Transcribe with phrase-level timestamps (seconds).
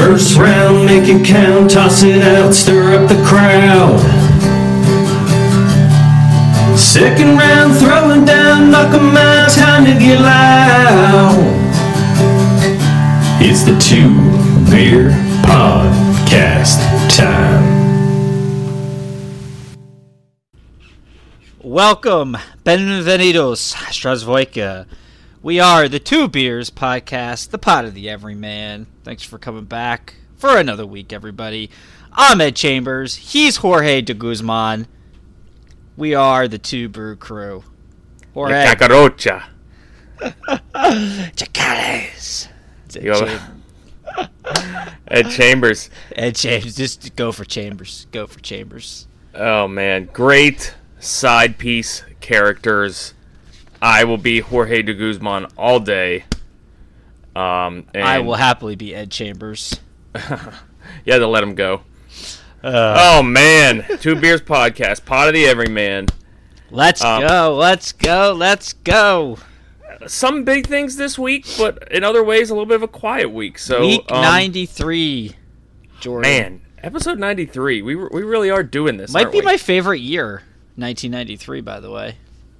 [0.00, 4.00] First round, make it count, toss it out, stir up the crowd.
[6.74, 11.36] Second round, throwing down, knock 'em out, time to get loud.
[13.42, 14.14] It's the Two
[14.70, 15.10] Beer
[15.42, 16.80] Podcast
[17.14, 17.60] time.
[21.62, 24.86] Welcome, Benvenidos, Strasvoika.
[25.42, 28.86] We are the Two Beers Podcast, the pot of the everyman.
[29.04, 31.70] Thanks for coming back for another week, everybody.
[32.12, 33.14] I'm Ed Chambers.
[33.16, 34.86] He's Jorge de Guzman.
[35.96, 37.64] We are the Two Brew Crew.
[38.34, 38.66] Jorge.
[38.66, 39.44] Cacarocha.
[41.36, 42.48] Chacales.
[42.94, 43.14] Ed, Yo.
[43.26, 43.62] Cham-
[45.08, 45.88] Ed Chambers.
[46.14, 46.76] Ed Chambers.
[46.76, 48.06] Just go for Chambers.
[48.12, 49.06] Go for Chambers.
[49.34, 53.14] Oh man, great side piece characters.
[53.82, 56.24] I will be Jorge de Guzman all day.
[57.34, 59.80] Um, and I will happily be Ed Chambers.
[61.04, 61.82] yeah, to let him go.
[62.62, 66.06] Uh, Oh man, Two Beers Podcast, Pot of the Everyman.
[66.70, 67.56] let's um, go.
[67.56, 68.34] Let's go.
[68.36, 69.38] Let's go.
[70.06, 73.30] Some big things this week, but in other ways, a little bit of a quiet
[73.30, 73.58] week.
[73.58, 75.36] So, Week um, 93.
[76.00, 76.22] Jordan.
[76.22, 77.82] man, episode ninety three.
[77.82, 79.12] We we really are doing this.
[79.12, 79.44] Might be we?
[79.44, 80.42] my favorite year.
[80.76, 82.16] 1993, by the way.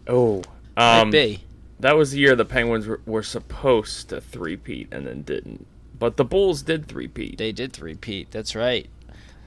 [0.06, 0.42] oh.
[0.80, 1.42] Um, be.
[1.80, 5.66] That was the year the Penguins were, were supposed to three-peat and then didn't.
[5.98, 7.38] But the Bulls did three-peat.
[7.38, 8.30] They did three-peat.
[8.30, 8.88] That's right.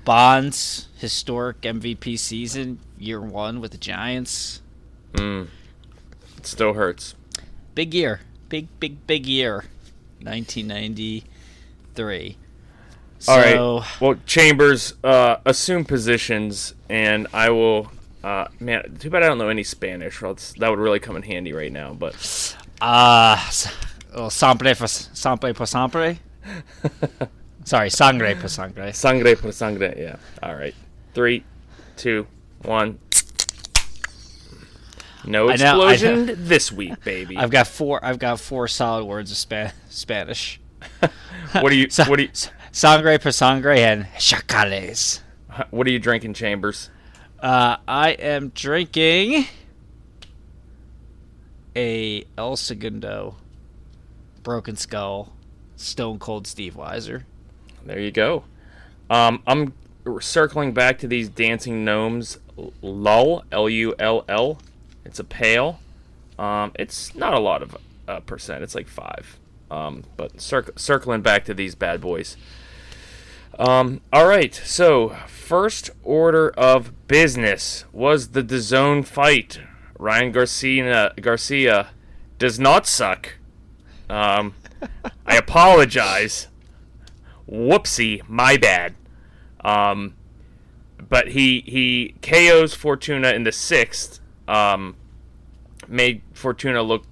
[0.06, 4.61] Bonds historic MVP season, year one with the Giants.
[5.14, 5.48] Mm.
[6.38, 7.16] It still hurts.
[7.73, 8.20] Big year.
[8.50, 9.64] Big, big, big year.
[10.22, 12.38] 1993.
[13.28, 13.56] All right.
[14.02, 17.92] Well, Chambers, uh, assume positions, and I will.
[18.24, 20.20] Uh, man, too bad I don't know any Spanish.
[20.20, 21.94] That would really come in handy right now.
[21.94, 23.38] But uh,
[24.14, 26.20] oh, siempre for siempre por siempre.
[27.66, 28.94] Sorry, sangre por sangre.
[28.94, 29.94] sangre por sangre.
[29.98, 30.16] Yeah.
[30.42, 30.76] All right.
[31.14, 31.44] Three,
[31.98, 32.28] two,
[32.64, 33.00] one.
[35.26, 36.36] No I know- I explosion know.
[36.36, 37.38] this week, baby.
[37.38, 38.04] I've got four.
[38.04, 40.60] I've got four solid words of Spa- Spanish.
[41.54, 41.88] what are you?
[42.08, 42.30] What are you?
[42.72, 45.20] Sangre por sangre and chacales.
[45.70, 46.89] What are you drinking, Chambers?
[47.43, 49.48] Uh, I am drinking
[51.76, 53.36] a El Segundo
[54.43, 55.33] Broken Skull
[55.76, 57.23] Stone Cold Steve Weiser.
[57.86, 58.45] There you go.
[59.09, 59.73] Um, I'm
[60.21, 62.37] circling back to these dancing gnomes.
[62.82, 64.59] Lull, L U L L.
[65.03, 65.82] It's a pale.
[66.39, 67.76] Um, it's not a lot of
[68.08, 68.64] uh, percent.
[68.64, 69.37] It's like five.
[69.70, 72.37] Um, but circ- circling back to these bad boys.
[73.59, 74.55] Um, all right.
[74.55, 75.09] So
[75.53, 79.59] first order of business was the DAZN fight.
[79.99, 81.89] Ryan Garcia Garcia
[82.39, 83.36] does not suck.
[84.09, 84.55] Um,
[85.27, 86.47] I apologize
[87.47, 88.95] whoopsie, my bad.
[89.64, 90.15] Um,
[90.97, 94.21] but he he KOs Fortuna in the sixth.
[94.47, 94.95] Um,
[95.87, 97.03] made Fortuna look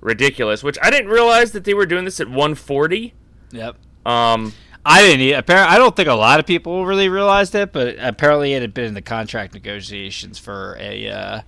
[0.00, 3.12] ridiculous, which I didn't realize that they were doing this at 140.
[3.52, 3.76] Yep.
[4.06, 4.54] Um,
[4.86, 5.20] I didn't.
[5.22, 8.60] e- Apparently, I don't think a lot of people really realized it, but apparently it
[8.62, 11.40] had been in the contract negotiations for a uh,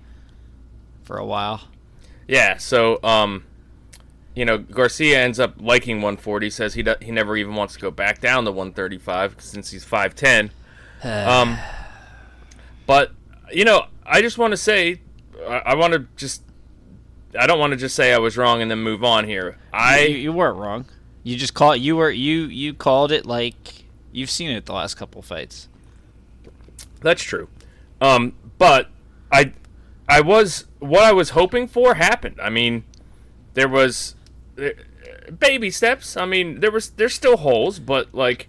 [1.03, 1.61] for a while.
[2.27, 3.43] yeah, so um,
[4.35, 6.49] you know Garcia ends up liking 140.
[6.49, 9.85] Says he do- he never even wants to go back down to 135 since he's
[9.85, 10.49] 5'10.
[11.03, 11.57] Um,
[12.87, 13.11] but
[13.53, 15.01] you know, I just want to say,
[15.47, 16.41] I, I want to just,
[17.39, 19.57] I don't want to just say I was wrong and then move on here.
[19.71, 20.85] you, I you weren't wrong.
[21.27, 23.83] You just call you were you you called it like
[24.13, 25.67] you've seen it the last couple fights.
[27.01, 27.49] that's true,
[27.99, 28.89] um, but
[29.29, 29.51] I,
[30.07, 32.39] I was what I was hoping for happened.
[32.41, 32.85] I mean,
[33.55, 34.15] there was
[34.57, 34.69] uh,
[35.37, 36.15] baby steps.
[36.15, 38.47] I mean, there was there's still holes, but like,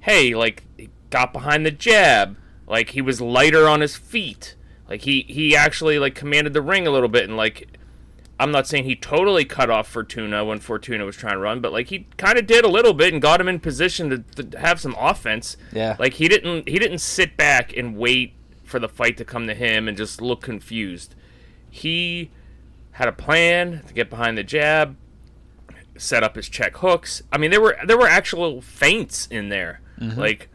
[0.00, 2.36] hey, like he got behind the jab,
[2.66, 4.56] like he was lighter on his feet,
[4.90, 7.79] like he he actually like commanded the ring a little bit, and like
[8.40, 11.72] I'm not saying he totally cut off Fortuna when Fortuna was trying to run, but
[11.72, 14.58] like he kind of did a little bit and got him in position to, to
[14.58, 15.58] have some offense.
[15.72, 15.96] Yeah.
[15.98, 18.32] Like he didn't he didn't sit back and wait
[18.64, 21.14] for the fight to come to him and just look confused.
[21.68, 22.30] He
[22.92, 24.96] had a plan to get behind the jab,
[25.98, 27.22] set up his check hooks.
[27.30, 29.82] I mean, there were there were actual feints in there.
[30.00, 30.18] Mm-hmm.
[30.18, 30.48] Like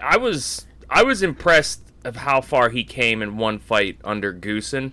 [0.00, 4.92] I was I was impressed of how far he came in one fight under Goossen.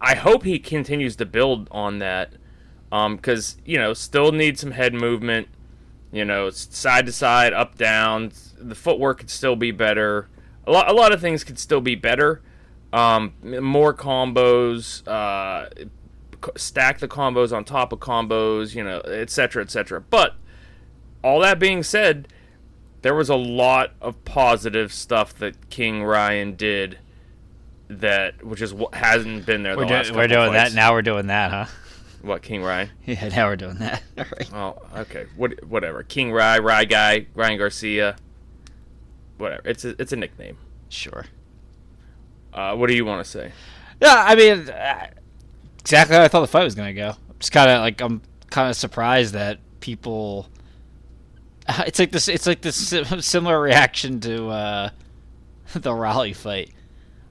[0.00, 2.34] I hope he continues to build on that
[2.90, 5.48] because you know still needs some head movement.
[6.12, 8.32] You know, side to side, up down.
[8.56, 10.28] The footwork could still be better.
[10.66, 12.40] A lot, a lot of things could still be better.
[12.92, 15.68] Um, more combos, uh,
[16.56, 20.00] stack the combos on top of combos, you know, etc., cetera, et cetera.
[20.00, 20.36] But
[21.24, 22.28] all that being said,
[23.02, 26.98] there was a lot of positive stuff that King Ryan did
[28.00, 29.76] that which is what hasn't been there.
[29.76, 30.92] We're, the do- last we're doing that now.
[30.92, 31.66] We're doing that, huh?
[32.22, 32.88] What King Ryan?
[33.04, 34.02] Yeah, now we're doing that.
[34.16, 34.54] All right.
[34.54, 35.26] Oh, okay.
[35.36, 36.02] What whatever.
[36.02, 38.16] King Rye, Rye guy, Ryan Garcia.
[39.36, 39.68] Whatever.
[39.68, 40.56] It's a, it's a nickname.
[40.88, 41.26] Sure.
[42.54, 43.52] Uh, what do you want to say?
[44.00, 45.10] Yeah, I mean, uh,
[45.80, 47.10] exactly how I thought the fight was gonna go.
[47.10, 50.48] I'm just kind of like I'm kind of surprised that people.
[51.86, 52.28] It's like this.
[52.28, 54.90] It's like this similar reaction to uh,
[55.74, 56.70] the Rolly fight.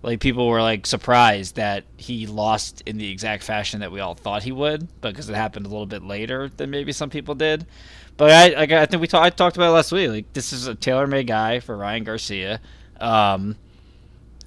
[0.04, 4.14] Like people were like surprised that he lost in the exact fashion that we all
[4.14, 7.66] thought he would, because it happened a little bit later than maybe some people did.
[8.18, 10.10] But I, I think we ta- I talked about it last week.
[10.10, 12.60] Like this is a tailor-made guy for Ryan Garcia.
[13.00, 13.56] Um,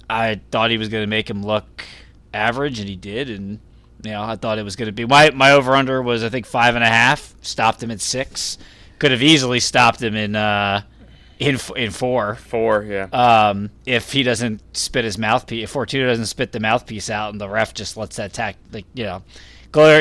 [0.09, 1.83] I thought he was going to make him look
[2.33, 3.29] average, and he did.
[3.29, 3.59] And
[4.03, 6.29] you know, I thought it was going to be my my over under was I
[6.29, 7.33] think five and a half.
[7.41, 8.59] Stopped him at six.
[8.99, 10.83] Could have easily stopped him in uh,
[11.39, 12.35] in in four.
[12.35, 13.03] Four, yeah.
[13.11, 17.39] Um, if he doesn't spit his mouthpiece, if Fortuna doesn't spit the mouthpiece out, and
[17.41, 19.23] the ref just lets that tack, like you know,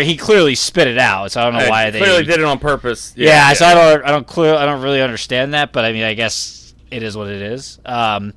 [0.00, 1.32] he clearly spit it out.
[1.32, 3.12] So I don't know Uh, why they clearly did it on purpose.
[3.16, 6.04] yeah, so I don't, I don't clear, I don't really understand that, but I mean,
[6.04, 7.78] I guess it is what it is.
[7.84, 8.32] Um,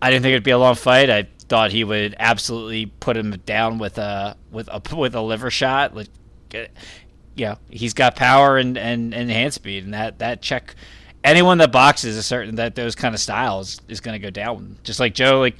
[0.00, 1.10] I didn't think it'd be a long fight.
[1.10, 5.50] I thought he would absolutely put him down with a with a with a liver
[5.50, 5.96] shot.
[5.96, 6.08] Like,
[7.34, 10.74] yeah, he's got power and, and, and hand speed, and that that check.
[11.26, 14.78] Anyone that boxes a certain that those kind of styles is going to go down.
[14.84, 15.56] Just like Joe, like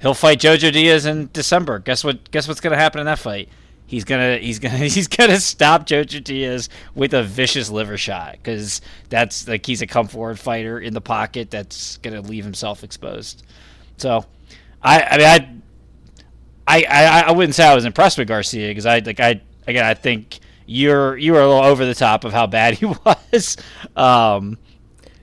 [0.00, 1.80] he'll fight Jojo Diaz in December.
[1.80, 2.30] Guess what?
[2.30, 3.48] Guess what's going to happen in that fight?
[3.88, 8.82] He's gonna he's gonna he's gonna stop Jojo Diaz with a vicious liver shot because
[9.08, 13.44] that's like he's a come forward fighter in the pocket that's gonna leave himself exposed.
[13.96, 14.26] So,
[14.82, 15.62] I I mean
[16.66, 19.40] I I I, I wouldn't say I was impressed with Garcia because I like I
[19.66, 22.84] again I think you're you were a little over the top of how bad he
[22.84, 23.56] was.
[23.96, 24.58] Um,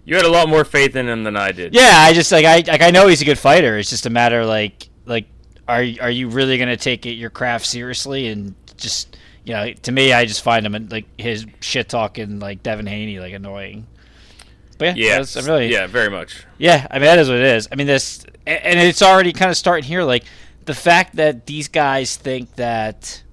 [0.05, 1.73] You had a lot more faith in him than I did.
[1.73, 3.77] yeah, I just like I like I know he's a good fighter.
[3.77, 5.25] It's just a matter like like
[5.67, 9.91] are are you really gonna take it your craft seriously and just you know to
[9.91, 13.87] me I just find him like his shit talking like Devin Haney like annoying.
[14.77, 16.45] But yeah, Yeah, really yeah, very much.
[16.57, 17.67] yeah, I mean that is what it is.
[17.71, 20.03] I mean this, and it's already kind of starting here.
[20.03, 20.25] Like
[20.65, 23.23] the fact that these guys think that.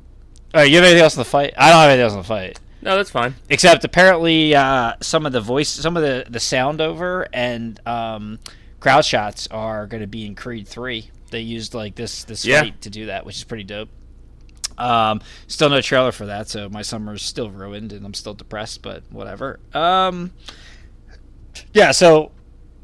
[0.55, 1.53] All right, you have anything else in the fight?
[1.57, 3.35] I don't have anything else in the fight, No, that's fine.
[3.49, 8.39] except apparently uh, some of the voice, some of the the sound over and um,
[8.81, 11.11] crowd shots are going to be in Creed Three.
[11.31, 12.63] They used like this this Yeah.
[12.63, 13.89] fight to do that, which is pretty dope.
[14.79, 18.83] Um, still no trailer for that, so my summer's still ruined and I'm still depressed.
[18.83, 19.61] But whatever.
[19.73, 20.33] Um,
[21.73, 22.33] yeah, so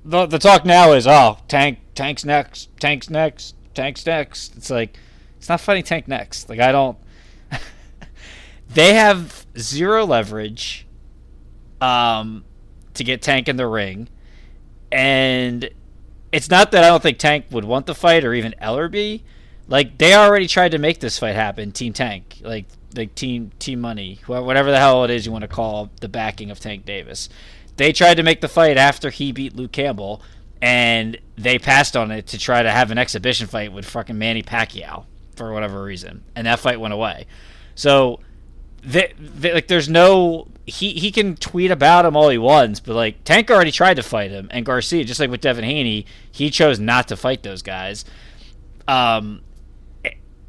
[0.04, 4.56] the the talk now is oh tank tanks next tanks next tanks next.
[4.56, 4.96] It's like
[5.38, 6.48] it's not fighting tank next.
[6.48, 6.96] Like I don't.
[8.68, 10.86] They have zero leverage,
[11.80, 12.44] um,
[12.94, 14.08] to get tank in the ring,
[14.92, 15.70] and
[16.32, 19.22] it's not that I don't think Tank would want the fight or even Ellerbe.
[19.66, 21.72] Like they already tried to make this fight happen.
[21.72, 22.66] Team Tank, like
[22.96, 26.50] like Team Team Money, whatever the hell it is you want to call the backing
[26.50, 27.28] of Tank Davis.
[27.76, 30.22] They tried to make the fight after he beat Luke Campbell,
[30.60, 34.42] and they passed on it to try to have an exhibition fight with fucking Manny
[34.42, 35.04] Pacquiao
[35.36, 37.26] for whatever reason, and that fight went away.
[37.74, 38.20] So
[38.88, 39.12] they,
[39.52, 43.50] like there's no he he can tweet about him all he wants, but like Tank
[43.50, 47.06] already tried to fight him, and Garcia, just like with Devin Haney, he chose not
[47.08, 48.06] to fight those guys.
[48.86, 49.42] Um,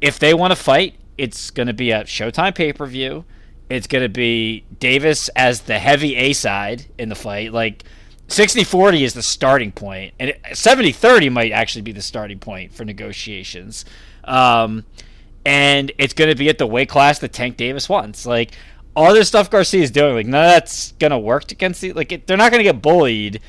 [0.00, 3.26] if they want to fight, it's going to be a Showtime pay per view.
[3.68, 7.52] It's going to be Davis as the heavy A side in the fight.
[7.52, 7.84] Like
[8.28, 12.72] 60 40 is the starting point, and 70 30 might actually be the starting point
[12.72, 13.84] for negotiations.
[14.24, 14.86] Um,
[15.44, 18.26] and it's going to be at the weight class that Tank Davis wants.
[18.26, 18.52] Like
[18.94, 21.92] all this stuff Garcia is doing, like none of that's going to work against the
[21.92, 22.12] like.
[22.12, 23.40] It, they're not going to get bullied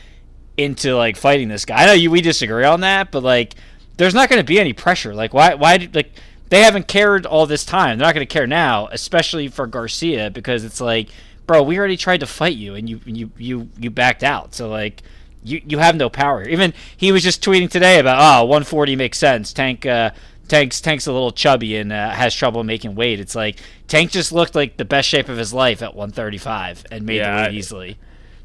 [0.57, 1.83] into like fighting this guy.
[1.83, 3.55] I know you we disagree on that, but like
[3.97, 5.13] there's not going to be any pressure.
[5.13, 6.11] Like why why like
[6.49, 7.97] they haven't cared all this time.
[7.97, 11.09] They're not going to care now, especially for Garcia because it's like,
[11.47, 14.53] bro, we already tried to fight you and you you you you backed out.
[14.53, 15.01] So like
[15.43, 16.43] you you have no power.
[16.43, 19.53] Even he was just tweeting today about oh 140 makes sense.
[19.53, 20.11] Tank uh
[20.51, 23.21] Tank's Tank's a little chubby and uh, has trouble making weight.
[23.21, 27.05] It's like Tank just looked like the best shape of his life at 135 and
[27.05, 27.97] made Yeah, the weight easily.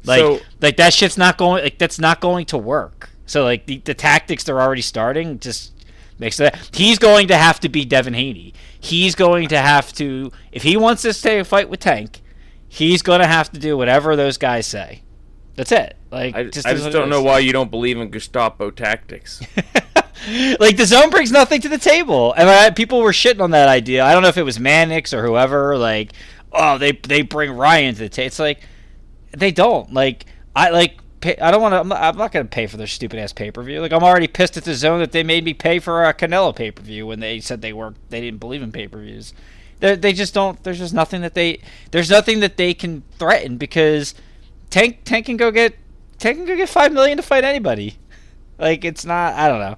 [0.05, 3.09] Like So- like that shit's not going like that's not going to work.
[3.25, 5.73] So like the, the tactics they're already starting just
[6.17, 8.53] makes that he's going to have to be Devin Haney.
[8.79, 12.21] He's going to have to if he wants to stay a fight with Tank,
[12.69, 15.01] he's going to have to do whatever those guys say.
[15.55, 15.97] That's it.
[16.09, 19.41] Like I just I just don't know why you don't believe in Gestapo tactics.
[20.59, 22.33] like DAZN brings nothing to the table.
[22.33, 24.03] And I, people were shitting on that idea.
[24.03, 25.77] I don't know if it was Mannix or whoever.
[25.77, 26.13] Like,
[26.51, 28.27] oh, they they bring Ryan to the table.
[28.27, 28.61] It's like
[29.31, 29.93] they don't.
[29.93, 30.99] Like I like.
[31.19, 31.79] Pay, I don't want to.
[31.79, 33.81] I'm not, I'm not going to pay for their stupid ass pay per view.
[33.81, 36.69] Like I'm already pissed at DAZN that they made me pay for a Canelo pay
[36.69, 39.33] per view when they said they were they didn't believe in pay per views.
[39.79, 40.61] They they just don't.
[40.63, 41.61] There's just nothing that they.
[41.89, 44.13] There's nothing that they can threaten because
[44.69, 45.75] Tank Tank can go get
[46.19, 47.97] Tank can go get five million to fight anybody.
[48.59, 49.33] Like it's not.
[49.33, 49.77] I don't know.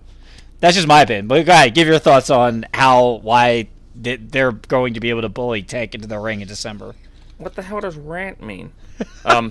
[0.60, 1.28] That's just my opinion.
[1.28, 5.30] But go ahead, give your thoughts on how why they're going to be able to
[5.30, 6.96] bully Tank into the ring in December.
[7.38, 8.72] What the hell does rant mean?
[9.24, 9.50] Um,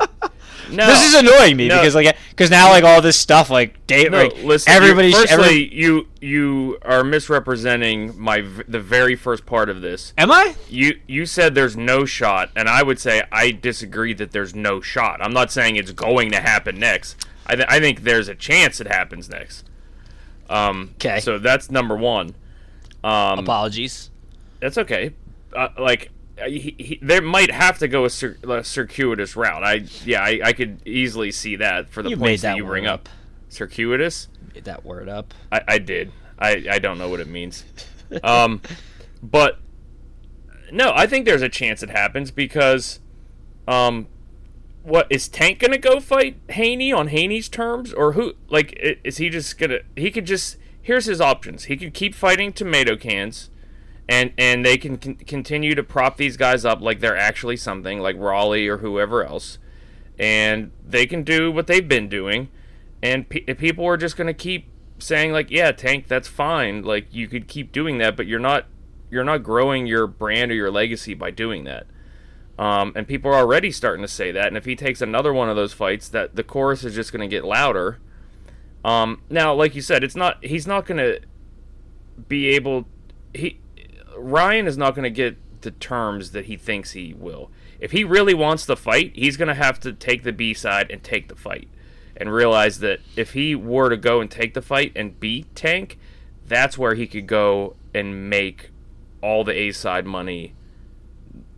[0.70, 1.76] no, this is annoying me no.
[1.78, 4.70] because like because now like all this stuff like Dave, No, like listen.
[4.70, 5.08] everybody.
[5.08, 10.12] you, firstly, every- you you are misrepresenting my the very first part of this.
[10.18, 10.54] am I?
[10.68, 14.80] You you said there's no shot, and I would say I disagree that there's no
[14.82, 15.22] shot.
[15.22, 17.26] I'm not saying it's going to happen next.
[17.46, 19.64] I th- I think there's a chance it happens next.
[20.48, 21.20] Um, 'Kay.
[21.20, 22.34] So that's number one.
[23.04, 24.10] Um, Apologies.
[24.60, 25.12] that's okay.
[25.54, 29.62] Uh, like uh, he, he, there might have to go a, cir- a circuitous route.
[29.64, 32.64] I yeah, I, I could easily see that for the You points that that you
[32.64, 33.08] bring word up.
[33.48, 34.28] Circuitous.
[34.54, 35.32] Made that word up.
[35.52, 36.12] I, I did.
[36.38, 37.64] I, I don't know what it means.
[38.22, 38.60] Um,
[39.22, 39.58] but
[40.72, 43.00] no, I think there's a chance it happens because,
[43.66, 44.06] um,
[44.88, 48.34] what is Tank gonna go fight Haney on Haney's terms or who?
[48.48, 49.80] Like, is he just gonna?
[49.96, 50.56] He could just.
[50.80, 51.64] Here's his options.
[51.64, 53.50] He could keep fighting tomato cans,
[54.08, 58.00] and and they can con- continue to prop these guys up like they're actually something,
[58.00, 59.58] like Rolly or whoever else,
[60.18, 62.48] and they can do what they've been doing,
[63.02, 66.82] and pe- people are just gonna keep saying like, yeah, Tank, that's fine.
[66.82, 68.64] Like you could keep doing that, but you're not
[69.10, 71.86] you're not growing your brand or your legacy by doing that.
[72.58, 74.48] Um, and people are already starting to say that.
[74.48, 77.28] And if he takes another one of those fights, that the chorus is just going
[77.28, 77.98] to get louder.
[78.84, 80.44] Um, now, like you said, it's not.
[80.44, 81.20] He's not going to
[82.26, 82.86] be able.
[83.32, 83.60] He
[84.16, 87.50] Ryan is not going to get the terms that he thinks he will.
[87.80, 90.90] If he really wants the fight, he's going to have to take the B side
[90.90, 91.68] and take the fight,
[92.16, 95.98] and realize that if he were to go and take the fight and beat Tank,
[96.46, 98.70] that's where he could go and make
[99.22, 100.54] all the A side money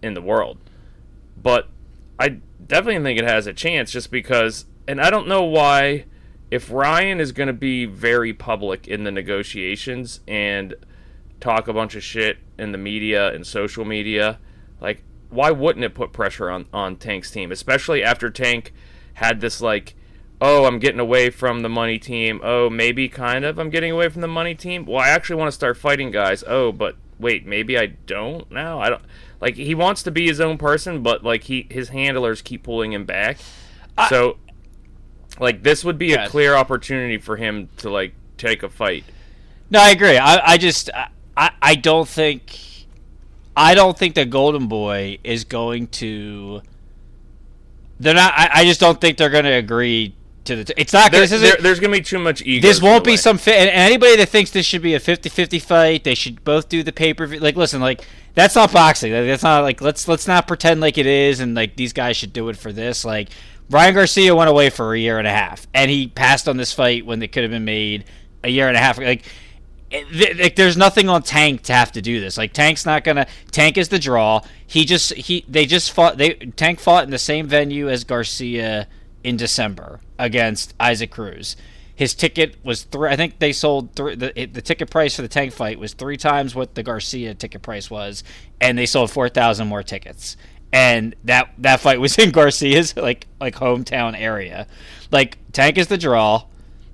[0.03, 0.59] in the world.
[1.43, 1.69] But
[2.19, 6.05] I definitely think it has a chance just because, and I don't know why,
[6.51, 10.75] if Ryan is going to be very public in the negotiations and
[11.41, 14.39] talk a bunch of shit in the media and social media,
[14.81, 17.53] like, why wouldn't it put pressure on, on Tank's team?
[17.53, 18.75] Especially after Tank
[19.15, 19.95] had this, like,
[20.41, 22.41] oh, I'm getting away from the money team.
[22.43, 24.87] Oh, maybe kind of I'm getting away from the money team.
[24.87, 26.43] Well, I actually want to start fighting guys.
[26.47, 28.81] Oh, but wait, maybe I don't now.
[28.81, 29.03] I don't
[29.41, 32.93] like he wants to be his own person, but like he his handlers keep pulling
[32.93, 33.39] him back.
[34.09, 34.37] so
[35.39, 39.05] like this would be a clear opportunity for him to like take a fight.
[39.71, 40.19] No, I agree.
[40.19, 40.91] I, I just
[41.37, 42.59] I, I don't think
[43.57, 46.63] I don't think the Golden Boy is going to.
[47.99, 48.33] They're not.
[48.37, 50.81] I, I just don't think they're going to agree to the.
[50.81, 51.11] It's not.
[51.13, 52.67] There, this there- there's gonna be too much ego.
[52.67, 53.17] this won't be way.
[53.17, 53.57] some fit.
[53.57, 56.93] And anybody that thinks this should be a 50-50 fight, they should both do the
[56.93, 57.41] pay per view.
[57.41, 58.05] Like, listen, like
[58.35, 59.13] that's not boxing.
[59.13, 62.17] Like, That's not like let's let's not pretend like it is, and like these guys
[62.17, 63.05] should do it for this.
[63.05, 63.29] Like
[63.71, 66.73] Ryan Garcia went away for a year and a half, and he passed on this
[66.73, 68.05] fight when it could have been made
[68.43, 68.99] a year and a half.
[68.99, 69.23] Like,
[69.91, 72.39] it- like there's nothing on Tank to have to do this.
[72.39, 73.27] Like Tank's not gonna.
[73.51, 74.41] Tank is the draw.
[74.67, 76.17] He just he they just fought.
[76.17, 78.87] They Tank fought in the same venue as Garcia
[79.25, 81.57] in December against Isaac Cruz.
[81.95, 83.11] His ticket was three.
[83.11, 84.15] I think they sold three.
[84.15, 87.61] The, the ticket price for the Tank fight was three times what the Garcia ticket
[87.61, 88.25] price was,
[88.59, 90.37] and they sold four thousand more tickets.
[90.73, 94.67] And that that fight was in Garcia's like like hometown area.
[95.11, 96.45] Like Tank is the draw.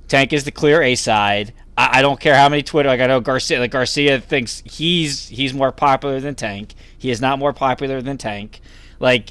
[0.09, 1.53] Tank is the clear A side.
[1.79, 2.89] I, I don't care how many Twitter.
[2.89, 3.61] Like I know Garcia.
[3.61, 6.75] Like Garcia thinks he's he's more popular than Tank.
[6.99, 8.61] He is not more popular than Tank.
[8.99, 9.31] Like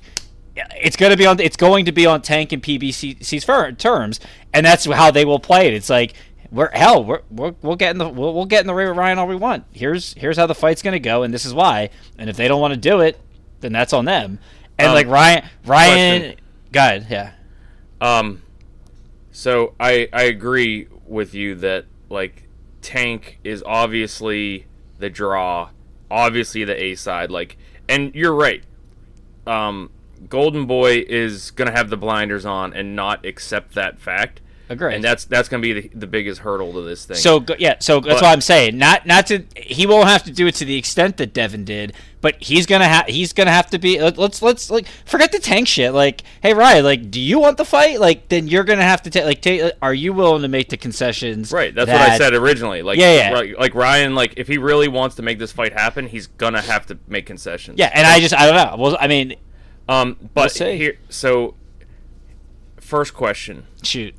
[0.56, 1.40] it's gonna be on.
[1.40, 4.20] It's going to be on Tank and PBC's terms,
[4.54, 5.74] and that's how they will play it.
[5.74, 6.14] It's like
[6.52, 7.04] we're hell.
[7.04, 9.28] We're, we're we'll get in the we'll, we'll get in the ring with Ryan all
[9.28, 9.66] we want.
[9.72, 11.90] Here's here's how the fight's gonna go, and this is why.
[12.18, 13.20] And if they don't want to do it,
[13.60, 14.40] then that's on them.
[14.78, 16.40] And Um, like Ryan Ryan, question.
[16.72, 17.32] go yeah.
[18.02, 18.42] Um,
[19.32, 22.48] so I I agree with you that like
[22.82, 24.68] Tank is obviously
[25.00, 25.70] the draw,
[26.10, 27.32] obviously the A side.
[27.32, 27.58] Like,
[27.90, 28.64] and you're right.
[29.48, 29.90] Um,
[30.30, 34.96] Golden Boy is gonna have the blinders on and not accept that fact, Agreed.
[34.96, 37.18] and that's that's gonna be the, the biggest hurdle to this thing.
[37.18, 38.78] So yeah, so that's But- what I'm saying.
[38.78, 41.94] Not not to he won't have to do it to the extent that Devin did,
[42.22, 44.02] but he's gonna have he's gonna have to be.
[44.02, 45.94] let- Let's let's like forget the tank shit.
[45.94, 48.00] Like, hey Ryan, like, do you want the fight?
[48.00, 49.72] Like, then you're gonna have to take like take.
[49.84, 51.52] Are you willing to make the concessions?
[51.52, 52.82] Right, that's what I said originally.
[52.82, 53.36] Like, Yeah, yeah.
[53.38, 56.62] Like, like Ryan, like if he really wants to make this fight happen, he's gonna
[56.62, 57.78] have to make concessions.
[57.78, 58.84] Yeah, and I just I don't know.
[58.84, 59.36] Well, I mean,
[59.88, 61.56] Um, but here, so
[62.78, 63.66] first question.
[63.84, 64.16] Shoot.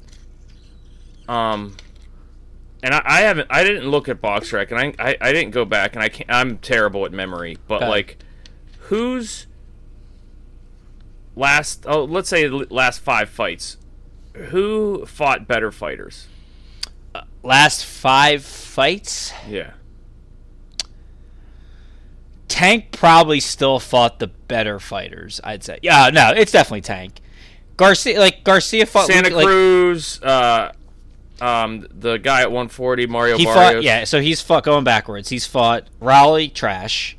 [1.29, 1.77] Um,
[2.83, 5.65] and I, I haven't, I didn't look at BoxRec, and I, I, I didn't go
[5.65, 6.31] back, and I can't.
[6.31, 7.89] I'm terrible at memory, but Okay.
[7.89, 8.19] like,
[8.83, 9.47] who's
[11.35, 11.85] last?
[11.89, 13.77] Oh, let's say last five fights.
[14.35, 16.29] Who fought better fighters?
[17.43, 19.73] Last five fights, Yeah.
[22.49, 25.41] Tank probably still fought the better fighters.
[25.43, 25.79] I'd say.
[25.83, 27.21] Yeah, no, it's definitely Tank.
[27.77, 30.73] Garcia, like Garcia fought Santa Luke- like, Cruz, uh,
[31.41, 33.75] um, the guy at 140, Mario He Barrios.
[33.75, 34.05] fought, yeah.
[34.05, 35.29] So he's fought going backwards.
[35.29, 37.17] He's fought Rolly, trash.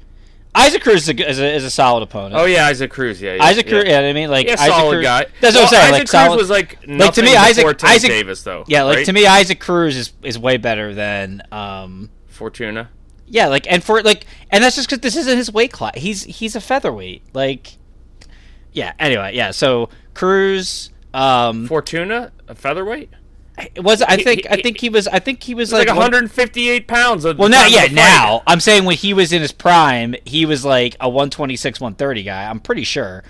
[0.55, 2.33] Isaac Cruz is a, is a, is a solid opponent.
[2.33, 3.21] Oh yeah, Isaac Cruz.
[3.21, 3.71] Yeah, yeah Isaac yeah.
[3.71, 3.83] Cruz.
[3.85, 5.25] Yeah, I mean, like Yeah, Isaac solid Cruz, guy.
[5.39, 5.81] That's what Well, I'm saying.
[5.83, 6.37] Isaac like Cruz solid.
[6.37, 8.63] was like like to me, Isaac Isaac Davis though.
[8.67, 9.05] Yeah, like right?
[9.05, 12.09] to me, Isaac Cruz is is way better than um.
[12.27, 12.89] Fortuna.
[13.27, 15.93] Yeah, like and for like, and that's just because this isn't his weight class.
[15.97, 17.23] He's he's a featherweight.
[17.33, 17.77] Like,
[18.71, 18.93] yeah.
[18.99, 19.51] Anyway, yeah.
[19.51, 20.91] So Cruz.
[21.13, 23.09] Um, Fortuna, a featherweight.
[23.75, 25.97] it was I think he- I think he was I think he was like, like,
[25.97, 27.23] 158 pounds.
[27.25, 30.63] Well, now, of yeah, now I'm saying when he was in his prime, he was
[30.63, 32.47] like a 126, 130 guy.
[32.47, 33.23] I'm pretty sure,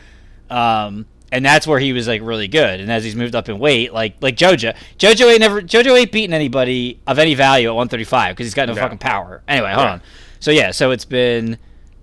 [0.50, 2.80] um, and that's where he was like really good.
[2.80, 6.12] And as he's moved up in weight, like like Jojo, Jojo ain't never Jojo ain't
[6.12, 8.82] beaten anybody of any value at 135 because he's got no, No.
[8.82, 9.42] fucking power.
[9.48, 9.92] Anyway, hold Yeah.
[9.94, 10.02] on.
[10.40, 11.58] So yeah, so it's been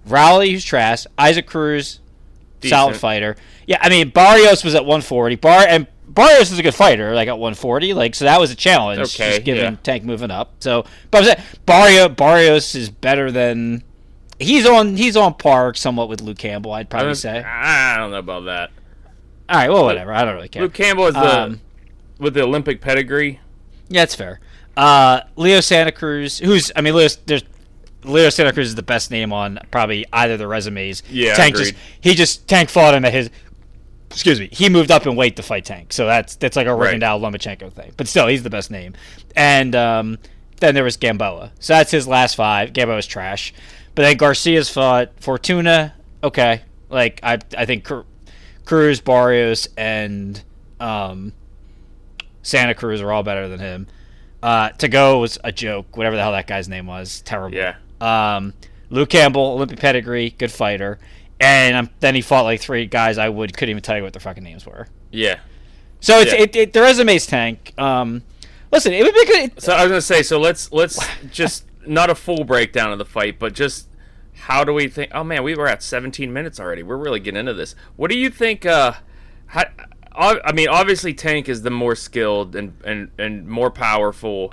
[0.07, 2.01] Rolly who's trash, Isaac Cruz,
[2.63, 3.37] solid fighter.
[3.67, 5.37] Yeah, I mean Barrios was at 140.
[5.37, 7.95] Bar and Barrios is a good fighter, like at 140.
[7.95, 9.01] Like so that was a challenge.
[9.01, 9.77] Okay, just given yeah.
[9.83, 10.53] Tank moving up.
[10.61, 13.83] So, but I'm saying Barrio Barrios is better than
[14.39, 16.73] he's on he's on par somewhat with Luke Campbell.
[16.73, 17.43] I'd probably don't, say.
[17.43, 18.71] I don't know about that.
[19.49, 20.13] All right, well, whatever.
[20.13, 20.63] I don't really care.
[20.63, 21.61] Luke Campbell is the Um,
[22.19, 23.41] with the Olympic pedigree.
[23.89, 24.41] Yeah, it's fair.
[24.77, 27.43] Uh, Leo Santa Cruz, who's I mean, Leo, there's
[28.05, 31.03] Leo Santa Cruz is the best name on probably either of the resumes.
[31.11, 31.65] Yeah, Tank agreed.
[31.73, 33.31] just he just Tank fought him at his.
[34.11, 36.75] Excuse me, he moved up in weight to fight Tank, so that's that's like a
[36.75, 37.01] Right.
[37.01, 37.93] Lomachenko thing.
[37.97, 38.95] But still, he's the best name.
[39.35, 40.19] And um,
[40.61, 42.73] then there was Gamboa, so that's his last five.
[42.73, 43.53] Gamboa's trash,
[43.95, 45.95] but then Garcia's fought Fortuna.
[46.23, 47.89] Okay, like I I think
[48.65, 50.43] Cruz, Barrios, and
[50.81, 51.33] um,
[52.43, 53.87] Santa Cruz are all better than him.
[54.43, 55.97] Uh, Tagoe was a joke.
[55.97, 57.57] Whatever the hell that guy's name was, terrible.
[57.57, 57.77] Yeah.
[58.01, 58.53] Um,
[58.91, 60.99] Luke Campbell, Olympic pedigree, good fighter,
[61.41, 64.13] and um, then he fought like three guys I would couldn't even tell you what
[64.13, 64.87] their fucking names were.
[65.11, 65.41] Yeah.
[66.01, 66.41] So it's Yeah.
[66.43, 67.73] it, it, the resume's tank.
[67.79, 68.23] Um,
[68.71, 69.63] listen, it would be good.
[69.63, 70.23] So I was gonna say.
[70.23, 70.99] So let's let's
[71.31, 73.89] just not a full breakdown of the fight, but just
[74.35, 75.11] how do we think?
[75.15, 76.83] Oh man, we were at 17 minutes already.
[76.83, 77.75] We're really getting into this.
[77.97, 78.67] What do you think?
[78.67, 78.95] Uh,
[79.47, 79.65] how,
[80.13, 84.53] I I mean, obviously Tank is the more skilled and and and more powerful,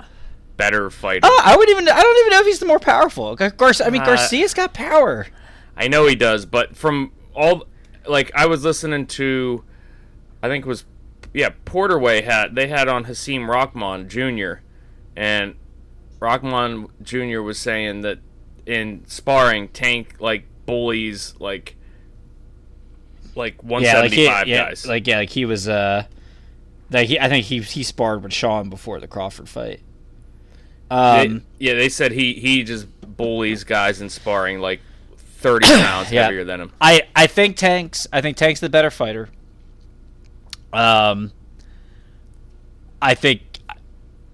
[0.56, 1.20] better fighter.
[1.24, 1.88] Oh, I would even.
[1.88, 3.34] I don't even know if he's the more powerful.
[3.36, 3.52] Gar-.
[3.84, 5.26] I mean, Uh, Garcia's got power.
[5.76, 7.64] I know he does, but from all
[8.06, 9.64] like I was listening to,
[10.42, 10.84] I think it was
[11.34, 14.60] yeah Porterway had they had on Hasim Rahman Jr.
[15.16, 15.54] and
[16.20, 17.40] Rahman Jr.
[17.40, 18.18] was saying that
[18.66, 21.76] in sparring Tank like bullies like
[23.34, 24.86] like Yeah, like 175 he, yeah, guys.
[24.86, 25.68] like yeah, like he was.
[25.68, 26.04] Uh,
[26.90, 29.80] like he, I think he he sparred with Shawn before the Crawford fight.
[30.90, 34.80] They- Um, yeah, they said he he just bullies guys in sparring like
[35.16, 36.24] 30 pounds Yeah.
[36.24, 36.72] heavier than him.
[36.80, 39.30] I I think Tank's I think Tank's the better fighter.
[40.72, 41.32] Um,
[43.00, 43.40] I think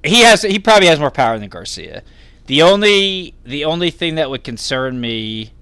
[0.04, 2.02] he has he probably has more power than Garcia.
[2.48, 5.52] The only the only thing that would concern me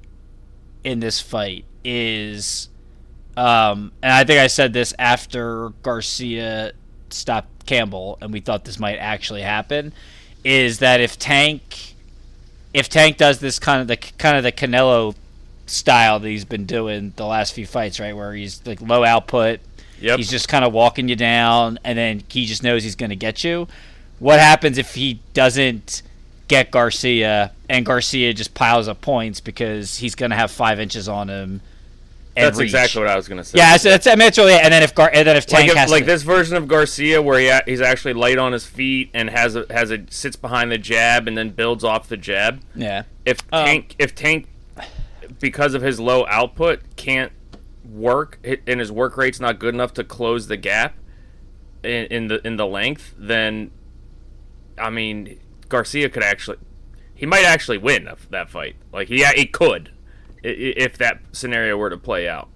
[0.84, 2.68] in this fight is,
[3.36, 6.72] um, and I think I said this after Garcia
[7.10, 9.92] stopped Campbell, and we thought this might actually happen,
[10.44, 11.94] is that if Tank
[12.72, 15.16] if Tank does this kind of the kind of the Canelo
[15.66, 19.58] style that he's been doing the last few fights, right, where he's like low output,
[20.00, 20.18] Yep.
[20.18, 23.16] he's just kind of walking you down, and then he just knows he's going to
[23.16, 23.66] get you.
[24.20, 26.02] What happens if he doesn't
[26.48, 31.08] get Garcia, and Garcia just piles up points because he's going to have five inches
[31.08, 31.60] on him?
[32.38, 32.66] And That's reach?
[32.66, 33.56] exactly what I was gonna say.
[33.56, 34.52] Yeah, so that's, I mean, that's really.
[34.52, 36.68] And then if Gar, and then if Tank like, if, like to, this version of
[36.68, 40.04] Garcia, where he a- he's actually light on his feet and has a has a
[40.10, 42.60] sits behind the jab and then builds off the jab.
[42.74, 44.48] yeah, If Um, Tank if Tank
[45.40, 47.32] because of his low output can't
[47.90, 50.94] work and his work rate's not good enough to close the gap
[51.82, 53.70] in, in the in the length, then
[54.76, 56.58] I mean Garcia could actually
[57.14, 58.76] he might actually win that- fight.
[58.92, 59.90] Like he he could
[60.42, 62.48] if that scenario were to play out.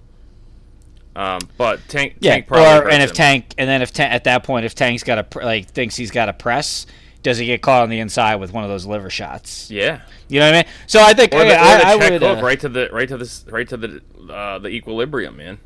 [1.17, 3.17] Um, but Tank, yeah, Tank probably or and if him.
[3.17, 5.97] Tank, and then if ta- at that point if Tank's got a pr- like thinks
[5.97, 6.87] he's got a press,
[7.25, 9.71] does he get caught on the inside with one of those liver shots?
[9.71, 10.73] yeah, You know what I mean?
[10.87, 12.23] So I think or the, I, or the I, I would.
[12.23, 14.01] uh, right to the right to this right to the
[14.33, 15.59] uh, the equilibrium, man.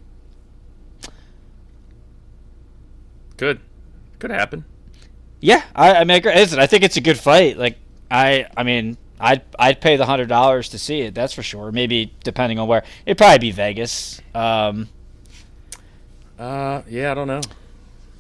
[3.37, 3.61] Good.
[4.19, 4.65] Could happen.
[5.45, 6.35] Yeah, I, I mean, I.
[6.37, 7.59] Listen, I think it's a good fight.
[7.59, 7.77] Like,
[8.11, 11.15] I, I mean, I'd, I'd pay the hundred dollars to see it.
[11.15, 11.71] That's for sure.
[11.71, 14.23] Maybe depending on where, it'd probably be Vegas.
[14.35, 14.89] Um,
[16.39, 17.43] Uh, yeah, I don't know.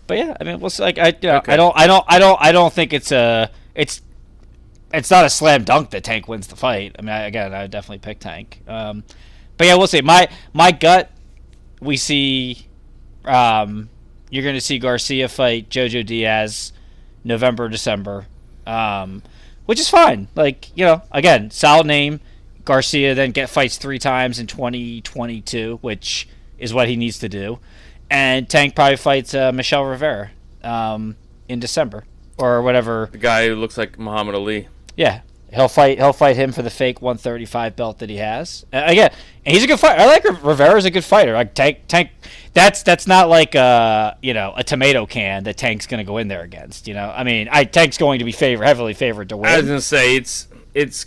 [0.06, 0.82] but yeah, I mean, we'll see.
[0.82, 1.54] Like, I, you know, Okay.
[1.54, 4.02] I don't, I don't, I don't, I don't think it's a, it's,
[4.92, 6.94] it's not a slam dunk that Tank wins the fight.
[6.98, 8.60] I mean, I, again, I would definitely pick Tank.
[8.68, 9.02] Um,
[9.56, 10.02] but yeah, we'll see.
[10.02, 11.10] My, my gut,
[11.80, 12.66] we see,
[13.24, 13.88] um,
[14.30, 16.72] you're going to see Garcia fight Jojo Diaz,
[17.24, 18.26] November, December,
[18.66, 19.22] um,
[19.66, 20.28] which is fine.
[20.34, 22.20] Like, you know, again, solid name.
[22.64, 27.58] Garcia then get fights three times in 2022, which is what he needs to do.
[28.10, 30.30] And Tank probably fights uh, Michel Rivera
[30.62, 31.16] um,
[31.48, 32.04] in December
[32.38, 33.08] or whatever.
[33.12, 34.68] The guy who looks like Muhammad Ali.
[34.96, 35.20] Yeah,
[35.54, 35.98] he'll fight.
[35.98, 38.64] He'll fight him for the fake 135 belt that he has.
[38.72, 39.10] Uh, again,
[39.46, 40.00] and he's a good fighter.
[40.02, 41.32] I like Riv- Rivera's a good fighter.
[41.32, 42.10] Like Tank, Tank.
[42.52, 46.18] That's that's not like uh you know a tomato can that Tank's going to go
[46.18, 46.86] in there against.
[46.86, 49.50] You know, I mean, I Tank's going to be favor heavily favored to win.
[49.50, 49.68] I was win.
[49.70, 51.06] gonna say it's it's.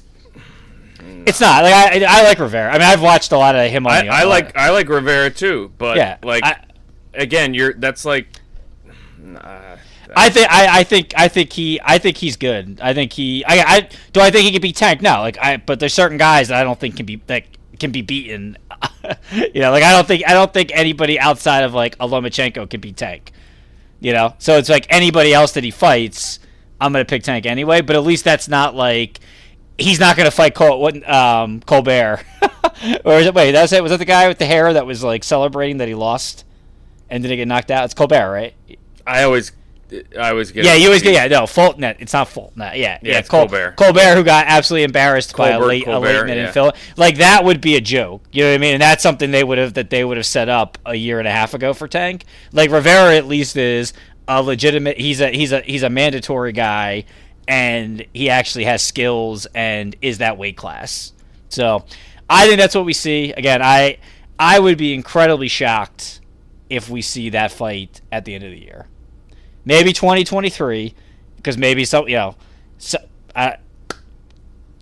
[1.25, 2.69] It's not like I I like Rivera.
[2.69, 3.93] I mean, I've watched a lot of him on.
[3.93, 6.63] I, the I like I like Rivera too, but Yeah, like I-
[7.13, 8.27] again, you're that's like.
[9.17, 9.77] Nah,
[10.17, 12.79] I think I, I think I think he I think he's good.
[12.81, 15.01] I think he I, I do I think he can be Tank?
[15.01, 17.43] No, like I but there's certain guys that I don't think can be that
[17.79, 18.57] can be beaten.
[19.31, 22.69] you know, like I don't think I don't think anybody outside of like a Lomachenko
[22.69, 23.31] can be Tank.
[23.99, 26.39] You know, so it's like anybody else that he fights,
[26.81, 27.81] I'm gonna pick Tank anyway.
[27.81, 29.19] But at least that's not like
[29.77, 32.23] he's not gonna fight Col- um, Colbert.
[33.05, 33.33] or is it?
[33.33, 33.81] Wait, that's it.
[33.81, 36.43] Was that the guy with the hair that was like celebrating that he lost
[37.09, 37.85] and didn't get knocked out?
[37.85, 38.53] It's Colbert, right?
[39.05, 39.51] I always,
[39.91, 40.65] I always get.
[40.65, 41.83] Yeah, you always get yeah no Fulton.
[41.83, 42.59] It's not Fulton.
[42.59, 43.77] Yeah, yeah, Yeah, Col- Colbert.
[43.77, 46.51] Colbert, who got absolutely embarrassed by a Colbert, a late minute yeah.
[46.51, 46.73] fill.
[46.97, 48.23] Like that would be a joke.
[48.31, 48.73] You know what I mean?
[48.73, 51.27] And that's something they would have that they would have set up a year and
[51.27, 52.25] a half ago for Tank.
[52.51, 53.93] Like Rivera at least is
[54.27, 54.99] a legitimate.
[54.99, 57.05] He's a he's a he's a mandatory guy,
[57.47, 61.13] and he actually has skills and is that weight class.
[61.47, 61.85] So
[62.29, 63.31] I think that's what we see.
[63.31, 63.99] Again, I
[64.37, 66.19] I would be incredibly shocked
[66.69, 68.87] if we see that fight at the end of the year
[69.67, 70.95] maybe 2023
[71.35, 72.35] because maybe some you know
[72.77, 72.97] so,
[73.35, 73.53] uh,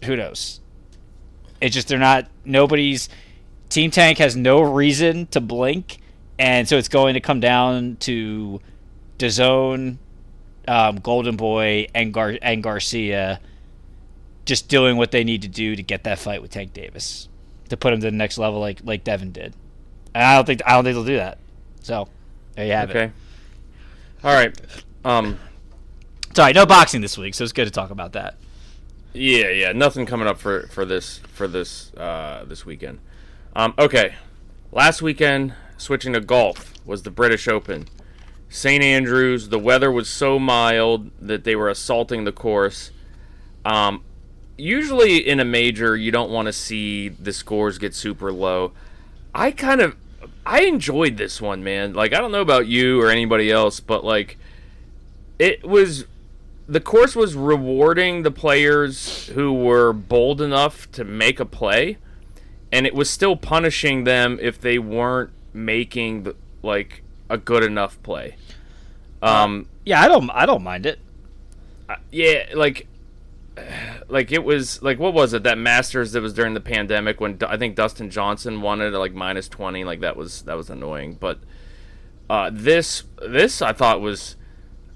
[0.03, 0.59] who knows?
[1.59, 3.09] It's just they're not nobody's
[3.69, 5.97] team tank has no reason to blink
[6.37, 8.61] and so it's going to come down to
[9.17, 9.97] DAZN,
[10.67, 13.39] um, Golden Boy and Gar- and Garcia
[14.45, 17.27] just doing what they need to do to get that fight with Tank Davis
[17.69, 19.55] to put him to the next level like like Devin did.
[20.13, 21.39] And I don't think I don't think they'll do that.
[21.81, 22.07] So
[22.55, 22.95] there you have it.
[22.95, 23.11] Okay.
[24.25, 24.59] All right.
[25.03, 25.37] Um.
[26.33, 28.37] Sorry, no boxing this week, so it's good to talk about that.
[29.13, 29.71] Yeah, yeah.
[29.71, 32.97] Nothing coming up for for this for this uh this weekend.
[33.55, 33.75] Um.
[33.77, 34.15] Okay.
[34.71, 37.87] Last weekend, switching to golf was the British Open.
[38.49, 39.49] St Andrews.
[39.49, 42.89] The weather was so mild that they were assaulting the course.
[43.63, 44.03] Um.
[44.57, 48.71] Usually in a major, you don't want to see the scores get super low.
[49.35, 49.95] I kind of
[50.45, 51.93] I enjoyed this one, man.
[51.93, 54.37] Like I don't know about you or anybody else, but like
[55.39, 56.05] it was
[56.67, 61.97] the course was rewarding the players who were bold enough to make a play
[62.71, 68.01] and it was still punishing them if they weren't making the, like a good enough
[68.03, 68.35] play.
[69.21, 70.99] Um Yeah, I don't I don't mind it.
[71.89, 72.87] uh, yeah, like
[74.07, 77.37] like it was like what was it that Masters that was during the pandemic when
[77.47, 81.17] I think Dustin Johnson wanted it like minus 20 like that was that was annoying
[81.19, 81.39] but
[82.29, 84.35] uh this this I thought was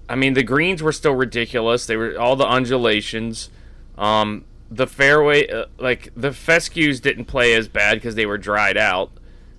[0.09, 3.49] I mean the greens were still ridiculous they were all the undulations
[3.97, 8.77] um the fairway uh, like the fescues didn't play as bad because they were dried
[8.77, 9.11] out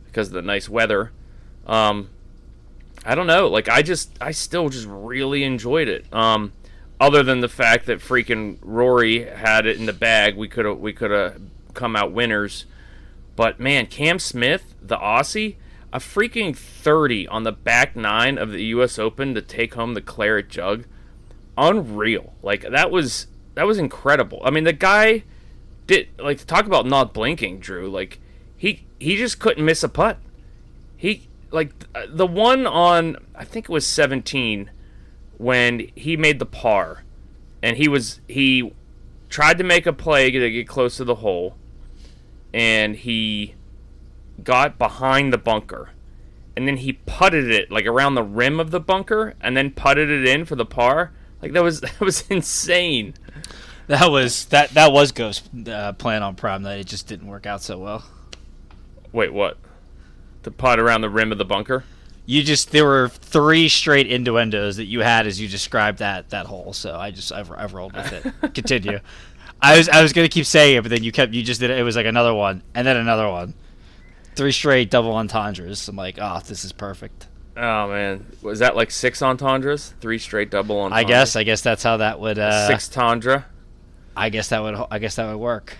[0.05, 1.11] because of the nice weather
[1.67, 2.11] um
[3.05, 3.49] I don't know.
[3.49, 6.13] Like I just I still just really enjoyed it.
[6.13, 6.53] Um
[7.01, 10.79] other than the fact that freaking Rory had it in the bag, we could have
[10.79, 11.41] we could have
[11.75, 12.67] come out winners.
[13.37, 15.57] But man, Cam Smith, the Aussie,
[15.93, 20.03] a freaking 30 on the back 9 of the US Open to take home the
[20.03, 20.85] claret jug.
[21.57, 22.35] Unreal.
[22.43, 24.41] Like that was that was incredible.
[24.45, 25.25] I mean, the guy
[25.87, 27.89] did like to talk about not blinking, Drew.
[27.91, 28.21] Like
[28.57, 30.19] he he just couldn't miss a putt
[31.01, 34.71] he like uh, the one on I think it was 17
[35.40, 37.03] when he made the par.
[37.62, 38.74] And he was he
[39.31, 41.57] tried to make a play to get close to the hole.
[42.53, 43.55] And he
[44.44, 45.90] got behind the bunker.
[46.57, 50.11] And then he putted it like around the rim of the bunker and then putted
[50.11, 51.12] it in for the par.
[51.40, 53.14] Like that was that was insane.
[53.87, 57.46] That was that that was Ghost uh, plan on prime that it just didn't work
[57.46, 58.05] out so well.
[59.11, 59.57] wait what?
[60.42, 61.85] The putt around the rim of the bunker
[62.31, 66.47] You just there were three straight innuendos that you had as you described that that
[66.47, 66.73] hole.
[66.73, 68.55] So I just I've, I've rolled with it.
[68.55, 69.01] Continue.
[69.61, 71.71] I was I was gonna keep saying it, but then you kept you just did
[71.71, 71.79] it.
[71.79, 73.55] It was like another one and then another one.
[74.37, 75.88] Three straight double entendres.
[75.88, 77.27] I'm like, oh, this is perfect.
[77.57, 79.93] Oh man, was that like six entendres?
[80.01, 81.05] Three straight double entendres.
[81.05, 82.38] I guess I guess that's how that would.
[82.38, 83.45] Uh, six tundra.
[84.16, 85.77] I guess that would I guess that would work.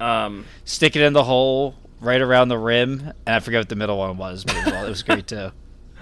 [0.00, 3.76] Um, Stick it in the hole right around the rim, and I forget what the
[3.76, 5.52] middle one was, but it was, all- it was great too.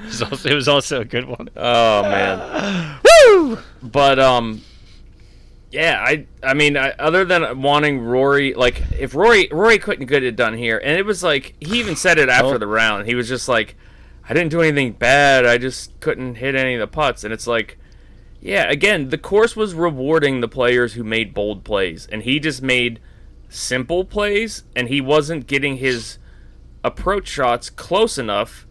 [0.00, 1.48] It was, also, it was also a good one.
[1.56, 2.98] oh man.
[3.26, 3.58] Woo!
[3.82, 4.62] But um,
[5.70, 10.22] yeah, I I mean, I, other than wanting Rory, like if Rory Rory couldn't get
[10.22, 12.58] it done here, and it was like he even said it after Oh.
[12.58, 13.06] the round.
[13.06, 13.76] He was just like,
[14.28, 15.46] I didn't do anything bad.
[15.46, 17.78] I just couldn't hit any of the putts, and it's like.
[18.44, 22.60] Yeah, again, the course was rewarding the players who made bold plays, and he just
[22.60, 22.98] made
[23.48, 26.18] simple plays, and he wasn't getting his
[26.82, 28.66] approach shots close enough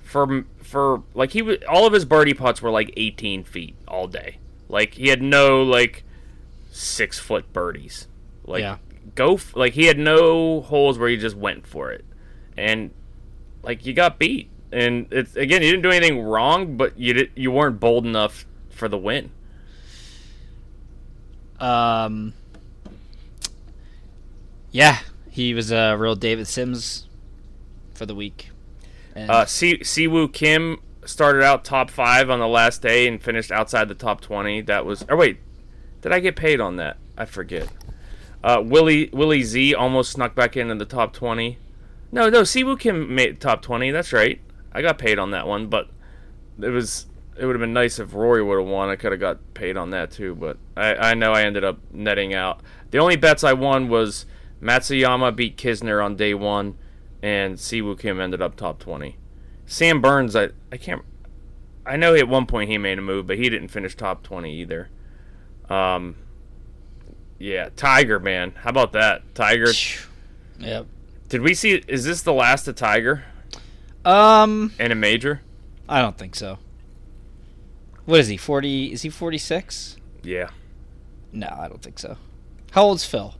[0.00, 4.06] for for like he was all of his birdie putts were like 18 feet all
[4.06, 4.38] day.
[4.68, 6.04] Like he had no like
[6.70, 8.08] six foot birdies.
[8.44, 8.78] Like Yeah.
[9.14, 12.04] go f- like he had no holes where he just went for it,
[12.56, 12.90] and
[13.62, 14.50] like you got beat.
[14.72, 18.44] And it's again you didn't do anything wrong, but you did, you weren't bold enough
[18.70, 19.30] for the win.
[21.60, 22.34] Um,
[24.70, 24.98] yeah,
[25.30, 27.06] he was a real David Sims
[27.94, 28.50] for the week.
[29.16, 33.50] And Uh, Si Siwoo Kim started out top five on the last day and finished
[33.50, 34.60] outside the top twenty.
[34.60, 35.04] That was.
[35.08, 35.38] Or wait,
[36.02, 36.98] did I get paid on that?
[37.16, 37.68] I forget.
[38.44, 41.58] Uh, Willie Willie Z almost snuck back into the top twenty.
[42.12, 43.90] No, no, Siwoo Kim made top twenty.
[43.90, 44.40] That's right.
[44.72, 45.88] I got paid on that one, but
[46.60, 47.06] it was
[47.38, 48.88] it would have been nice if Rory would have won.
[48.90, 51.78] I could have got paid on that too, but I, I know I ended up
[51.90, 52.60] netting out.
[52.90, 54.26] The only bets I won was
[54.62, 56.76] Matsuyama beat Kisner on day one,
[57.22, 59.16] and Siwoo Kim ended up top twenty.
[59.66, 61.02] Sam Burns, I I can't.
[61.84, 64.54] I know at one point he made a move, but he didn't finish top twenty
[64.60, 64.88] either.
[65.68, 66.16] Um.
[67.38, 69.34] Yeah, Tiger man, how about that?
[69.34, 69.70] Tiger.
[70.58, 70.86] Yep.
[71.28, 71.82] Did we see?
[71.86, 73.24] Is this the last of Tiger
[74.06, 75.42] Um, in a major?
[75.88, 76.58] I don't think so.
[78.06, 78.36] What is he?
[78.38, 78.90] Forty?
[78.92, 79.96] Is he forty six?
[80.22, 80.48] Yeah,
[81.32, 82.16] No, I don't think so.
[82.72, 83.34] How old's Phil?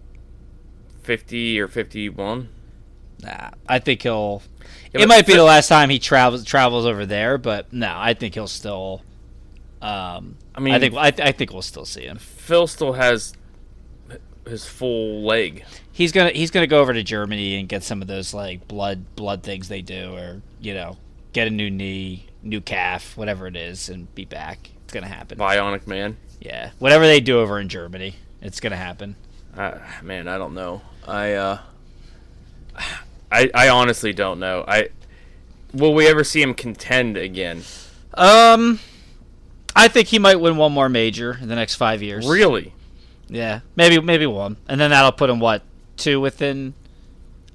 [1.02, 2.48] fifty or fifty-one.
[3.22, 4.42] Nah, I think he'll.
[4.92, 8.14] Yeah, it might be the last time he travels travels over there, but no, I
[8.14, 9.02] think he'll still.
[9.82, 12.18] Um, I mean- I think I, I think we'll still see him.
[12.18, 13.34] Phil still has
[14.46, 15.64] his full leg.
[15.92, 19.16] He's gonna he's gonna go over to Germany and get some of those like blood
[19.16, 20.96] blood things they do, or you know,
[21.32, 24.70] get a new knee, new calf, whatever it is, and be back.
[24.84, 25.38] It's gonna happen.
[25.38, 26.16] Bionic man.
[26.40, 29.16] Yeah, whatever they do over in Germany, it's gonna happen.
[29.56, 30.82] Uh, man, I don't know.
[31.08, 31.58] I uh,
[33.30, 34.64] I I honestly don't know.
[34.66, 34.88] I
[35.72, 37.62] will we ever see him contend again?
[38.14, 38.78] Um,
[39.74, 42.26] I think he might win one more major in the next five years.
[42.26, 42.72] Really?
[43.28, 45.62] Yeah, maybe maybe one, and then that'll put him what
[45.96, 46.74] two within,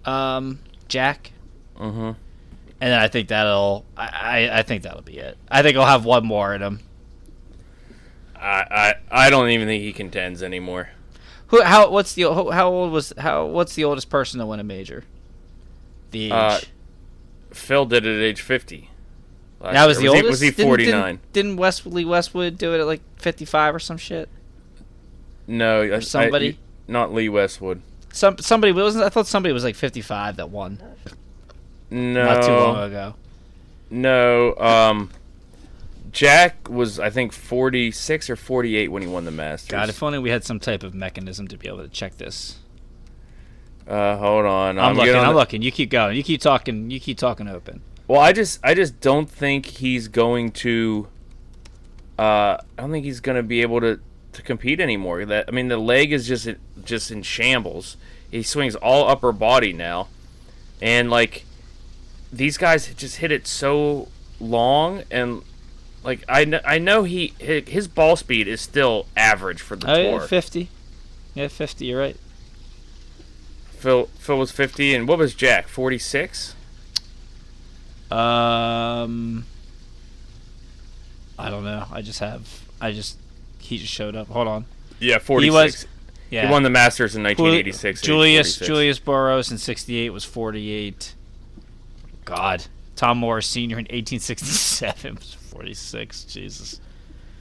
[0.05, 1.31] um, Jack,
[1.79, 1.99] Mm-hmm.
[1.99, 2.15] and
[2.79, 4.07] then I think that'll I,
[4.49, 5.38] I I think that'll be it.
[5.49, 6.79] I think he'll have one more in him.
[8.36, 10.89] I, I I don't even think he contends anymore.
[11.47, 11.62] Who?
[11.62, 11.89] How?
[11.89, 12.23] What's the?
[12.51, 13.13] How old was?
[13.17, 13.45] How?
[13.45, 15.03] What's the oldest person to win a major?
[16.12, 16.32] The age.
[16.32, 16.60] Uh,
[17.52, 18.89] Phil did it at age fifty.
[19.60, 20.12] last that was the year.
[20.12, 20.30] oldest.
[20.30, 23.45] Was he, was he Didn't- forty Didn't, didn't Westwood Westwood do it at like fifty
[23.45, 24.30] five or some shit?
[25.47, 26.58] No, I- I- somebody?
[26.88, 27.82] not Lee Westwood.
[28.13, 29.04] Some somebody wasn't.
[29.06, 30.82] I thought somebody was like fifty five that won
[31.89, 33.15] No, not too long ago.
[33.89, 35.10] No, um,
[36.12, 39.69] Jack was I think forty six or forty eight when he won the Masters.
[39.69, 42.58] God, if only we had some type of mechanism to be able to check this.
[43.88, 45.06] Uh, hold on, I'm, looking.
[45.06, 45.62] getting on I'm the- looking.
[45.62, 46.15] You keep going.
[46.15, 46.89] You keep talking.
[46.91, 47.82] You keep talking open.
[48.08, 51.08] Well, I just I just don't think he's going to.
[52.20, 54.00] Uh, I don't think he's going to be able to,
[54.34, 55.26] to compete anymore.
[55.26, 56.48] That I mean, the leg is just
[56.84, 57.98] just in shambles.
[58.30, 60.08] He swings all upper body now,
[60.82, 61.46] and like
[62.32, 64.08] these guys just hit it so
[64.39, 65.44] long and
[66.04, 69.96] like I, kn- I know he his ball speed is still average for the Oh
[69.98, 70.22] yeah, tour.
[70.22, 70.70] fifty.
[71.36, 71.86] Yeah, fifty.
[71.88, 72.17] You're right.
[73.82, 76.56] Phil Phil was 50 and what was Jack 46?
[78.12, 79.46] Um,
[81.39, 81.86] I don't know.
[81.91, 82.62] I just have.
[82.80, 83.17] I just.
[83.60, 84.28] He just showed up.
[84.28, 84.65] Hold on.
[85.00, 85.44] Yeah, 46.
[85.44, 85.88] He was.
[86.30, 86.46] Yeah.
[86.46, 88.02] He won the Masters in 1986.
[88.02, 88.67] Julius 46.
[88.67, 91.15] Julius Boros in '68 was 48.
[92.26, 92.65] God,
[92.96, 96.24] Tom Morris Senior in 1867 was 46.
[96.26, 96.80] Jesus.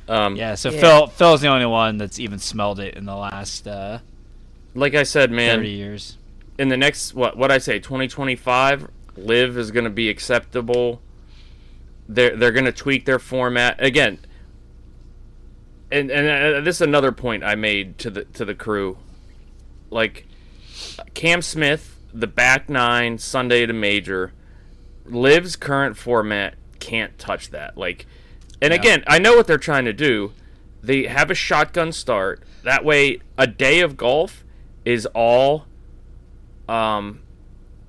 [0.08, 0.54] Um, Yeah.
[0.54, 3.98] So Phil Phil's the only one that's even smelled it in the last uh,
[4.74, 6.16] like I said, man, 30 years.
[6.60, 11.00] In the next what what I say 2025, LIV is going to be acceptable.
[12.06, 14.18] they're they're going to tweak their format again.
[15.90, 18.98] And and uh, this is another point I made to the to the crew.
[19.88, 20.26] Like
[21.14, 24.34] Cam Smith, the back nine Sunday to major,
[25.06, 27.78] LIV's current format can't touch that.
[27.78, 28.04] Like,
[28.60, 30.32] and again, I know what they're trying to do.
[30.82, 32.42] They have a shotgun start.
[32.64, 34.44] That way, a day of golf
[34.84, 35.64] is all,
[36.70, 37.22] um,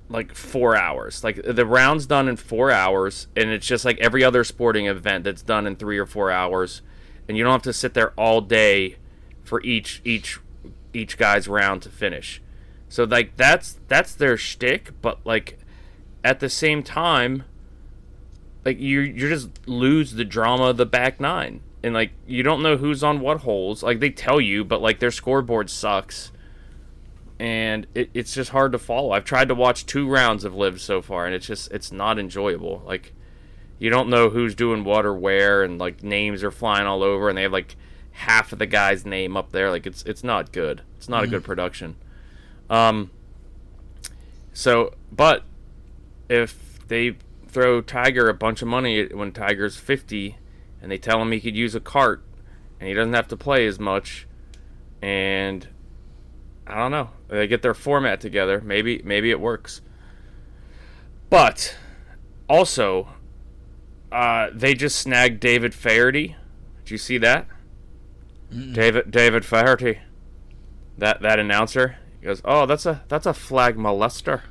[0.08, 1.22] like four hours.
[1.22, 5.24] Like the round's done in four hours, and it's just like every other sporting event
[5.24, 6.82] that's done in three or four hours,
[7.28, 8.96] and you don't have to sit there all day
[9.44, 10.40] for each each
[10.92, 12.42] each guy's round to finish.
[12.88, 15.58] So like that's that's their shtick, but like
[16.24, 17.44] at the same time,
[18.64, 22.62] like you you just lose the drama of the back nine, and like you don't
[22.62, 23.82] know who's on what holes.
[23.82, 26.32] Like they tell you, but like their scoreboard sucks,
[27.42, 29.10] and it, it's just hard to follow.
[29.10, 32.16] I've tried to watch two rounds of LIV so far, and it's just it's not
[32.16, 32.84] enjoyable.
[32.86, 33.12] Like
[33.80, 37.28] you don't know who's doing what or where, and like names are flying all over,
[37.28, 37.74] and they have like
[38.12, 39.70] half of the guy's name up there.
[39.70, 40.82] Like it's it's not good.
[40.98, 41.96] It's not a good production.
[42.70, 43.10] Um.
[44.52, 45.42] So, but
[46.28, 47.16] if they
[47.48, 50.36] throw Tiger a bunch of money when Tiger's 50
[50.80, 52.22] and they tell him he could use a cart
[52.78, 54.28] and he doesn't have to play as much
[55.00, 55.68] and
[56.66, 57.10] I don't know.
[57.28, 58.60] They get their format together.
[58.60, 59.80] Maybe maybe it works.
[61.30, 61.76] But
[62.48, 63.08] also
[64.10, 66.36] uh, they just snagged David Feherty.
[66.84, 67.46] Did you see that?
[68.50, 69.98] David David Feherty.
[70.98, 71.96] That that announcer.
[72.20, 74.42] He goes, "Oh, that's a that's a flag molester."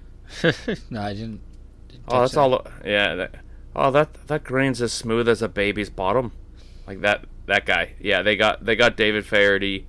[0.89, 1.41] no, I didn't.
[1.87, 2.39] didn't Oh, that's that.
[2.39, 2.65] all.
[2.83, 3.15] Yeah.
[3.15, 3.35] That,
[3.75, 6.31] oh, that that green's as smooth as a baby's bottom,
[6.87, 7.25] like that.
[7.45, 7.93] That guy.
[7.99, 9.85] Yeah, they got they got David Feherty.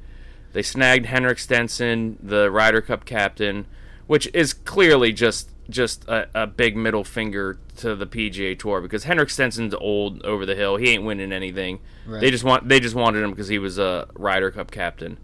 [0.53, 3.67] They snagged Henrik Stenson, the Ryder Cup captain,
[4.07, 9.05] which is clearly just just a, a big middle finger to the PGA Tour because
[9.05, 10.77] Henrik Stenson's old over the hill.
[10.77, 11.81] He ain't winning anything.
[12.07, 12.21] Right.
[12.21, 15.19] They just want they just wanted him because he was a Ryder Cup captain.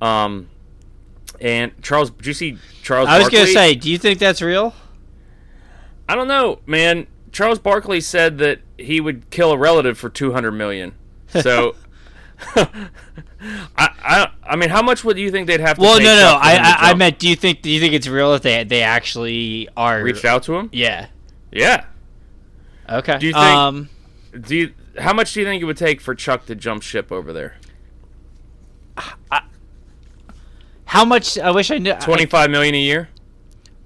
[0.00, 0.48] Um,
[1.40, 3.08] and Charles, did you see Charles?
[3.08, 4.74] I was gonna say, do you think that's real?
[6.08, 7.06] I don't know, man.
[7.30, 10.94] Charles Barkley said that he would kill a relative for two hundred million.
[11.28, 11.76] So,
[12.56, 12.88] I,
[13.78, 15.82] I, I mean, how much would you think they'd have to?
[15.82, 16.38] Well, no, no.
[16.40, 18.82] I, I, I meant, do you think, do you think it's real that they, they
[18.82, 20.02] actually are?
[20.02, 20.68] reached out to him.
[20.72, 21.06] Yeah.
[21.50, 21.84] Yeah.
[22.88, 23.18] Okay.
[23.18, 23.88] Do you think- Um,
[24.40, 24.72] Do you?
[24.98, 27.56] How much do you think it would take for Chuck to jump ship over there?
[30.84, 31.38] how much?
[31.38, 31.94] I wish I knew.
[31.94, 33.08] Twenty-five million a year.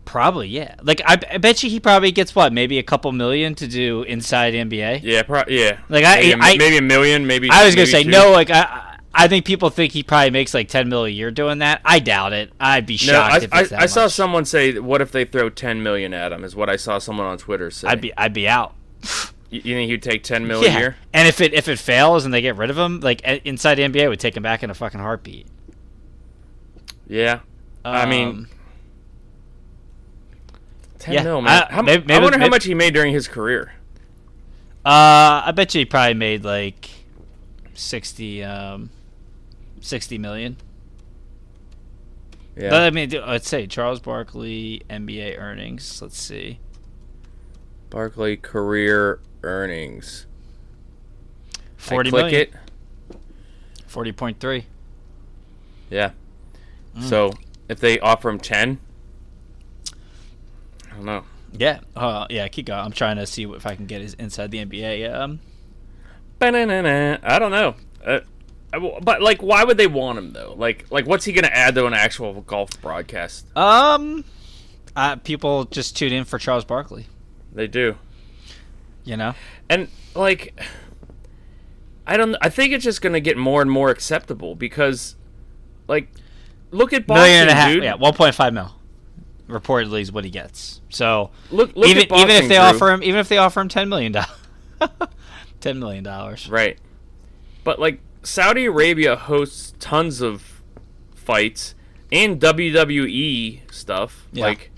[0.06, 0.76] Probably, yeah.
[0.82, 4.02] Like, I, I bet you he probably gets what, maybe a couple million to do
[4.04, 5.00] inside NBA.
[5.02, 5.80] Yeah, pro- yeah.
[5.90, 7.26] Like, I- maybe, a- I- maybe a million.
[7.26, 7.50] Maybe.
[7.50, 8.10] I was gonna say two.
[8.10, 8.30] no.
[8.30, 11.30] Like, I, I- I think people think he probably makes like ten mil a year
[11.30, 11.80] doing that.
[11.86, 12.52] I doubt it.
[12.60, 15.24] I'd be No, shocked I, if I, that I saw someone say, "What if they
[15.24, 17.88] throw ten million at him?" Is what I saw someone on Twitter say.
[17.88, 18.74] I'd be, I'd be out.
[19.48, 20.78] You, you think he'd take ten mil a yeah.
[20.78, 20.96] year?
[21.14, 23.82] And if it if it fails and they get rid of him, like inside the
[23.84, 25.46] NBA would take him back in a fucking heartbeat.
[27.08, 27.40] Yeah.
[27.84, 28.48] I mean, Um,
[30.98, 31.62] ten yeah, mil, man.
[31.70, 33.72] I- How, maybe- I maybe- wonder how much he made during his career.
[34.84, 36.88] Uh, I bet you he probably made like
[37.74, 38.90] sixty, um,
[39.80, 40.56] sixty million.
[42.56, 42.70] Yeah.
[42.70, 46.00] But I mean, let's say Charles Barkley NBA earnings.
[46.00, 46.58] Let's see,
[47.90, 50.26] Barkley career earnings.
[51.76, 52.40] forty I click million.
[52.42, 52.54] it.
[53.86, 54.66] Forty point three.
[55.90, 56.10] Yeah.
[56.96, 57.02] Mm.
[57.02, 57.32] So
[57.68, 58.78] if they offer him ten,
[60.96, 61.24] I don't know.
[61.52, 61.80] Yeah.
[61.94, 62.48] Uh, yeah.
[62.48, 62.80] Keep going.
[62.80, 65.14] I'm trying to see if I can get his inside the NBA.
[65.14, 65.40] Um,
[66.38, 67.18] Ba-na-na-na.
[67.22, 67.74] I don't know.
[68.04, 68.20] Uh,
[68.72, 70.54] I but like, why would they want him though?
[70.56, 73.46] Like, like what's he gonna add to an actual golf broadcast?
[73.56, 74.24] um,
[74.94, 77.06] uh, people just tune in for Charles Barkley.
[77.52, 77.96] They do.
[79.04, 79.34] You know.
[79.68, 80.58] and like
[82.06, 85.14] i don't i think it's just going to get more and more acceptable because
[85.88, 86.08] like
[86.70, 87.68] look at boxing Million and a half.
[87.68, 88.72] dude Yeah, one point five mil.
[89.48, 90.80] Reportedly is what he gets.
[90.88, 92.64] So look, look even even if they Drew.
[92.64, 94.30] offer him even if they offer him ten million dollars,
[95.60, 96.48] ten million dollars.
[96.48, 96.78] right
[97.64, 100.60] but like saudi arabia hosts tons of
[101.14, 101.74] fights
[102.12, 104.44] and wwe stuff Yeah.
[104.46, 104.70] like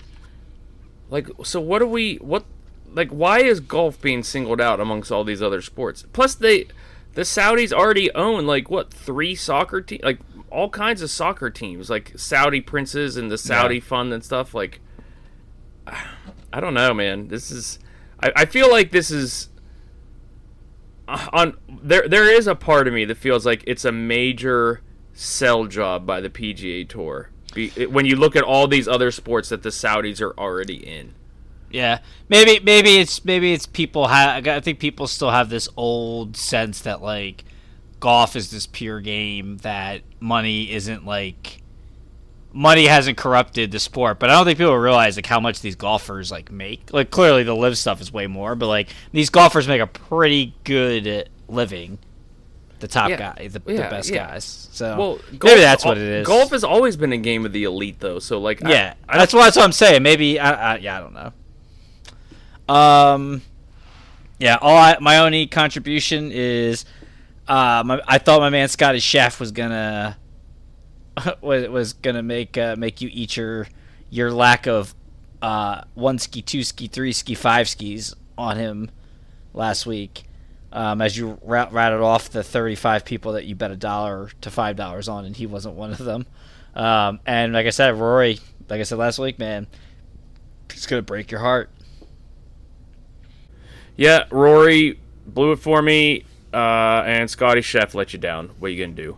[1.09, 2.45] like so what are we what
[2.93, 6.65] like why is golf being singled out amongst all these other sports plus they
[7.15, 10.19] the saudis already own like what three soccer teams like
[10.51, 13.81] all kinds of soccer teams like saudi princes and the saudi Yeah.
[13.81, 14.79] fund and stuff like
[15.87, 17.79] i don't know man this is
[18.21, 19.49] i, I feel like this is
[21.07, 24.81] uh, on there there is a part of me that feels like it's a major
[25.13, 27.29] sell job by the PGA Tour.
[27.53, 31.15] Be, when you look at all these other sports that the Saudis are already in.
[31.71, 34.07] Yeah, maybe maybe it's maybe it's people.
[34.07, 37.43] Ha- I think people still have this old sense that like
[37.99, 41.61] golf is this pure game that money isn't like
[42.51, 44.19] money hasn't corrupted the sport.
[44.19, 46.91] But I don't think people realize like how much these golfers like make.
[46.93, 50.55] Like clearly the LIV stuff is way more, but like these golfers make a pretty
[50.63, 51.99] good living.
[52.79, 53.17] The top Yeah.
[53.35, 54.27] guy, the, Yeah, the best yeah.
[54.29, 54.69] guys.
[54.71, 56.25] So Well, maybe that's what it is.
[56.27, 58.19] Golf has always been a game of the elite, though.
[58.19, 60.01] So like, I- Yeah, I, that's what that's what I'm saying.
[60.01, 62.73] Maybe I, I yeah, I don't know.
[62.73, 63.41] Um,
[64.39, 66.85] yeah, all I, my only contribution is,
[67.49, 70.17] uh, my, I thought my man Scotty Chef was gonna
[71.41, 73.67] was was gonna make uh, make you eat your
[74.09, 74.95] your lack of
[75.41, 78.91] uh one ski, two ski, three ski, five skis on him
[79.53, 80.23] last week.
[80.71, 84.51] Um, as you rat- rattled off the 35 people that you bet a dollar to
[84.51, 86.27] five dollars on, and he wasn't one of them.
[86.75, 88.39] Um, and like I said, Rory,
[88.69, 89.65] like I said last week, man,
[90.69, 91.71] it's gonna break your heart.
[93.97, 96.23] yeah, Rory blew it for me,
[96.53, 98.49] uh, and Scotty Chef let you down.
[98.59, 99.17] What are you gonna do?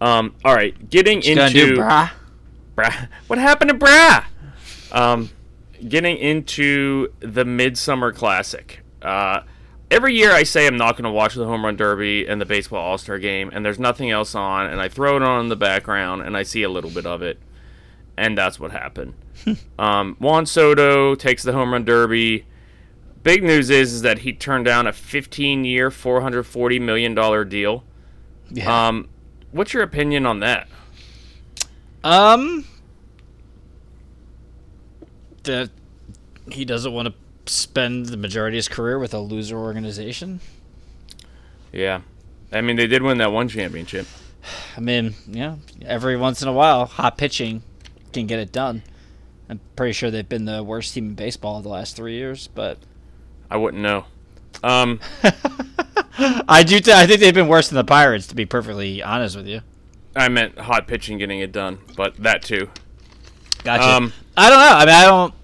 [0.00, 2.10] Um, all right, getting What into do, brah?
[2.76, 3.08] Brah.
[3.26, 4.24] What happened to Brah?
[4.90, 5.30] Um,
[5.88, 8.80] getting into the Midsummer Classic.
[9.00, 9.42] Uh,
[9.90, 12.46] every year I say I'm not going to watch the Home Run Derby and the
[12.46, 15.48] Baseball All Star Game, and there's nothing else on, and I throw it on in
[15.48, 17.38] the background, and I see a little bit of it,
[18.16, 19.14] and that's what happened.
[19.78, 22.46] um, Juan Soto takes the Home Run Derby.
[23.22, 27.84] Big news is, is that he turned down a 15-year, 440 million dollar deal.
[28.50, 28.88] Yeah.
[28.88, 29.08] Um,
[29.52, 30.68] what's your opinion on that?
[32.02, 32.64] Um,
[35.44, 35.70] that
[36.50, 37.14] he doesn't want to
[37.52, 40.40] spend the majority of his career with a loser organization.
[41.72, 42.00] Yeah.
[42.52, 44.06] I mean, they did win that one championship.
[44.76, 47.62] I mean, yeah, every once in a while, hot pitching
[48.12, 48.82] can get it done.
[49.48, 52.78] I'm pretty sure they've been the worst team in baseball the last three years, but
[53.52, 54.06] I wouldn't know.
[54.62, 54.98] Um,
[56.18, 56.80] I do.
[56.80, 59.60] Th- I think they've been worse than the Pirates, to be perfectly honest with you.
[60.16, 62.70] I meant hot pitching getting it done, but that too.
[63.62, 63.84] Gotcha.
[63.84, 64.64] Um, I don't know.
[64.64, 65.34] I mean, I don't.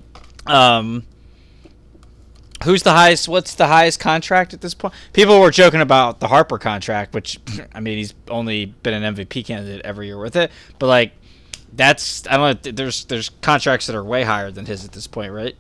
[0.47, 1.07] Um,
[2.65, 3.29] who's the highest?
[3.29, 4.95] What's the highest contract at this point?
[5.13, 7.39] People were joking about the Harper contract, which
[7.75, 10.51] I mean, he's only been an MVP candidate every year with it.
[10.79, 11.13] But like,
[11.75, 12.73] that's I don't know.
[12.73, 15.55] There's there's contracts that are way higher than his at this point, right?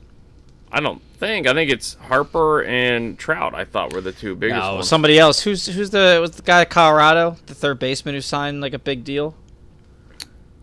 [0.70, 1.46] I don't think.
[1.46, 3.54] I think it's Harper and Trout.
[3.54, 4.88] I thought were the two biggest No, ones.
[4.88, 5.40] somebody else.
[5.40, 8.78] Who's who's the was the guy at Colorado, the third baseman who signed like a
[8.78, 9.34] big deal?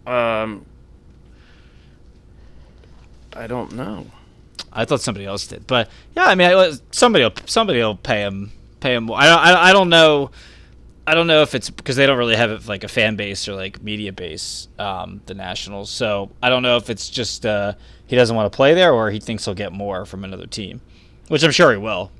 [0.05, 0.65] Um,
[3.35, 4.05] I don't know.
[4.71, 8.51] I thought somebody else did, but yeah, I mean, I, somebody somebody will pay him
[8.79, 9.11] pay him.
[9.11, 10.31] I don't I, I don't know.
[11.07, 13.53] I don't know if it's because they don't really have like a fan base or
[13.55, 15.89] like media base, um, the Nationals.
[15.91, 17.73] So I don't know if it's just uh,
[18.07, 20.81] he doesn't want to play there or he thinks he'll get more from another team,
[21.27, 22.11] which I'm sure he will.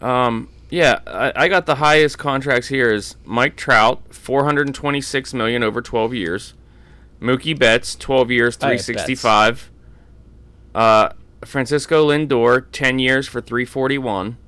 [0.00, 4.74] Um, yeah, I, I got the highest contracts here is Mike Trout, four hundred and
[4.74, 6.54] twenty-six million over twelve years.
[7.20, 8.86] Mookie Betts, twelve years, I three have Betts.
[8.86, 9.70] sixty-five.
[10.74, 11.10] Uh,
[11.44, 14.38] Francisco Lindor, ten years for three forty-one.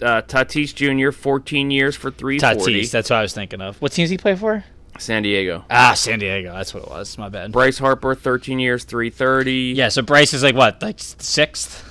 [0.00, 2.82] Uh, Tatis Jr., fourteen years for three forty.
[2.82, 3.80] Tatis, that's what I was thinking of.
[3.82, 4.64] What teams he play for?
[4.98, 5.64] San Diego.
[5.70, 6.52] Ah, San Diego.
[6.52, 7.16] That's what it was.
[7.16, 7.52] My bad.
[7.52, 9.72] Bryce Harper, thirteen years, three thirty.
[9.76, 11.86] Yeah, so Bryce is like what, like sixth?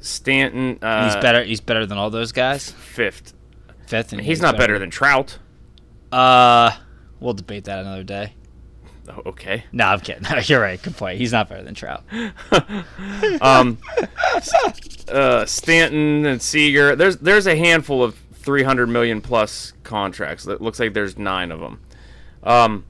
[0.00, 1.44] Stanton, uh, he's better.
[1.44, 2.70] He's better than all those guys.
[2.70, 3.34] fifth.
[3.86, 5.38] Fifth, and He's not better than Trout.
[6.12, 6.70] Uh,
[7.18, 8.34] we'll debate that another day.
[9.08, 9.64] Oh, okay.
[9.72, 10.24] No, I'm kidding.
[10.44, 10.80] You're right.
[10.80, 11.18] Good point.
[11.18, 12.04] He's not better than Trout.
[13.40, 13.78] um,
[15.08, 16.94] uh, Stanton and Seager.
[16.94, 20.46] There's there's a handful of 300 million plus contracts.
[20.46, 21.80] It looks like there's nine of them.
[22.42, 22.84] Um,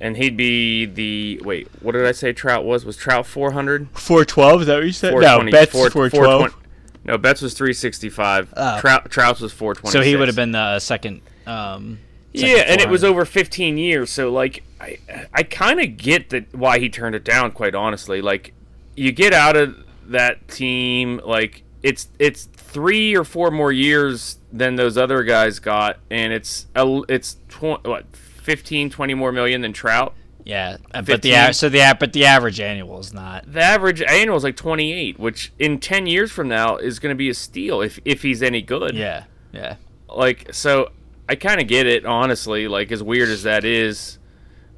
[0.00, 1.68] and he'd be the wait.
[1.80, 2.32] What did I say?
[2.32, 3.88] Trout was was Trout 400?
[3.92, 4.62] Four twelve.
[4.62, 5.10] Is that what you said?
[5.12, 6.56] 420 No, Betts four- four twelve.
[7.04, 8.54] No, Betts was 365.
[8.56, 8.80] Oh.
[8.80, 9.92] Trout Trout's was 420.
[9.92, 11.20] So he would have been the second.
[11.46, 11.98] Um,
[12.34, 14.10] second Yeah, and it was over 15 years.
[14.10, 14.98] So like, I
[15.34, 17.50] I kind of get that why he turned it down.
[17.52, 18.52] Quite honestly, like,
[18.96, 19.76] you get out of
[20.06, 25.98] that team, like it's it's three or four more years than those other guys got,
[26.10, 28.04] and it's a, it's tw- what
[28.42, 30.14] 15, 20 more million than Trout.
[30.44, 33.52] Yeah, uh, but the so the but the average annual is not.
[33.52, 37.18] The average annual is like 28, which in 10 years from now is going to
[37.18, 38.96] be a steal if if he's any good.
[38.96, 39.76] Yeah, yeah.
[40.08, 40.90] like so
[41.28, 44.18] i kind of get it honestly like as weird as that is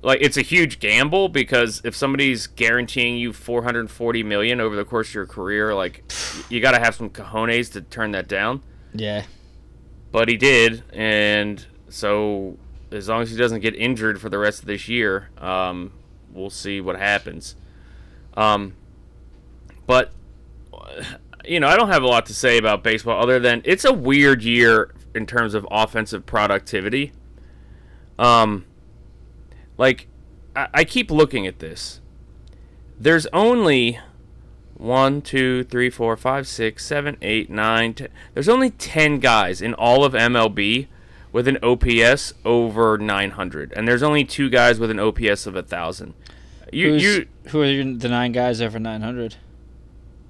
[0.02, 5.08] like it's a huge gamble because if somebody's guaranteeing you 440 million over the course
[5.08, 6.04] of your career like
[6.50, 8.62] you got to have some cojones to turn that down
[8.92, 9.24] Yeah.
[10.12, 12.58] but he did and so
[12.94, 15.92] as long as he doesn't get injured for the rest of this year um,
[16.32, 17.56] we'll see what happens
[18.36, 18.74] um,
[19.86, 20.12] but
[21.46, 23.92] you know, I don't have a lot to say about baseball other than it's a
[23.92, 27.12] weird year in terms of offensive productivity.
[28.18, 28.64] Um,
[29.76, 30.08] like
[30.56, 32.00] I, I keep looking at this.
[32.98, 33.98] There's only
[34.74, 38.08] one, two, three, four, five, six, seven, eight, nine, ten.
[38.32, 40.86] There's only ten guys in all of MLB
[41.34, 45.64] with an OPS over 900, and there's only two guys with an OPS of a
[45.64, 46.14] thousand.
[46.72, 49.34] You, Who's, you, who are the nine guys over 900?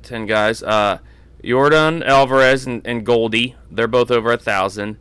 [0.02, 0.62] ten guys.
[0.62, 1.00] Uh,
[1.44, 4.96] Jordan Alvarez and, and Goldie, they're both over a thousand,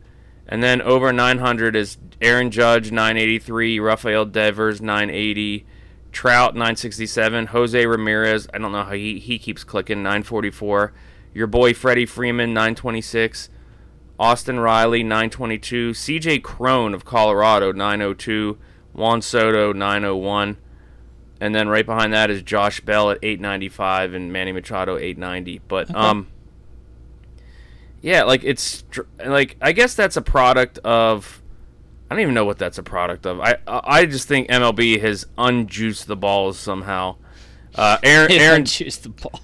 [0.46, 5.64] and then over 900 is Aaron Judge 983, Rafael Devers 980,
[6.12, 8.46] Trout 967, Jose Ramirez.
[8.52, 10.92] I don't know how he he keeps clicking 944.
[11.32, 13.48] Your boy Freddie Freeman 926.
[14.18, 18.58] Austin Riley 922, CJ Cron of Colorado 902,
[18.92, 20.56] Juan Soto 901,
[21.40, 25.60] and then right behind that is Josh Bell at 895 and Manny Machado 890.
[25.66, 26.28] But um
[28.04, 28.84] yeah, like it's
[29.24, 31.42] like I guess that's a product of
[32.10, 33.40] I don't even know what that's a product of.
[33.40, 37.16] I I just think MLB has unjuiced the balls somehow.
[37.74, 39.40] Uh, Aaron Aaron don't the ball.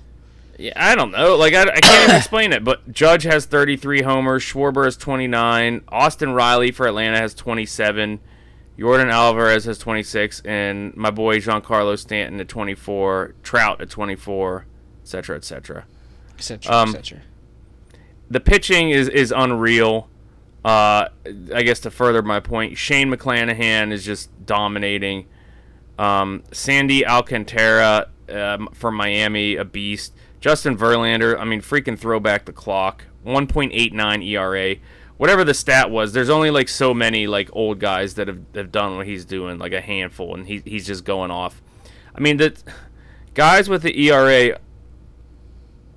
[0.61, 1.37] Yeah, I don't know.
[1.37, 2.63] Like I, I can't even explain it.
[2.63, 4.43] But Judge has 33 homers.
[4.43, 5.83] Schwarber has 29.
[5.89, 8.21] Austin Riley for Atlanta has 27.
[8.79, 13.35] Jordan Alvarez has 26, and my boy Giancarlo Stanton at 24.
[13.43, 14.67] Trout at 24,
[15.03, 15.85] etc., etc.
[16.39, 17.21] etc.
[18.31, 20.09] The pitching is is unreal.
[20.65, 21.09] Uh,
[21.55, 25.27] I guess to further my point, Shane McClanahan is just dominating.
[25.99, 30.15] Um, Sandy Alcantara um, from Miami, a beast.
[30.41, 33.05] Justin Verlander, I mean, freaking throw back the clock.
[33.27, 34.77] 1.89 ERA.
[35.19, 38.73] Whatever the stat was, there's only like so many like old guys that have, have
[38.73, 41.61] done what he's doing, like a handful, and he, he's just going off.
[42.15, 42.57] I mean, the
[43.35, 44.59] guys with the ERA,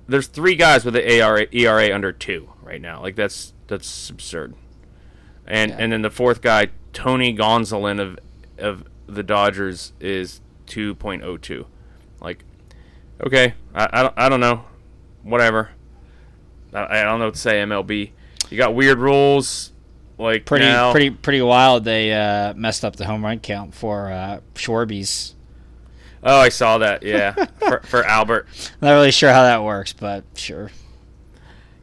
[0.06, 3.00] there's three guys with the ERA, ERA under two right now.
[3.00, 4.54] Like that's that's absurd.
[5.46, 5.76] And Yeah.
[5.78, 8.18] and then the fourth guy, Tony Gonsolin of
[8.58, 11.66] of the Dodgers is 2.02.
[12.20, 12.44] Like,
[13.24, 14.64] okay, I, I, don't, I don't know.
[15.22, 15.70] Whatever.
[16.72, 18.10] I, I don't know what to say, MLB.
[18.50, 19.72] You got weird rules.
[20.16, 21.84] Like, Pretty, now, pretty, pretty wild.
[21.84, 25.34] They uh, messed up the home run count for uh, Schwarbies.
[26.22, 27.32] Oh, I saw that, yeah.
[27.58, 28.46] for, for Albert.
[28.80, 30.70] Not really sure how that works, but sure.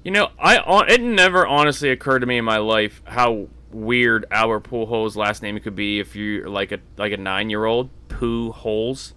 [0.04, 4.64] You know, I it never honestly occurred to me in my life how weird Albert
[4.64, 8.52] Pujols' last name could be if you're like a like a nine year old poo
[8.52, 9.14] holes,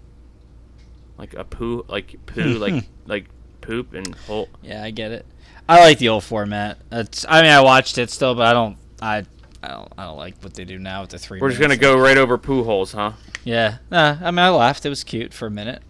[1.19, 3.27] like a poo like poo like like
[3.61, 4.49] poop and hole.
[4.63, 5.27] Yeah, I get it.
[5.69, 6.79] I like the old format.
[6.93, 7.25] It's.
[7.29, 8.77] I mean, I watched it still, but I don't.
[9.01, 9.25] I.
[9.63, 9.93] I don't.
[9.97, 11.41] I don't like what they do now with the three.
[11.41, 13.13] We're just gonna go right over poo holes, huh?
[13.45, 13.79] Yeah.
[13.91, 14.85] Nah, I mean, I laughed.
[14.85, 15.83] It was cute for a minute.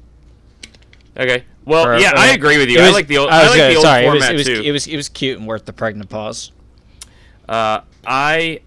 [1.16, 1.44] Okay.
[1.64, 2.78] Well, For- yeah, for- I agree with you.
[2.78, 3.30] It I like the old.
[3.30, 4.68] I I, was like gonna- the old sorry, format it was, it was, too.
[4.68, 4.86] It was.
[4.86, 6.52] It was cute and worth the pregnant pause.
[7.48, 8.60] Uh, I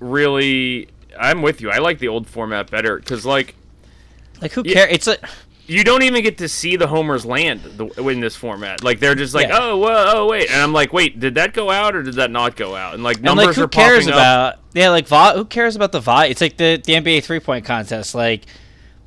[0.00, 0.88] really,
[1.18, 1.70] I'm with you.
[1.70, 3.54] I like the old format better because, like,
[4.42, 4.74] Like, who Yeah.
[4.74, 4.88] cares?
[4.92, 5.20] It's like.
[5.68, 8.82] you don't even get to see the homers land the, in this format.
[8.84, 9.58] Like, they're just like, Yeah.
[9.60, 12.30] oh, whoa, oh, wait, and I'm like, wait, did that go out or did that
[12.32, 12.94] not go out?
[12.94, 14.16] And like, And numbers like, who are cares popping up.
[14.16, 14.58] about?
[14.74, 16.26] Yeah, like, who cares about the vi?
[16.26, 18.14] It's like the the NBA three point contest.
[18.14, 18.42] Like,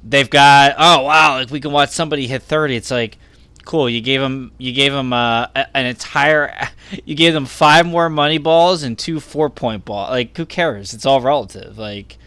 [0.03, 2.75] they've got oh wow, like we can watch somebody hit thirty.
[2.75, 3.17] It's like,
[3.65, 3.89] cool.
[3.89, 6.69] You gave them you gave them uh, an entire.
[7.03, 10.07] You gave them five more money balls and two four point ball.
[10.11, 10.93] Like, who cares?
[10.93, 11.79] It's all relative.
[11.79, 12.17] Like,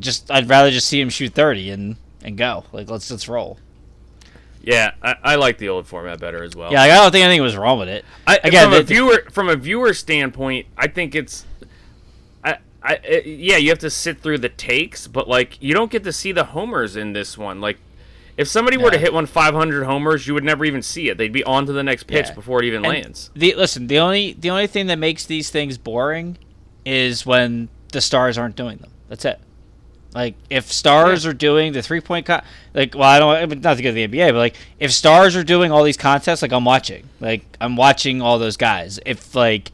[0.00, 2.64] just I'd rather just see him shoot thirty and and go.
[2.72, 3.58] Like, let's let's roll.
[4.62, 6.70] Yeah, I, I like the old format better as well.
[6.70, 8.04] Yeah, like, I don't think anything was wrong with it.
[8.26, 11.46] I, Again, from a viewer from a viewer standpoint, I think it's,
[12.44, 15.90] I, I, it- yeah, you have to sit through the takes, but like you don't
[15.90, 17.60] get to see the homers in this one.
[17.62, 17.78] Like,
[18.36, 21.16] if somebody were to hit one 500 homers, you would never even see it.
[21.18, 22.34] They'd be on to the next pitch Yeah.
[22.34, 23.30] before it even And lands.
[23.34, 26.36] The listen, the only the only thing that makes these things boring
[26.84, 28.90] is when the stars aren't doing them.
[29.08, 29.40] That's it.
[30.14, 32.42] Like if stars are doing the three point con-
[32.74, 35.44] like well I don't not to go to the NBA but like if stars are
[35.44, 39.70] doing all these contests like I'm watching like I'm watching all those guys if like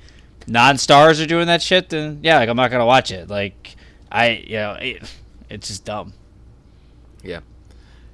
[0.46, 3.76] non stars are doing that shit then yeah like I'm not gonna watch it like
[4.12, 5.10] I you know it,
[5.48, 6.12] it's just dumb
[7.22, 7.40] Yeah.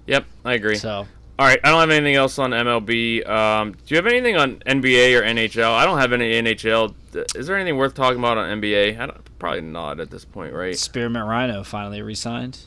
[0.07, 0.77] Yep, I agree.
[0.77, 1.07] so
[1.39, 3.29] All right, I don't have anything else on MLB.
[3.29, 5.73] Um, do you have anything on NBA or NHL?
[5.73, 6.95] I don't have any NHL.
[7.35, 8.99] Is there anything worth talking about on NBA?
[8.99, 10.77] I don't, probably not at this point, right?
[10.77, 12.61] Spearmint Rhino finally resigned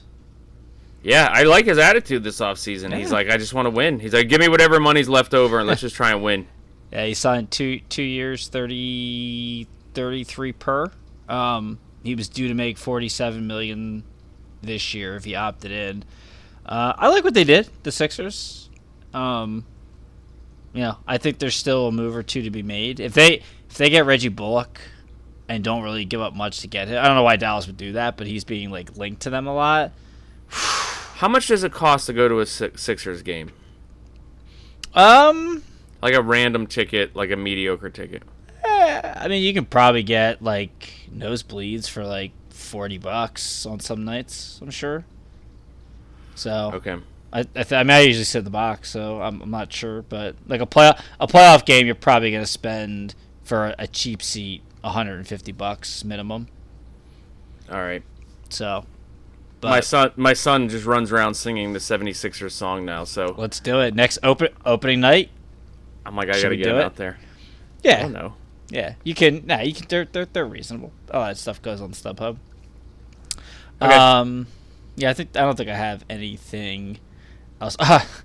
[1.04, 2.96] Yeah, I like his attitude this offseason.
[2.96, 4.00] He's like, I just want to win.
[4.00, 6.48] He's like, give me whatever money's left over and let's just try and win.
[6.92, 10.92] Yeah, he signed two two years, 30, 33 per.
[11.28, 14.04] Um, he was due to make forty seven million
[14.62, 16.04] this year if he opted in.
[16.66, 18.70] Uh, I like what they did, the Sixers.
[19.14, 19.66] Um,
[20.74, 23.00] you know, I think there's still a move or two to be made.
[23.00, 23.44] If they
[23.76, 24.80] if they get Reggie Bullock
[25.50, 27.76] and don't really give up much to get him, I don't know why Dallas would
[27.76, 29.92] do that, but he's being like linked to them a lot.
[30.48, 33.52] How much does it cost to go to a Sixers game?
[34.94, 35.62] Um,
[36.02, 38.24] Like a random ticket, like a mediocre ticket.
[38.64, 44.06] eh, I mean, you can probably get like nosebleeds for like forty bucks on some
[44.06, 44.60] nights.
[44.62, 45.04] I'm sure.
[46.36, 46.96] So Okay.
[47.34, 49.74] I, I, th- I mean, I usually sit in the box, so I'm, I'm not
[49.74, 53.16] sure, but like a play a playoff game, you're probably gonna spend
[53.46, 56.48] for a, a cheap seat 150 bucks minimum.
[57.72, 58.04] All right.
[58.50, 58.86] So,
[59.62, 63.04] but my son, my son just runs around singing the 76ers song now.
[63.06, 65.30] So let's do it next open opening night.
[66.06, 67.18] I'm like, I Should gotta get him out there.
[67.84, 68.00] Yeah.
[68.00, 68.34] I don't know.
[68.70, 69.46] yeah, you can.
[69.46, 69.86] Nah, you can.
[69.88, 70.92] They're they're, they're reasonable.
[71.12, 72.38] All that stuff goes on StubHub.
[73.82, 73.94] Okay.
[73.94, 74.48] Um,
[74.96, 77.00] yeah, I think I don't think I have anything
[77.60, 77.76] else.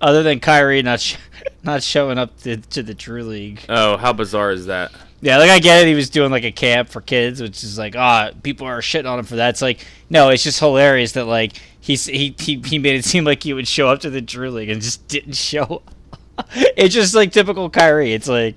[0.00, 1.16] Other than Kyrie not sh-
[1.62, 3.64] not showing up to, to the Drew League.
[3.68, 4.92] Oh, how bizarre is that?
[5.20, 5.88] Yeah, like I get it.
[5.88, 9.10] He was doing like a camp for kids, which is like, ah, people are shitting
[9.10, 9.50] on him for that.
[9.50, 13.24] It's like, no, it's just hilarious that like he's he he, he made it seem
[13.24, 15.62] like he would show up to the Drew League and just didn't show.
[15.62, 15.94] up.
[16.54, 18.12] it's just like typical Kyrie.
[18.12, 18.54] It's like,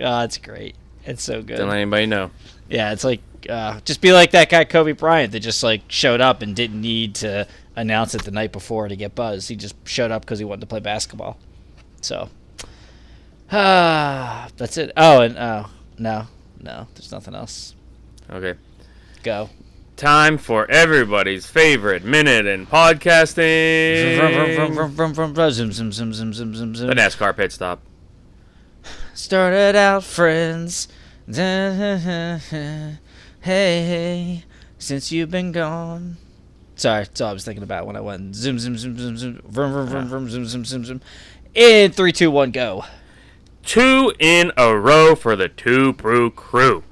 [0.00, 0.76] ah, it's great.
[1.04, 1.56] It's so good.
[1.56, 2.30] Don't let anybody know.
[2.68, 3.20] Yeah, it's like
[3.50, 6.80] uh, just be like that guy Kobe Bryant that just like showed up and didn't
[6.80, 9.48] need to announce it the night before to get buzz.
[9.48, 11.38] He just showed up because he wanted to play basketball.
[12.00, 12.28] So,
[13.50, 14.92] ah, that's it.
[14.96, 16.26] Oh, and oh no,
[16.60, 17.74] no, there's nothing else.
[18.30, 18.54] Okay.
[19.22, 19.50] Go.
[19.96, 23.36] Time for everybody's favorite minute in podcasting.
[26.74, 26.94] The.
[26.94, 27.80] NASCAR pit stop.
[29.14, 30.88] Started out friends.
[33.44, 34.44] Hey, hey,
[34.78, 36.16] since you've been gone.
[36.76, 39.40] Sorry, that's all I was thinking about when I went zoom, zoom, zoom, zoom, zoom,
[39.44, 41.00] vroom, vroom, vroom, vroom, zoom, zoom, zoom, zoom.
[41.54, 42.84] In three, two, one, go.
[43.64, 46.82] Two in a row for the Two Brew crew.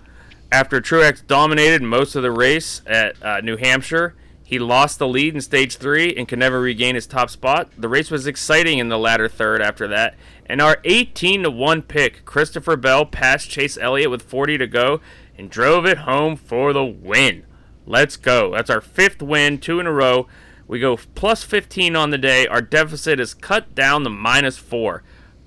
[0.50, 4.14] After Truex dominated most of the race at uh, New Hampshire,
[4.44, 7.70] he lost the lead in stage three and could never regain his top spot.
[7.76, 10.14] The race was exciting in the latter third after that,
[10.46, 15.00] and our 18 to 1 pick, Christopher Bell, passed Chase Elliott with 40 to go
[15.36, 17.44] and drove it home for the win.
[17.86, 18.52] Let's go.
[18.52, 20.28] That's our fifth win, two in a row.
[20.68, 22.46] We go plus 15 on the day.
[22.46, 25.02] Our deficit is cut down to minus four.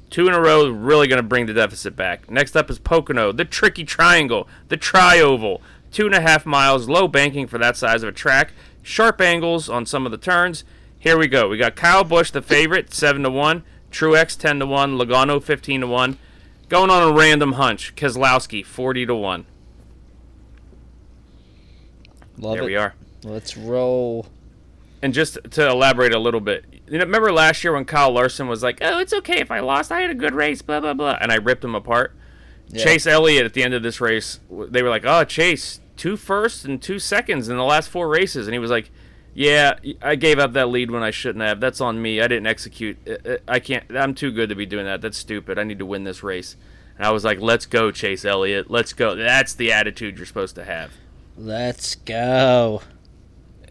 [0.09, 2.29] Two in a row, really going to bring the deficit back.
[2.29, 5.61] Next up is Pocono, the tricky triangle, the tri-oval.
[5.91, 8.51] Two and a half miles, low banking for that size of a track.
[8.83, 10.63] Sharp angles on some of the turns.
[10.99, 11.49] Here we go.
[11.49, 13.63] We got Kyle Busch, the favorite, 7 to 1.
[13.91, 14.97] Truex, 10 to 1.
[14.97, 16.17] Logano, 15 to 1.
[16.67, 19.45] Going on a random hunch, Keselowski, 40 to 1.
[22.37, 22.65] Love There it.
[22.65, 22.93] we are.
[23.23, 24.27] Let's roll.
[25.01, 28.47] And just to elaborate a little bit, you know, remember last year when Kyle Larson
[28.47, 29.91] was like, "Oh, it's okay if I lost.
[29.91, 32.13] I had a good race." Blah blah blah, and I ripped him apart.
[32.69, 32.83] Yeah.
[32.83, 36.65] Chase Elliott at the end of this race, they were like, "Oh, Chase, two firsts
[36.65, 38.89] and two seconds in the last four races," and he was like,
[39.35, 41.59] "Yeah, I gave up that lead when I shouldn't have.
[41.59, 42.19] That's on me.
[42.21, 42.97] I didn't execute.
[43.47, 43.83] I- can't.
[43.95, 45.01] I'm too good to be doing that.
[45.01, 45.59] That's stupid.
[45.59, 46.55] I need to win this race."
[46.97, 48.71] And I was like, "Let's go, Chase Elliott.
[48.71, 49.13] Let's go.
[49.15, 50.91] That's the attitude you're supposed to have."
[51.37, 52.81] Let's go.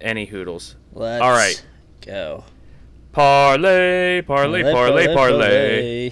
[0.01, 0.77] Any hoodles.
[0.93, 1.65] Let's All right.
[2.05, 2.45] go.
[3.13, 6.11] Parlay, parlay, parlay, parlay.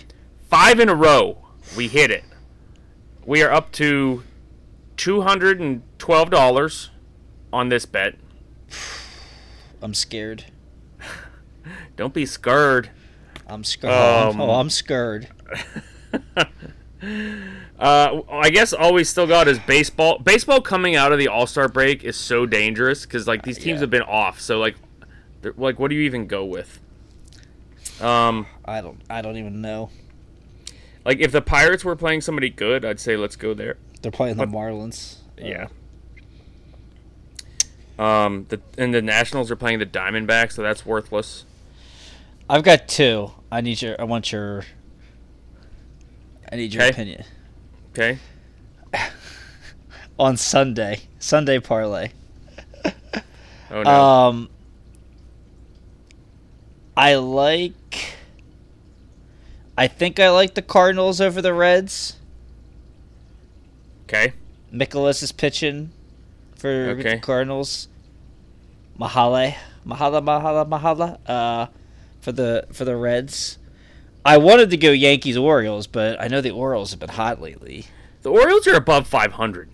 [0.49, 1.39] five in a row.
[1.77, 2.25] We hit it.
[3.27, 4.23] We are up to
[4.97, 6.91] two hundred and twelve dollars
[7.53, 8.15] on this bet.
[9.83, 10.47] I'm scared.
[11.97, 12.91] Don't be scared.
[13.47, 13.93] I'm scared.
[13.93, 15.29] Um, oh, I'm scared.
[17.79, 20.19] Uh, I guess all we still got is baseball.
[20.21, 23.77] Baseball coming out of the All Star break is so dangerous because like these teams
[23.77, 23.81] Yeah.
[23.81, 24.41] have been off.
[24.41, 24.77] So like,
[25.57, 26.79] like what do you even go with?
[28.01, 29.01] Um, I don't.
[29.11, 29.91] I don't even know.
[31.05, 33.77] like if the Pirates were playing somebody good, I'd say let's go there.
[34.03, 35.17] They're playing the Marlins.
[35.41, 35.67] Uh, Yeah.
[37.99, 41.45] Um, the and the Nationals are playing the Diamondbacks, so that's worthless.
[42.49, 43.33] I've got two.
[43.51, 44.01] I need your.
[44.01, 44.65] I want your.
[46.51, 46.91] I need your Okay.
[46.91, 47.25] opinion
[47.93, 48.19] Okay.
[50.19, 51.01] on Sunday.
[51.19, 52.11] Sunday parlay.
[53.71, 53.91] Oh no.
[53.91, 54.51] Um.
[56.97, 58.15] I like.
[59.77, 62.17] I think I like the Cardinals over the Reds.
[64.05, 64.35] okay.
[64.71, 65.91] Nicholas is pitching
[66.55, 67.15] for Okay.
[67.15, 67.89] the Cardinals.
[68.99, 71.19] Mahale, Mahala, Mahala, Mahala.
[71.27, 71.67] Uh,
[72.21, 73.59] for the for the Reds.
[74.25, 77.87] I wanted to go Yankees Orioles, but I know the Orioles have been hot lately.
[78.23, 79.69] The Orioles are above 500,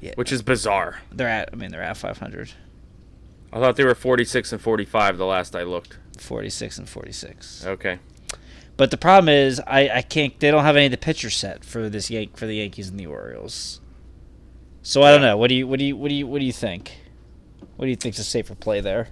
[0.00, 0.12] Yeah.
[0.14, 1.00] which is bizarre.
[1.10, 1.50] They're at.
[1.52, 2.52] I mean, they're at 500,
[3.52, 5.98] I thought they were 46 and 45 the last I looked.
[6.18, 7.66] 46 and 46.
[7.66, 7.98] Okay.
[8.78, 10.38] But the problem is, I, I can't.
[10.40, 12.98] They don't have any of the pitchers set for this Yank for the Yankees and
[12.98, 13.80] the Orioles.
[14.82, 15.36] So I don't know.
[15.36, 16.98] What do you what do you what do you what do you think?
[17.76, 19.08] What do you think's a safer play there?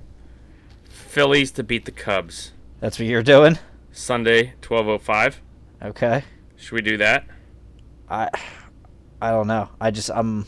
[0.89, 3.59] Phillies to beat the Cubs That's what you're doing.
[3.93, 5.41] Sunday, twelve oh five.
[5.83, 6.25] Okay.
[6.57, 7.25] Should we do that?
[8.09, 8.29] I
[9.21, 9.69] I don't know.
[9.81, 10.47] I just I'm.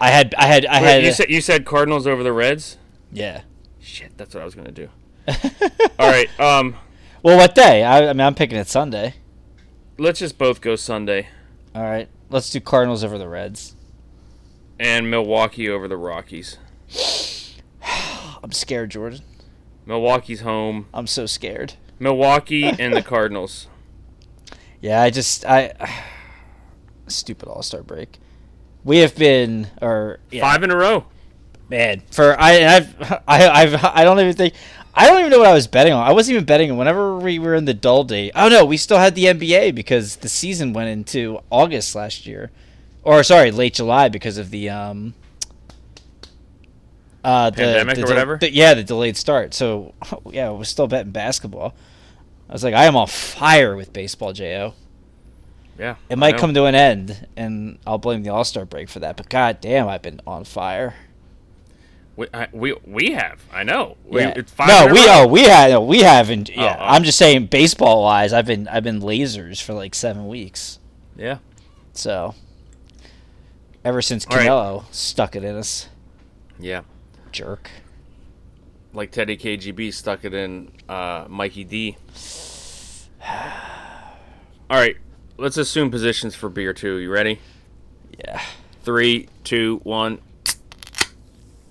[0.00, 2.76] I had I had I Wait, had you said you said Cardinals over the Reds.
[3.12, 3.42] yeah.
[3.80, 4.88] Shit, that's what I was gonna do.
[5.98, 6.76] All right, um,
[7.22, 7.82] Well, what day?
[7.84, 9.14] I, I mean, I'm picking it Sunday.
[9.98, 11.28] let's just both go Sunday
[11.74, 13.74] All right, let's do Cardinals over the Reds.
[14.78, 16.58] and Milwaukee over the Rockies.
[18.42, 19.20] I'm scared, Jordan.
[19.86, 20.86] Milwaukee's home.
[20.94, 21.74] I'm so scared.
[21.98, 23.66] Milwaukee and the Cardinals.
[24.80, 25.72] Yeah, I just I
[27.06, 28.18] stupid All Star break.
[28.84, 31.04] We have been or yeah, Five in a row.
[31.68, 34.54] man for I I've I I've I don't even think
[34.94, 36.06] I don't even know what I was betting on.
[36.06, 38.32] I wasn't even betting on whenever we were in the dull date.
[38.34, 42.50] Oh no, we still had the NBA because the season went into August last year,
[43.02, 45.14] or sorry, late July because of the um.
[47.24, 48.36] Uh, the, Pandemic the or whatever?
[48.38, 49.54] the- yeah, the delayed start.
[49.54, 49.94] So,
[50.30, 51.74] yeah, I was still betting basketball.
[52.48, 54.74] I was like, I am on fire with baseball, Jo.
[55.78, 55.96] Yeah.
[56.10, 59.16] It might come to an end, and I'll blame the All Star break for that.
[59.16, 60.94] But god damn, I've been on fire.
[62.14, 63.42] We, I, we we have.
[63.50, 63.96] I know.
[64.04, 64.34] We, Yeah.
[64.68, 66.50] no, we oh we had no, we haven't.
[66.50, 66.84] Yeah, oh.
[66.84, 70.78] I'm just saying baseball wise, I've been I've been lasers for like seven weeks.
[71.16, 71.38] Yeah.
[71.94, 72.34] So
[73.82, 74.46] ever since All right.
[74.46, 75.88] Canelo stuck it in us,
[76.60, 76.82] Yeah.
[77.32, 77.70] Jerk.
[78.92, 81.96] Like Teddy KGB stuck it in uh, Mikey D.
[83.26, 84.96] All right.
[85.38, 86.96] Let's assume positions for beer two.
[86.96, 87.40] You ready?
[88.18, 88.40] Yeah.
[88.82, 90.20] Three, two, one.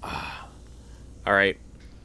[0.04, 0.48] Ah.
[1.28, 1.58] All right.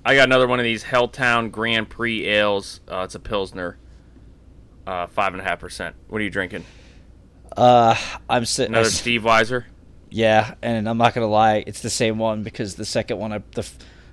[0.04, 2.80] I got another one of these Helltown Grand Prix ales.
[2.86, 3.78] Uh, it's a Pilsner.
[4.86, 5.96] Uh, five and a half percent.
[6.08, 6.64] What are you drinking?
[7.56, 7.96] Uh,
[8.28, 8.74] I'm sitting.
[8.74, 9.64] Another Steve Weiser.
[10.10, 13.42] Yeah, and I'm not gonna lie, it's the same one because the second one I
[13.52, 13.68] the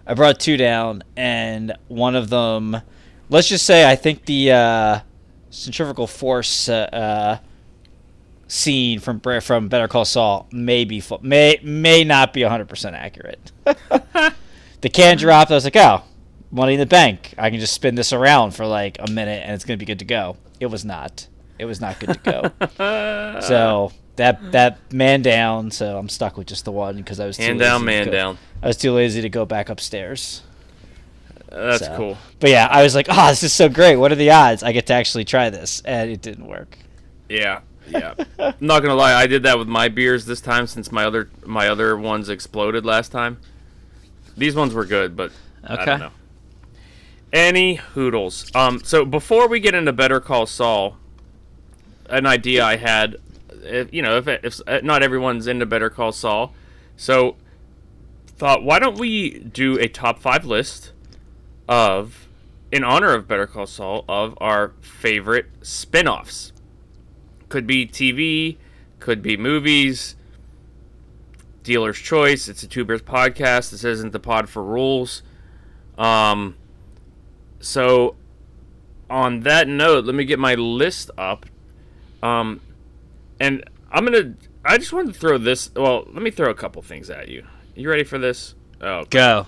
[0.06, 2.78] I brought two down, and one of them,
[3.30, 5.00] let's just say I think the uh,
[5.50, 7.38] centrifugal force uh, uh,
[8.48, 13.52] scene from from Better Call Saul may be may may not be 100 percent accurate.
[13.64, 15.52] the can dropped.
[15.52, 16.04] I was like, oh,
[16.52, 17.34] money in the bank.
[17.38, 20.00] I can just spin this around for like a minute, and it's gonna be good
[20.00, 20.38] to go.
[20.60, 21.28] It was not.
[21.60, 23.40] It was not good to go.
[23.48, 25.72] So that that man down.
[25.72, 28.12] So I'm stuck with just the one because I was too Hand down, man go-
[28.12, 28.38] down.
[28.62, 30.42] I was too lazy to go back upstairs.
[31.50, 32.18] That's So- cool.
[32.40, 33.96] But yeah, I was like, oh, this is so great.
[33.98, 35.82] What are the odds I get to actually try this?
[35.86, 36.78] And it didn't work.
[37.30, 38.14] Yeah, yeah.
[38.40, 41.30] I'm not gonna lie, I did that with my beers this time since my other
[41.46, 43.38] my other ones exploded last time.
[44.36, 45.32] These ones were good, but
[45.64, 45.86] I Okay.
[45.86, 46.12] don't know.
[47.32, 48.52] Any hoodles.
[48.54, 50.98] Um, so before we get into Better Call Saul,
[52.10, 53.18] an idea I had,
[53.64, 56.54] if, you know, if, if uh, not everyone's into Better Call Saul,
[56.96, 57.36] so
[58.28, 60.92] thought why don't we do a top five list
[61.68, 62.28] of,
[62.72, 66.52] in honor of Better Call Saul, of our favorite spin-offs
[67.50, 68.58] could be TV,
[69.00, 70.16] could be movies,
[71.64, 72.48] dealer's choice.
[72.48, 73.72] It's a Two Bears podcast.
[73.72, 75.24] This isn't the pod for rules.
[75.98, 76.56] Um,
[77.60, 78.16] so
[79.10, 81.46] on that note, let me get my list up.
[82.22, 82.62] Um,
[83.44, 84.36] and I'm gonna.
[84.66, 85.70] I just wanted to throw this.
[85.76, 87.46] Well, let me throw a couple things at you.
[87.76, 88.56] You ready for this?
[88.82, 89.48] Oh, Go.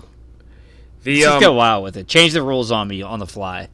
[1.04, 2.06] the Let's um, go wild with it.
[2.06, 3.68] Change the rules on me on the fly.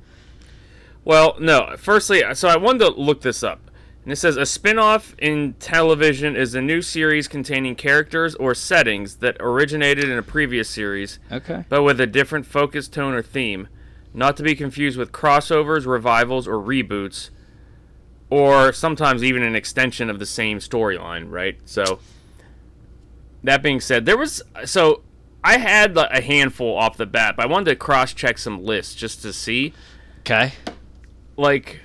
[1.05, 1.75] Well, no.
[1.79, 3.71] Firstly, so I wanted to look this up.
[4.05, 9.17] And it says a spin-off in television is a new series containing characters or settings
[9.17, 11.65] that originated in a previous series, Okay.
[11.69, 13.69] but with a different focus, tone, or theme,
[14.13, 17.31] not to be confused with crossovers, revivals, or reboots,
[18.33, 21.59] or sometimes even an extension of the same storyline, right?
[21.67, 21.99] So
[23.45, 25.03] that being said, there was so
[25.45, 29.21] I had a handful off the bat, but I wanted to cross-check some lists just
[29.21, 29.75] to see
[30.21, 30.53] Okay.
[31.37, 31.81] like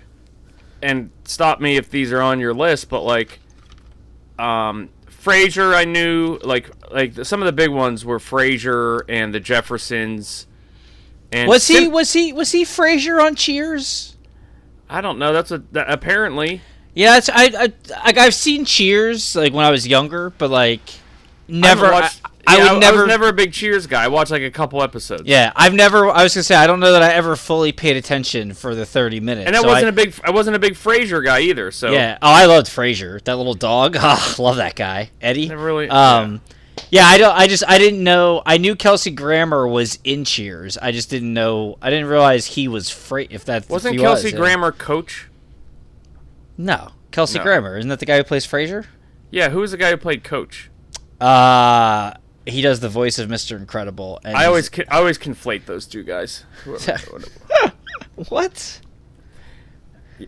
[0.82, 3.39] and stop me if these are on your list but like
[4.39, 9.39] um Frasier I knew like like some of the big ones were Frasier and the
[9.41, 10.45] Jeffersons
[11.32, 14.16] and Was he was he was he Frasier on Cheers?
[14.90, 16.62] I don't know that's what that, apparently
[16.94, 17.74] Yeah, it's, I I
[18.06, 20.82] like I've seen Cheers like when I was younger, but like
[21.48, 21.88] never.
[21.88, 22.98] I, watched- I, I yeah, would I never.
[23.00, 26.08] was never a big Cheers guy I watched like a couple episodes Yeah, I've never.
[26.10, 28.86] I was gonna say I don't know that I ever fully paid attention for the
[28.86, 29.48] thirty minutes.
[29.48, 31.92] and I so wasn't I- a big I wasn't a big Frasier guy either so
[31.92, 32.18] Yeah.
[32.22, 33.22] Oh, I loved Frasier.
[33.26, 33.98] That little dog.
[34.00, 35.50] Oh, love that guy, Eddie.
[35.50, 36.54] Never really- Um, Yeah,
[36.94, 37.36] I don't.
[37.36, 38.42] I just I didn't know.
[38.46, 40.78] I knew Kelsey Grammer was in Cheers.
[40.78, 41.78] I just didn't know.
[41.82, 44.40] I didn't realize he was Fra- If that Wasn't if Kelsey was, yeah.
[44.40, 45.28] Grammer coach?
[46.58, 47.44] No, Kelsey No.
[47.44, 47.78] Grammer.
[47.78, 48.86] Isn't that the guy who plays Frasier?
[49.32, 50.70] Yeah, who was the guy who played coach?
[51.20, 52.14] Uh
[52.46, 53.58] he does the voice of Mr.
[53.58, 54.22] Incredible.
[54.24, 56.46] And I always con- I always conflate those two guys.
[58.30, 58.80] what?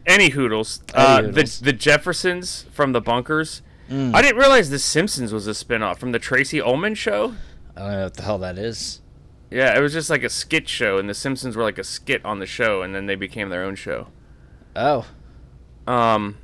[0.05, 0.81] Any hoodles.
[0.93, 1.59] Uh, hoodles.
[1.59, 3.61] The the Jeffersons from the Bunkers.
[3.89, 4.13] Mm.
[4.13, 7.33] I didn't realize The Simpsons was a spinoff from the Tracey Ullman show.
[7.75, 9.01] I don't know what the hell that is.
[9.49, 12.23] Yeah, it was just like a skit show, and The Simpsons were like a skit
[12.23, 14.07] on the show, and then they became their own show.
[14.75, 15.07] Oh,
[15.87, 16.37] Um,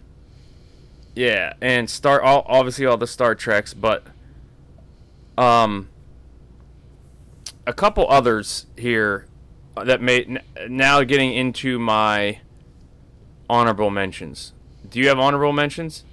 [1.14, 4.04] yeah, and Star all, obviously all the Star Treks, but
[5.38, 5.90] um,
[7.68, 9.28] a couple others here
[9.82, 10.28] that made
[10.58, 12.40] n- now getting into my
[13.50, 14.54] honorable mentions.
[14.90, 16.04] Do you have honorable mentions?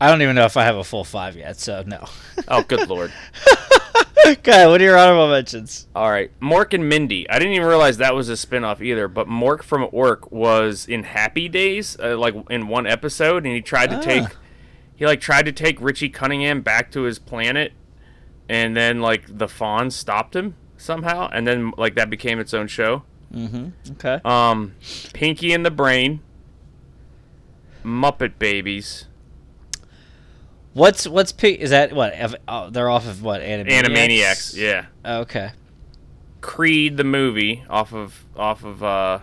[0.00, 1.58] I don't even know if I have a full five yet.
[1.58, 2.04] So no.
[2.48, 3.12] Oh, good lord!
[4.26, 5.88] okay, what are your honorable mentions?
[5.96, 7.28] All right, Mork and Mindy.
[7.28, 9.08] I didn't even realize that was a spinoff either.
[9.08, 13.60] But Mork from Ork was in Happy Days, uh, like in one episode, and he
[13.60, 14.00] tried to Ah.
[14.00, 14.24] take,
[14.94, 17.72] he like tried to take Richie Cunningham back to his planet,
[18.48, 22.68] and then like the Fawn stopped him somehow, and then like that became its own
[22.68, 23.02] show.
[23.34, 23.68] Mm-hmm.
[23.92, 24.20] Okay.
[24.24, 24.74] Um,
[25.14, 26.20] Pinky and the Brain,
[27.84, 29.06] Muppet Babies,
[30.76, 32.12] What's what's P- is that what?
[32.46, 33.40] Oh, they're off of what?
[33.40, 33.68] Animaniacs.
[33.86, 34.86] Animaniacs, yeah.
[35.06, 35.52] Oh, okay.
[36.42, 39.20] Creed the movie off of off of uh,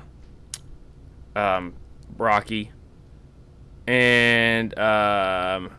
[1.36, 1.74] um,
[2.18, 2.72] Rocky,
[3.86, 5.70] and um,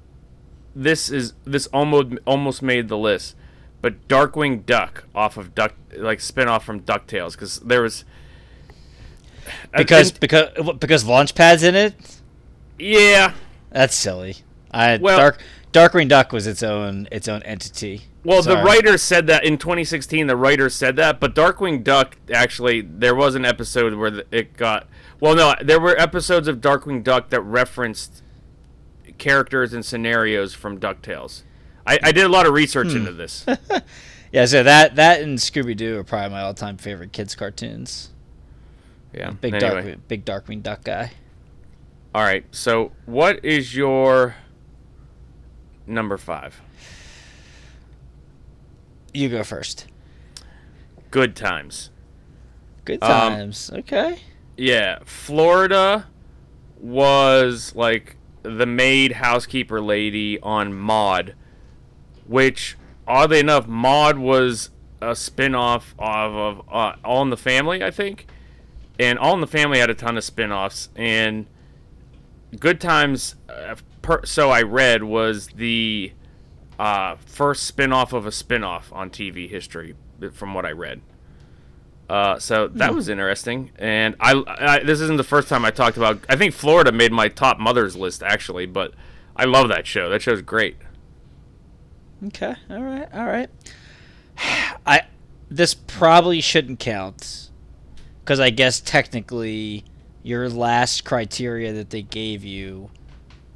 [0.76, 3.34] this is this almost almost made the list,
[3.82, 8.04] but Darkwing Duck off of Duck like spin off from Ducktales because there was
[9.76, 11.94] Because didn't- because because Launchpad's in it.
[12.78, 13.32] yeah
[13.70, 14.36] That's silly.
[14.70, 15.42] I Well- Dark
[15.74, 18.02] Darkwing Duck was its own its own entity.
[18.24, 20.28] Well, the writer said that in 2016.
[20.28, 24.86] The writer said that, but Darkwing Duck actually there was an episode where it got.
[25.20, 28.22] Well, no, there were episodes of Darkwing Duck that referenced
[29.18, 31.42] characters and scenarios from Ducktales.
[31.86, 32.98] I, I did a lot of research Hmm.
[32.98, 33.44] into this.
[34.32, 38.10] Yeah, so that that and Scooby Doo are probably my all time favorite kids cartoons.
[39.12, 39.30] Yeah.
[39.30, 39.82] Big anyway.
[39.92, 41.12] Dark Big Darkwing Duck guy.
[42.12, 42.44] All right.
[42.50, 44.34] So, what is your
[45.86, 46.60] number five?
[49.12, 49.86] You go first.
[51.10, 51.90] Good times.
[52.84, 53.70] Good Um, times.
[53.72, 54.20] okay.
[54.56, 56.06] Yeah, Florida
[56.80, 61.34] was like the maid housekeeper lady on Maude,
[62.26, 62.76] which
[63.06, 64.70] oddly enough, Maude was
[65.00, 68.26] a spin-off of, of uh, All in the Family, I think.
[68.98, 71.46] And All in the Family had a ton of spin-offs and
[72.58, 76.12] Good Times uh, per, so I read was the
[76.78, 79.94] uh, first spin-off of a spin-off on TV history
[80.32, 81.00] from what I read.
[82.08, 85.96] Uh, so that was interesting, and I, I this isn't the first time I talked
[85.96, 86.20] about.
[86.28, 88.92] I think Florida made my top mothers list actually, but
[89.34, 90.10] I love that show.
[90.10, 90.76] That show's great.
[92.26, 92.54] Okay.
[92.68, 93.08] All right.
[93.12, 93.48] All right.
[94.86, 95.06] I
[95.50, 97.48] this probably shouldn't count
[98.20, 99.84] because I guess technically
[100.22, 102.90] your last criteria that they gave you,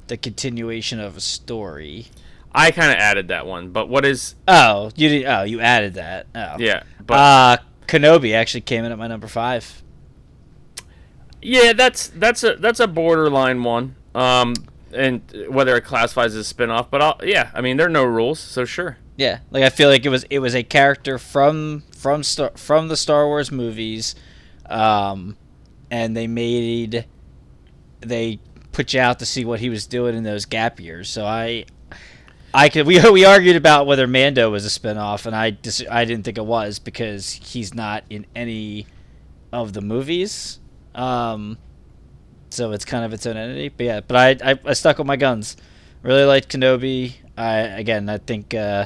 [0.09, 2.07] the continuation of a story.
[2.53, 4.35] I kind of added that one, but what is?
[4.47, 5.25] Oh, you did.
[5.25, 6.27] Oh, you added that.
[6.35, 6.55] Oh.
[6.59, 7.57] Yeah, but Uh,
[7.87, 9.81] Kenobi actually came in at my number five.
[11.41, 13.95] yeah, that's that's a that's a borderline one.
[14.15, 14.53] Um,
[14.93, 18.03] and whether it classifies as a spin-off, but I'll, yeah, I mean there are no
[18.03, 18.97] rules, so sure.
[19.17, 22.87] Yeah, like I feel like it was it was a character from from Star from
[22.87, 24.15] the Star Wars movies,
[24.65, 25.37] um,
[25.91, 27.05] and they made
[28.01, 28.39] they
[28.79, 31.09] put you out to see what he was doing in those gap years.
[31.09, 31.65] So I
[32.53, 36.05] I could we we argued about whether Mando was a spinoff, and I dis- I
[36.05, 38.87] didn't think it was because he's not in any
[39.51, 40.59] of the movies.
[40.95, 41.57] Um,
[42.51, 43.67] so it's kind of its own entity.
[43.67, 45.57] But yeah, but I I, I stuck with my guns.
[46.01, 47.15] Really liked Kenobi.
[47.35, 48.53] I again I think.
[48.53, 48.85] Uh,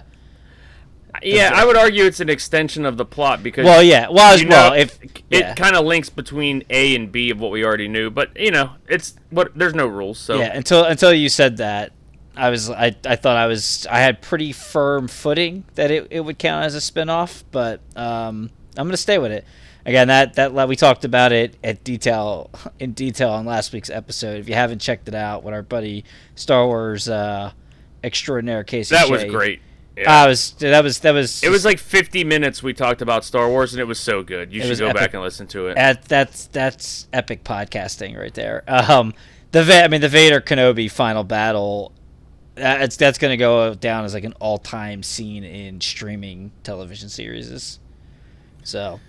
[1.21, 4.07] Yeah, I would argue it's an extension of the plot because Well, yeah.
[4.09, 4.99] Well, as well, know, if
[5.29, 8.51] it kind of links between A and B of what we already knew, but you
[8.51, 10.55] know, it's what there's no rules, so yeah.
[10.55, 11.91] Until until you said that,
[12.35, 16.21] I was I, I thought I was I had pretty firm footing that it, it
[16.21, 19.45] would count as a spinoff, but um, I'm gonna stay with it.
[19.85, 22.49] Again, that that we talked about it at detail
[22.79, 24.39] in detail on last week's episode.
[24.39, 26.05] If you haven't checked it out, with our buddy
[26.35, 27.51] Star Wars uh,
[28.03, 28.95] extraordinaire Casey.
[28.95, 29.61] that was great.
[29.95, 30.23] Yeah.
[30.23, 33.47] I was that was that was It was like 50 minutes we talked about Star
[33.49, 34.51] Wars, and it was so good.
[34.51, 34.99] You should go epic.
[35.01, 35.75] back and listen to it.
[35.75, 38.63] That, that's that's epic podcasting right there.
[38.67, 39.13] Um,
[39.51, 41.91] the Va- I mean the Vader Kenobi final battle
[42.55, 47.79] That's that's gonna go down as like an all-time scene in streaming television series.
[48.63, 48.99] So,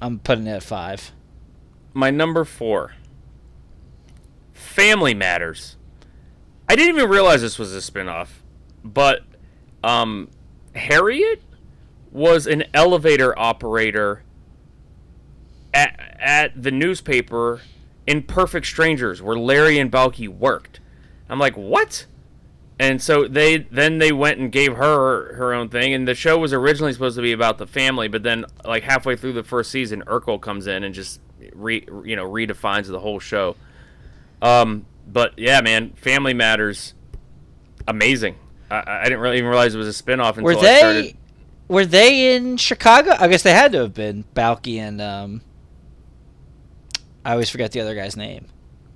[0.00, 1.12] I'm putting it at five.
[1.94, 2.94] My number four.
[4.52, 5.76] Family Matters.
[6.68, 8.28] I didn't even realize this was a spinoff,
[8.82, 9.22] but
[9.82, 10.28] um,
[10.74, 11.42] Harriet
[12.10, 14.22] was an elevator operator
[15.72, 17.60] at, at the newspaper
[18.06, 20.80] in Perfect Strangers, where Larry and Balky worked.
[21.28, 22.06] I'm like, what?
[22.78, 26.38] And so they then they went and gave her her own thing, and the show
[26.38, 29.70] was originally supposed to be about the family, but then like halfway through the first
[29.70, 31.20] season, Urkel comes in and just
[31.54, 33.56] re you know redefines the whole show.
[34.40, 36.94] Um, but yeah, man, Family Matters,
[37.86, 38.36] amazing.
[38.72, 41.16] I, I didn't really even realize it was a spinoff until Were I they started.
[41.68, 43.14] were they in Chicago?
[43.18, 45.42] I guess they had to have been Balky and um.
[47.24, 48.46] I always forget the other guy's name.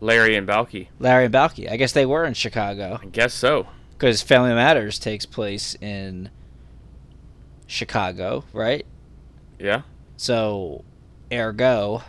[0.00, 0.90] Larry and Balky.
[0.98, 1.68] Larry and Balky.
[1.68, 3.66] I guess they were in Chicago I guess so.
[3.92, 6.28] because Family Matters takes place in
[7.66, 8.84] Chicago, right?
[9.58, 9.82] Yeah.
[10.16, 10.84] So,
[11.32, 12.02] ergo,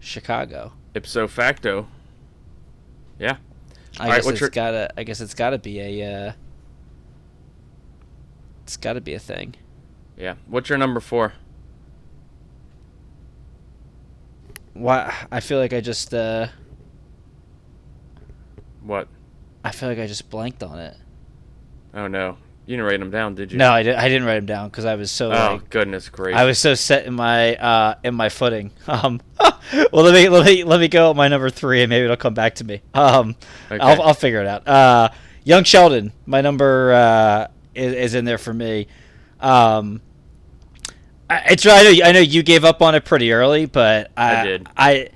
[0.00, 0.72] Chicago.
[0.94, 1.86] Ipso facto.
[3.18, 3.36] Yeah.
[3.98, 4.90] I All right, guess what's it's your- gotta.
[4.96, 6.28] I guess it's gotta be a.
[6.28, 6.32] Uh,
[8.66, 9.54] it's gotta be a thing.
[10.16, 10.34] Yeah.
[10.48, 11.34] What's your number four?
[14.74, 15.14] Why?
[15.30, 16.12] I feel like I just.
[16.12, 16.48] Uh,
[18.82, 19.06] What?
[19.64, 20.96] I feel like I just blanked on it.
[21.94, 22.38] Oh no.
[22.66, 23.58] You didn't write them down, did you?
[23.58, 26.08] No, I, did, I didn't write them down because I was so Oh like goodness
[26.08, 26.40] gracious.
[26.40, 28.72] I was so set in my uh, in my footing.
[28.88, 29.20] Um,
[29.92, 32.16] well, let me let me let me go at my number three, and maybe it'll
[32.16, 32.82] come back to me.
[32.94, 33.36] Um,
[33.70, 33.78] Okay.
[33.78, 34.66] I'll I'll figure it out.
[34.66, 35.08] Uh,
[35.44, 37.46] Young Sheldon, my number uh,
[37.76, 38.88] is, is in there for me.
[39.40, 40.00] Um,
[41.28, 44.36] I, it's I know I know you gave up on it pretty early, but I,
[44.36, 44.68] I did.
[44.76, 45.08] I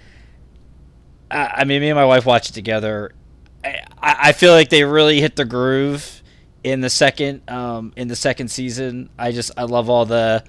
[1.30, 3.12] I I mean, me and my wife watched it together.
[3.64, 6.22] I, I feel like they really hit the groove
[6.64, 9.11] in the second um, in the second season.
[9.18, 10.44] I just I love all the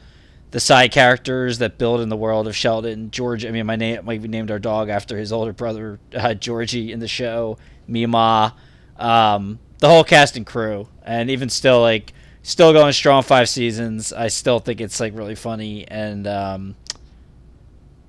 [0.52, 3.12] the side characters that build in the world of Sheldon.
[3.12, 6.92] George, I mean, my name we named our dog after his older brother uh, Georgie
[6.92, 7.58] in the show.
[7.90, 8.54] Meemaw,
[8.98, 12.14] um, the whole cast and crew, and even still like
[12.44, 14.14] still going strong five seasons.
[14.14, 16.26] I still think it's like really funny and.
[16.26, 16.76] Um,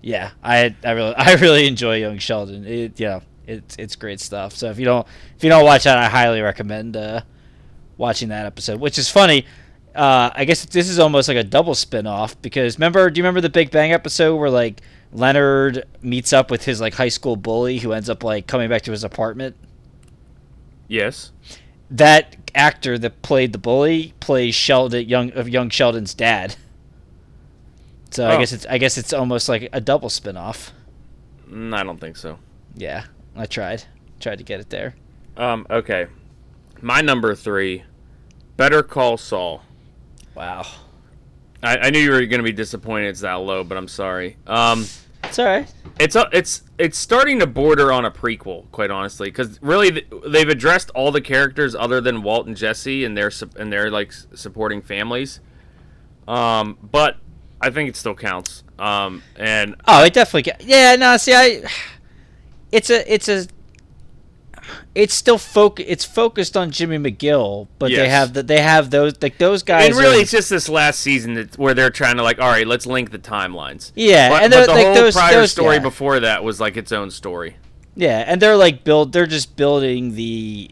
[0.02, 2.66] yeah, I I really I really enjoy Young Sheldon.
[2.66, 4.54] It yeah, it's it's great stuff.
[4.54, 5.06] So if you don't
[5.36, 7.22] if you don't watch that, I highly recommend uh,
[7.96, 8.80] watching that episode.
[8.80, 9.46] Which is funny.
[9.94, 13.22] Uh, I guess this is almost like a double spin off because remember do you
[13.22, 14.80] remember the Big Bang episode where like
[15.12, 18.82] Leonard meets up with his like high school bully who ends up like coming back
[18.82, 19.56] to his apartment?
[20.88, 21.32] yes.
[21.92, 26.56] That actor that played the bully plays Sheldon young of young Sheldon's dad.
[28.10, 28.38] So I Oh.
[28.38, 30.72] guess it's I guess it's almost like a double spin off.
[31.50, 32.38] Mm, I don't think so.
[32.74, 33.04] Yeah,
[33.36, 33.84] I tried.
[34.20, 34.94] Tried to get it there.
[35.36, 35.66] Um.
[35.70, 36.06] Okay.
[36.80, 37.84] My number three.
[38.56, 39.62] Better Call Saul.
[40.34, 40.66] Wow.
[41.62, 44.36] I, I knew you were going to be disappointed it's that low, but I'm sorry.
[44.46, 44.86] Um.
[45.32, 45.74] It's all right.
[45.98, 50.48] It's a, it's it's starting to border on a prequel, quite honestly, because really they've
[50.48, 54.82] addressed all the characters other than Walt and Jesse and their and their like supporting
[54.82, 55.40] families.
[56.28, 57.16] Um, but
[57.62, 58.62] I think it still counts.
[58.78, 60.42] Um, and Oh, it definitely.
[60.42, 61.16] Get, yeah, no.
[61.16, 61.62] See, I.
[62.70, 63.10] It's a.
[63.10, 63.46] It's a.
[64.94, 65.82] It's still foc.
[65.86, 69.86] It's focused on Jimmy McGill, but they have the, They have those like those guys.
[69.88, 72.48] and really, are- it's just this last season that, where they're trying to like, all
[72.50, 73.92] right, let's link the timelines.
[73.94, 75.82] Yeah, but, and but the like, whole those- prior those- story yeah.
[75.82, 77.56] before that was like its own story.
[77.96, 79.12] yeah, and they're like build.
[79.12, 80.70] They're just building the.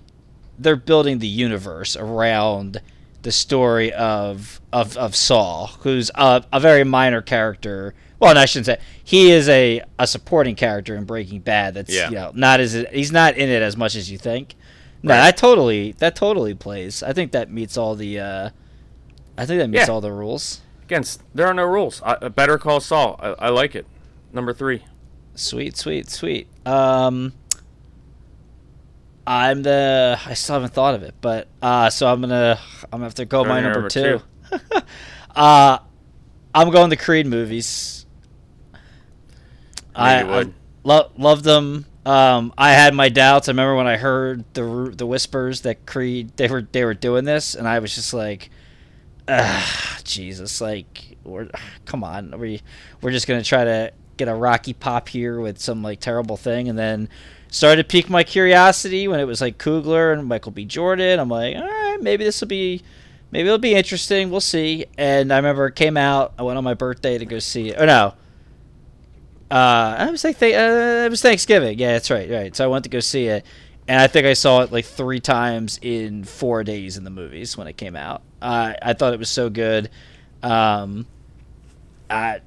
[0.58, 2.82] They're building the universe around
[3.22, 7.94] the story of of of Saul, who's a, a very minor character.
[8.20, 11.74] Well, no, I shouldn't say he is a, a supporting character in Breaking Bad.
[11.74, 12.10] That's Yeah.
[12.10, 14.54] you know not as he's not in it as much as you think.
[15.02, 15.20] No, Right.
[15.20, 17.02] that totally that totally plays.
[17.02, 18.20] I think that meets all the.
[18.20, 18.50] Uh,
[19.38, 19.92] I think that meets Yeah.
[19.94, 20.60] all the rules.
[20.84, 21.04] Again,
[21.34, 22.02] there are no rules.
[22.04, 23.18] I, Better Call Saul.
[23.22, 23.86] I, I like it.
[24.32, 24.84] Number three.
[25.34, 26.48] Sweet, sweet, sweet.
[26.66, 27.32] Um,
[29.26, 30.18] I'm the.
[30.26, 32.58] I still haven't thought of it, but uh, so I'm gonna.
[32.84, 34.20] I'm gonna have to go my number, number two.
[35.36, 35.78] uh,
[36.54, 37.99] I'm going the Creed movies.
[40.00, 40.40] I.
[40.40, 40.46] I
[40.84, 41.86] lo- love them.
[42.06, 43.48] Um, I had my doubts.
[43.48, 47.24] I remember when I heard the the whispers that Creed they were they were doing
[47.24, 48.50] this, and I was just like,
[50.04, 51.48] Jesus, like, we're,
[51.84, 52.62] come on, we
[53.02, 56.68] we're just gonna try to get a Rocky pop here with some like terrible thing,
[56.68, 57.08] and then
[57.50, 60.64] started to pique my curiosity when it was like Coogler and Michael B.
[60.64, 61.18] Jordan.
[61.20, 62.82] I'm like, all right, maybe this will be.
[63.32, 64.28] Maybe it'll be interesting.
[64.30, 64.86] We'll see.
[64.98, 66.32] And I remember it came out.
[66.36, 67.76] I went on my birthday to go see it.
[67.78, 68.14] Oh no,
[69.50, 71.78] uh, I was like, th- uh, it was Thanksgiving.
[71.78, 72.54] Yeah, that's right, right.
[72.54, 73.44] So I went to go see it,
[73.88, 77.56] and I think I saw it like three times in four days in the movies
[77.56, 78.22] when it came out.
[78.40, 79.90] Uh, I thought it was so good.
[80.42, 81.06] Um,
[82.08, 82.40] I,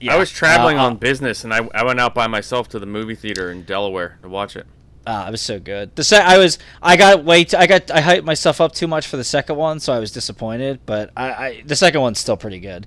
[0.00, 2.78] yeah, I was traveling uh, on business, and I, I went out by myself to
[2.78, 4.66] the movie theater in Delaware to watch it.
[5.04, 5.94] Uh, it was so good.
[5.96, 8.86] The se- I was I got way too, I got I hyped myself up too
[8.86, 10.78] much for the second one, so I was disappointed.
[10.86, 12.86] But I, I the second one's still pretty good.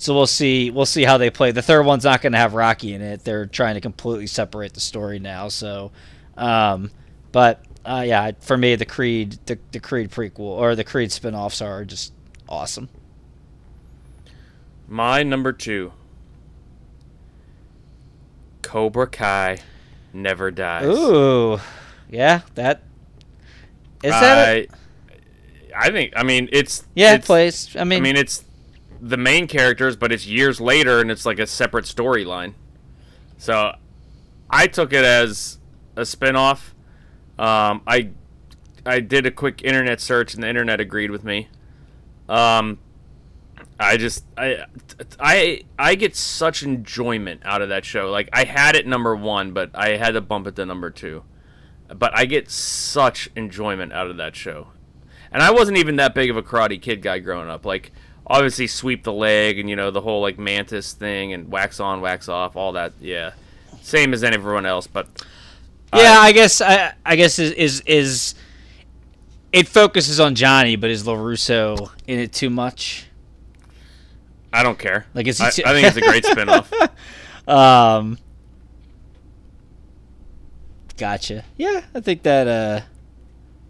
[0.00, 1.52] So we'll see we'll see how they play.
[1.52, 3.22] The third one's not going to have Rocky in it.
[3.22, 5.48] They're trying to completely separate the story now.
[5.48, 5.92] So,
[6.38, 6.90] um,
[7.32, 11.60] but uh, yeah, for me the Creed the, the Creed prequel or the Creed spin-offs
[11.60, 12.14] are just
[12.48, 12.88] awesome.
[14.88, 15.92] My number two
[18.62, 19.58] Cobra Kai
[20.14, 20.86] never dies.
[20.86, 21.60] Ooh,
[22.08, 22.82] yeah, that
[24.02, 24.48] is that.
[24.48, 24.66] I, a-
[25.76, 26.84] I think, I mean, it's.
[26.94, 27.76] yeah, it plays.
[27.76, 28.44] I mean, I mean, it's
[29.00, 32.54] the main characters, but it's years later and it's like a separate storyline.
[33.38, 33.74] So
[34.48, 35.58] I took it as
[35.96, 36.74] a spin off.
[37.38, 38.10] Um, I
[38.84, 41.48] I did a quick internet search and the internet agreed with me.
[42.28, 42.78] Um,
[43.78, 44.64] I just I
[45.18, 48.10] I I get such enjoyment out of that show.
[48.10, 51.24] Like I had it number one, but I had to bump it to number two.
[51.88, 54.68] But I get such enjoyment out of that show.
[55.32, 57.64] And I wasn't even that big of a karate kid guy growing up.
[57.64, 57.92] Like
[58.30, 62.00] obviously sweep the leg and you know the whole like mantis thing and wax on,
[62.00, 62.92] wax off, all that.
[63.00, 63.32] Yeah,
[63.82, 64.86] same as everyone else.
[64.86, 65.08] But
[65.92, 68.34] Yeah, I guess I, I guess is, is is
[69.52, 73.06] it focuses on Johnny, but is LaRusso in it too much?
[74.52, 75.06] I don't care.
[75.14, 76.90] Like, is I, too- I think it's a great spinoff.
[77.48, 78.18] Um,
[80.96, 81.44] gotcha.
[81.56, 82.46] Yeah, I think that.
[82.46, 82.80] Uh,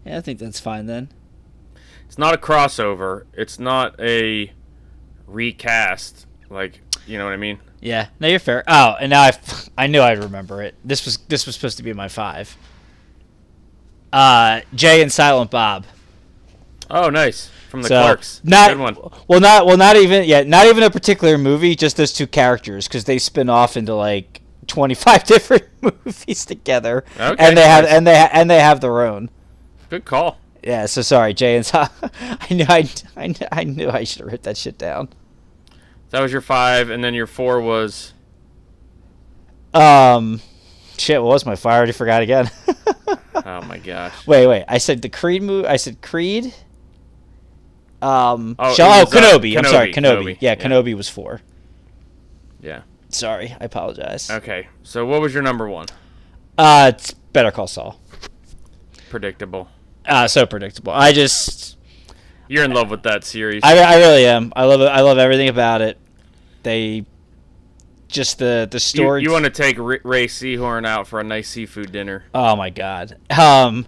[0.05, 1.09] yeah, I think that's fine then.
[2.11, 3.23] It's not a crossover.
[3.31, 4.51] It's not a
[5.27, 6.27] recast.
[6.49, 7.57] Like you know what I mean?
[7.79, 8.65] Yeah, no, you're fair.
[8.67, 9.31] Oh, and now I,
[9.77, 10.75] I knew I'd remember it.
[10.83, 12.57] This was this was supposed to be my five.
[14.11, 15.85] Uh, Jay and Silent Bob.
[16.89, 18.41] Oh, nice from the so Clerks.
[18.43, 18.97] not Good one.
[19.29, 21.77] well, not well, not even yeah, not even a particular movie.
[21.77, 27.05] Just those two characters because they spin off into like twenty five different movies together,
[27.17, 29.29] Okay, and they have and they and they have their own.
[29.89, 30.39] Good call.
[30.63, 31.69] Yeah, so sorry, Jay and.
[31.73, 35.09] I knew I, I, knew- I knew I should have written that shit down.
[36.11, 38.13] That was your five, and then your four was
[39.73, 40.41] Um,
[40.97, 41.73] shit, what was my five?
[41.73, 42.51] I already forgot again.
[43.45, 44.27] oh my gosh.
[44.27, 44.65] wait, wait.
[44.67, 45.67] I said the Creed movie.
[45.67, 46.53] I said Creed.
[48.01, 49.57] Um, Oh, Shall- oh, was, uh, Kenobi.
[49.57, 50.21] I'm sorry, Kenobi, Kenobi.
[50.23, 50.63] Kenobi, Yeah, yeah.
[50.67, 51.41] Kenobi was four.
[52.59, 52.81] Yeah.
[53.09, 54.29] Sorry, I apologize.
[54.29, 54.67] Okay.
[54.83, 55.87] So what was your number one?
[56.57, 57.99] Uh, it's Better Call Saul.
[59.09, 59.67] Predictable.
[60.05, 60.93] Uh, so predictable.
[60.93, 61.77] I just,
[62.47, 63.61] You're in love with that series.
[63.63, 64.51] I, I really am.
[64.55, 64.85] I love it.
[64.85, 65.97] I love everything about it.
[66.63, 67.05] They,
[68.11, 69.23] just the the story.
[69.23, 72.25] you want to take Rhea Rhea Seehorn out for a nice seafood dinner?
[72.35, 73.17] Oh my god.
[73.29, 73.87] Um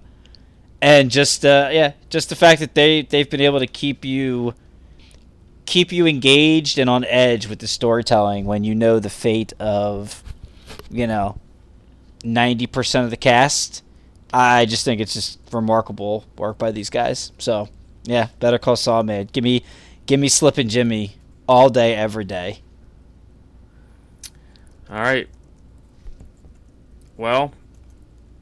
[0.82, 4.56] and just uh yeah, just the fact that they they've been able to keep you
[5.66, 10.24] keep you engaged and on edge with the storytelling when you know the fate of
[10.90, 11.38] you know
[12.24, 13.84] 90% of the cast.
[14.34, 17.32] I just think it's just remarkable work by these guys.
[17.38, 17.70] So,
[18.04, 19.30] yeah, Better Call Saul man.
[19.32, 19.64] Give me
[20.08, 21.16] give me Slippin' Jimmy
[21.48, 22.60] all day every day.
[24.90, 25.28] All right.
[27.16, 27.54] Well,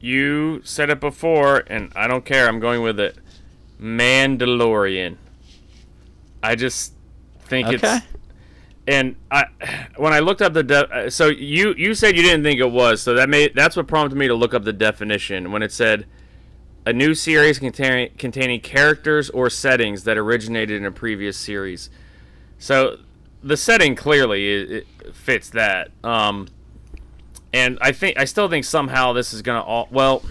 [0.00, 2.48] you said it before, and I don't care.
[2.48, 3.16] I'm going with it.
[3.80, 5.16] Mandalorian.
[6.42, 6.94] I just
[7.44, 7.76] think Okay.
[7.96, 8.06] it's.
[8.86, 9.44] And I,
[9.96, 13.00] when I looked up the de- so you you said you didn't think it was,
[13.00, 16.06] so that made that's what prompted me to look up the definition when it said
[16.84, 21.90] a new series containing containing characters or settings that originated in a previous series.
[22.58, 22.98] So
[23.42, 25.90] the setting clearly it, it fits that.
[26.02, 26.48] Um,
[27.52, 30.24] and I think I still think somehow this is gonna all well.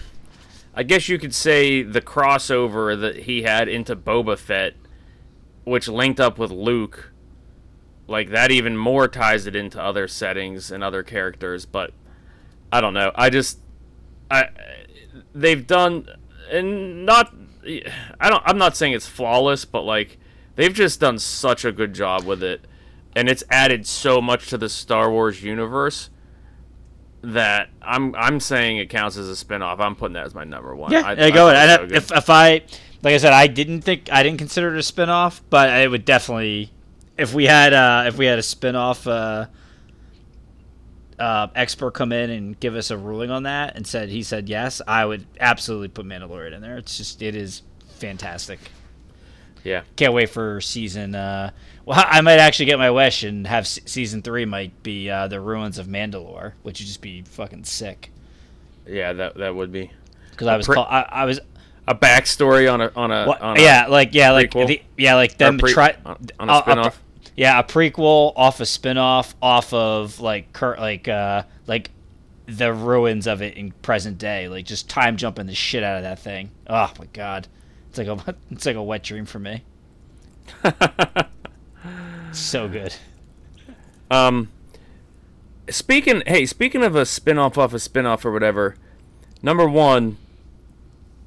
[0.74, 4.74] I guess you could say the crossover that he had into Boba Fett,
[5.64, 7.11] which linked up with Luke,
[8.06, 11.66] like that even more ties it into other settings and other characters.
[11.66, 11.92] But
[12.72, 13.12] I don't know.
[13.14, 13.58] I just
[14.30, 14.48] I
[15.34, 16.08] they've done
[16.50, 17.34] and not
[18.20, 20.18] I don't I'm not saying it's flawless, but like
[20.56, 22.66] they've just done such a good job with it
[23.14, 26.10] and it's added so much to the Star Wars universe
[27.22, 29.80] that I'm I'm saying it counts as a spin-off.
[29.80, 30.92] I'm putting that as my number one.
[30.92, 31.50] Yeah, I, I go.
[31.50, 32.62] thought it was And so if if I
[33.02, 36.04] like I said, I didn't think I didn't consider it a spin-off, but it would
[36.04, 36.72] definitely
[37.22, 39.46] if we had uh if we had a spin-off uh
[41.18, 44.48] uh expert come in and give us a ruling on that and said he said
[44.48, 46.76] yes, I would absolutely put Mandalorian in there.
[46.78, 47.62] It's just it is
[47.98, 48.58] fantastic.
[49.62, 51.50] yeah, Can't wait for season uh
[51.84, 55.28] well, I might actually get my wish and have se- season 3 might be uh
[55.28, 58.10] the ruins of Mandalore, which would just be fucking sick.
[58.86, 59.90] yeah, that that would be.
[60.30, 61.38] because I was pre- call, I, I was
[61.86, 65.36] A backstory on a on a on a yeah like yeah like the, yeah like
[65.38, 66.94] them pre- try on, on a spinoff.
[67.36, 71.90] Yeah a prequel off a spin-off off of like cur- like uh like
[72.46, 76.02] the ruins of it in present day like just time jumping the shit out of
[76.02, 76.50] that thing.
[76.66, 77.48] Oh my god.
[77.88, 79.64] It's like a it's like a wet dream for me.
[82.32, 82.94] So good.
[84.10, 84.50] Um,
[85.68, 88.76] speaking, hey, speaking of a spin-off off a spin-off or whatever,
[89.42, 90.16] number one,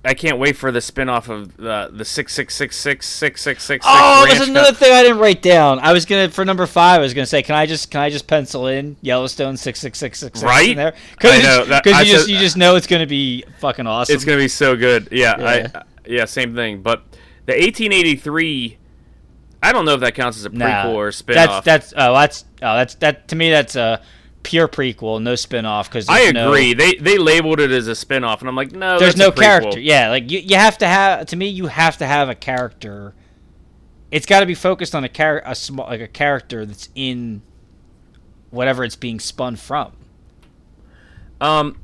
[0.05, 3.63] I can't wait for the spin-off of the the six six six six six six
[3.63, 3.85] six.
[3.87, 5.79] Oh, there's another thing I didn't write down.
[5.79, 6.99] I was gonna for number five.
[6.99, 9.97] I was gonna say, can I just can I just pencil in Yellowstone six six
[9.99, 10.69] six six Right?
[10.69, 10.93] in there?
[11.23, 13.87] I know, that- because I you just said- you just know it's gonna be fucking
[13.87, 14.13] awesome.
[14.15, 15.07] It's gonna be so good.
[15.11, 15.67] Yeah, Yeah.
[15.73, 16.81] I yeah, same thing.
[16.81, 17.03] But
[17.47, 18.77] the 1883,
[19.63, 21.63] I don't know if that counts as a prequel Nah, or spin-off.
[21.63, 24.01] That's that's oh that's oh that's that to me that's a
[24.45, 25.89] pure prequel, no spin-off.
[25.89, 26.73] Because I agree.
[26.73, 29.79] They they labeled it as a spin-off, and I'm like, no, there's no character.
[29.79, 33.13] Yeah, like you, you have to have to me you have to have a character.
[34.11, 37.41] It's got to be focused on a char- a small like a character that's in
[38.51, 39.91] whatever it's being spun from.
[41.41, 41.77] Um,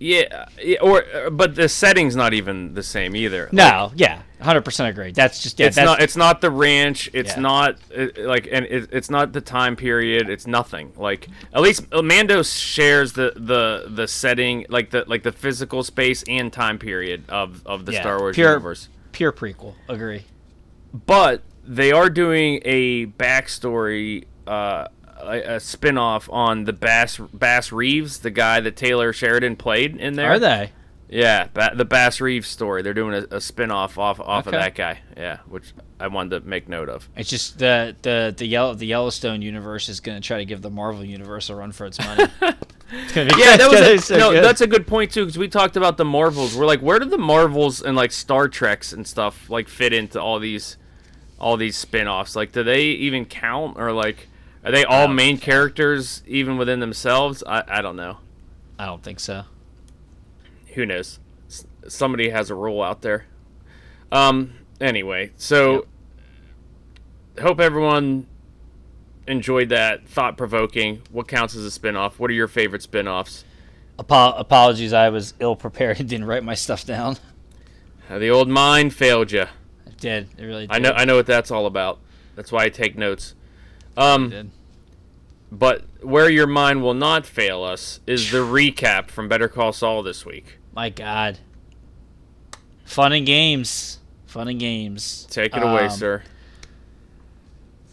[0.00, 3.42] yeah, yeah, or uh, but the setting's not even the same either.
[3.44, 5.12] Like, No, yeah, hundred percent agree.
[5.12, 6.00] That's just yeah, it's not.
[6.02, 7.10] It's not the ranch.
[7.12, 7.40] It's Yeah.
[7.42, 10.30] not uh, like, and it, it's not the time period.
[10.30, 10.94] It's nothing.
[10.96, 16.24] Like at least Mando shares the the the setting, like the like the physical space
[16.26, 18.88] and time period of of the yeah, Star Wars pure, universe.
[19.12, 19.74] Pure prequel.
[19.86, 20.24] Agree.
[21.06, 24.24] But they are doing a backstory.
[24.46, 24.88] Uh,
[25.24, 30.14] a, a spin-off on the Bass Bass Reeves, the guy that Taylor Sheridan played in
[30.14, 30.30] there.
[30.30, 30.72] Are they?
[31.08, 32.82] Yeah, ba- the Bass Reeves story.
[32.82, 35.00] They're doing a, a spin-off off off of that guy.
[35.16, 37.08] Yeah, which I wanted to make note of.
[37.16, 40.62] It's just the the the yellow the Yellowstone universe is going to try to give
[40.62, 42.24] the Marvel universe a run for its money.
[42.92, 44.30] it's gonna be Yeah, that it's gonna be was a, so no.
[44.30, 44.44] good.
[44.44, 46.56] That's a good point too, because we talked about the Marvels.
[46.56, 50.20] We're like, where do the Marvels and like Star Treks and stuff like fit into
[50.22, 50.76] all these,
[51.40, 52.36] all these spin-offs?
[52.36, 54.28] Like, do they even count, or like,
[54.64, 57.42] are they all don't main characters even within themselves?
[57.46, 58.18] I I don't know.
[58.78, 59.44] I don't think so.
[60.74, 61.18] Who knows?
[61.48, 63.26] S- somebody has a rule out there.
[64.12, 64.54] Um.
[64.80, 65.86] Anyway, so
[67.40, 68.26] hope everyone
[69.26, 70.08] enjoyed that.
[70.08, 71.02] Thought provoking.
[71.10, 72.18] What counts as a spin-off?
[72.18, 73.44] What are your favorite spin-offs?
[73.98, 77.18] Apo- apologies, I was ill prepared and didn't write my stuff down.
[78.08, 79.42] Uh, the old mind failed you.
[79.42, 80.28] I did.
[80.38, 80.74] It really did.
[80.74, 80.92] I know.
[80.92, 81.98] I know what that's all about.
[82.34, 83.34] That's why I take notes.
[84.00, 84.50] Um,
[85.52, 90.02] but where your mind will not fail us is the recap from Better Call Saul
[90.02, 90.58] this week.
[90.72, 91.38] My God.
[92.84, 93.98] Fun and games.
[94.26, 95.26] Fun and games.
[95.30, 96.22] Take it away, Um, sir.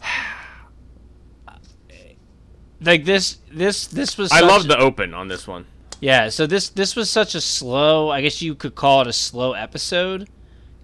[2.80, 4.30] Like this, this, this was.
[4.30, 5.66] I love the open on this one.
[6.00, 8.08] Yeah, so this this was such a slow.
[8.08, 10.28] I guess you could call it a slow episode,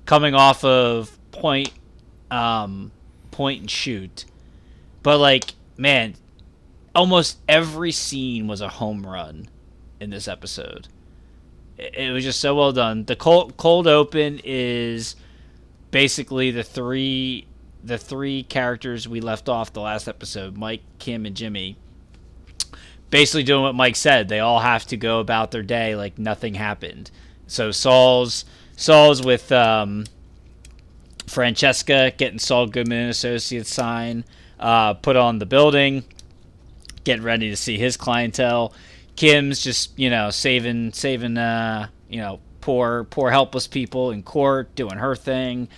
[0.05, 1.71] coming off of point,
[2.33, 2.91] um,
[3.31, 4.25] point and shoot,
[5.05, 6.15] but like man,
[6.95, 9.49] almost every scene was a home run
[10.01, 10.89] in this episode.
[11.79, 13.05] It, was just so well done.
[13.05, 15.15] The cold cold open is
[15.93, 17.47] basically the three
[17.85, 21.77] the three characters we left off the last episode: Mike, Kim, and Jimmy
[23.15, 24.29] basically doing what Mike said.
[24.29, 27.13] They all have to go about their day like nothing happened.
[27.47, 28.45] So Saul's
[28.77, 30.07] Saul's with um,
[31.27, 34.25] Francesca getting Saul Goodman and Associates sign
[34.65, 36.03] uh, put on the building,
[37.05, 38.73] getting ready to see his clientele.
[39.15, 44.75] Kim's just you know saving saving uh, you know poor poor helpless people in court
[44.75, 45.69] doing her thing.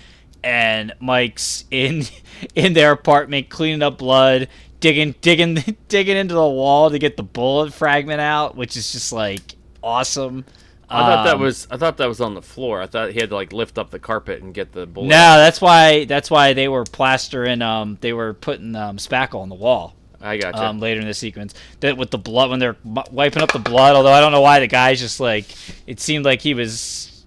[0.45, 2.05] And Mike's in
[2.55, 4.49] in their apartment cleaning up blood,
[4.79, 5.59] digging digging
[5.89, 10.45] digging into the wall to get the bullet fragment out, which is just like awesome.
[10.89, 11.67] I thought that Um, was.
[11.71, 12.81] I thought that was on the floor.
[12.81, 15.09] I thought he had to like lift up the carpet and get the bullet.
[15.09, 15.17] no.
[15.39, 17.61] That's why that's why they were plastering.
[17.63, 19.95] Um, they were putting um, spackle on the wall.
[20.21, 20.61] I got you.
[20.63, 22.77] Um, later in the sequence, that with the blood when they're
[23.11, 23.97] wiping up the blood.
[23.97, 25.47] Although I don't know why the guy's just like
[25.87, 27.25] it seemed like he was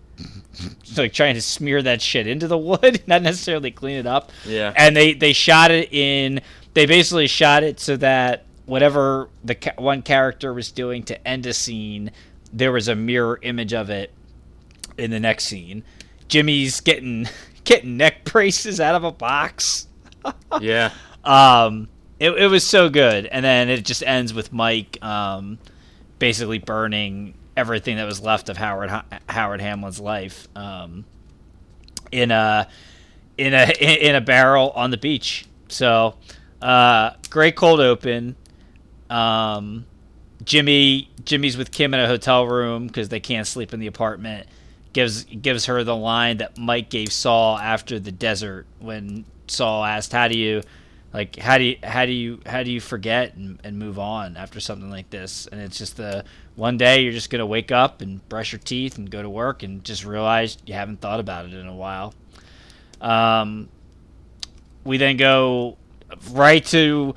[0.98, 4.32] like trying to smear that shit into the wood, not necessarily clean it up.
[4.46, 4.74] Yeah.
[4.76, 6.42] And they they shot it in.
[6.74, 11.46] They basically shot it so that whatever the ca- one character was doing to end
[11.46, 12.12] a scene,
[12.54, 14.12] there was a mirror image of it
[14.98, 15.84] in the next scene.
[16.28, 17.28] Jimmy's getting
[17.64, 19.88] getting neck braces out of a box.
[20.62, 20.92] yeah.
[21.24, 21.88] Um,
[22.20, 25.60] it, it was so good, and then it just ends with Mike um,
[26.18, 28.90] basically burning everything that was left of Howard
[29.28, 31.06] Howard Hamlin's life um,
[32.12, 32.68] in a
[33.38, 35.46] in a in a barrel on the beach.
[35.70, 36.16] So
[36.62, 38.36] uh, great cold open.
[39.10, 39.86] Um,
[40.44, 44.48] Jimmy Jimmy's with Kim in a hotel room because they can't sleep in the apartment.
[44.94, 50.12] Gives gives her the line that Mike gave Saul after the desert when Saul asked,
[50.12, 50.64] "How do you
[51.14, 54.38] like how do you how do you how do you forget and, and move on
[54.38, 56.24] after something like this?" And it's just the
[56.56, 59.62] one day you're just gonna wake up and brush your teeth and go to work
[59.62, 62.14] and just realize you haven't thought about it in a while.
[63.02, 63.70] Um,
[64.84, 65.78] we then go
[66.32, 67.14] right to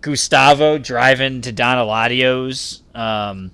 [0.00, 2.82] Gustavo driving to Don Eladio's.
[2.94, 3.50] Um,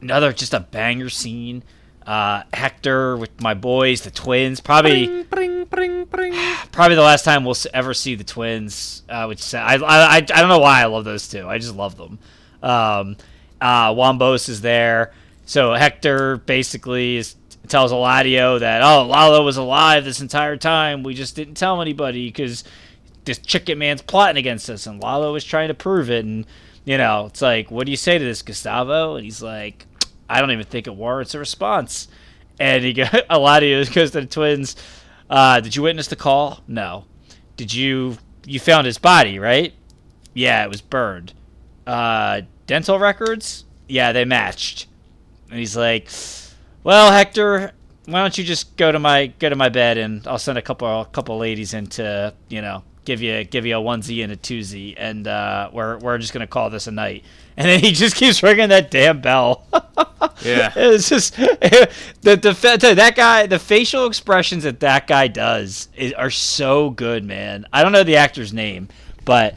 [0.00, 1.62] another just a banger scene.
[2.06, 4.60] Uh, Hector with my boys, the twins.
[4.60, 6.32] Probably, Bring, bring, bring.
[6.72, 9.02] probably the last time we'll ever see the twins.
[9.08, 11.46] Uh, which I, I, I, don't know why I love those two.
[11.46, 12.18] I just love them.
[12.62, 13.16] Um,
[13.60, 15.12] uh, Wambos is there.
[15.44, 17.36] So Hector basically is,
[17.68, 21.02] tells Eladio that oh Lalo was alive this entire time.
[21.02, 22.64] We just didn't tell anybody because
[23.24, 26.24] this chicken man's plotting against us, and Lalo is trying to prove it.
[26.24, 26.46] And
[26.84, 29.16] you know, it's like, what do you say to this, Gustavo?
[29.16, 29.86] And he's like,
[30.28, 32.08] I don't even think it warrants a response.
[32.58, 34.76] And he go, Eladio goes to the twins.
[35.28, 36.62] Uh, did you witness the call?
[36.66, 37.04] No.
[37.56, 39.74] Did you you found his body, right?
[40.34, 41.34] Yeah, it was burned.
[41.86, 43.64] Uh, dental records?
[43.88, 44.86] Yeah, they matched.
[45.50, 46.08] And he's like,
[46.84, 47.72] "Well, Hector,
[48.06, 50.62] why don't you just go to my go to my bed and I'll send a
[50.62, 54.32] couple a couple ladies in to you know give you give you a onesie and
[54.32, 57.24] a twosie and uh, we're we're just gonna call this a night."
[57.56, 59.66] And then he just keeps ringing that damn bell.
[60.42, 60.72] Yeah.
[60.74, 61.90] it's just the
[62.22, 67.66] the that guy the facial expressions that that guy does is, are so good, man.
[67.72, 68.88] I don't know the actor's name,
[69.26, 69.54] but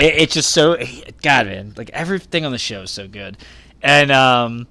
[0.00, 0.76] it, it's just so
[1.22, 1.74] God, man.
[1.76, 3.36] Like everything on the show is so good,
[3.80, 4.66] and um,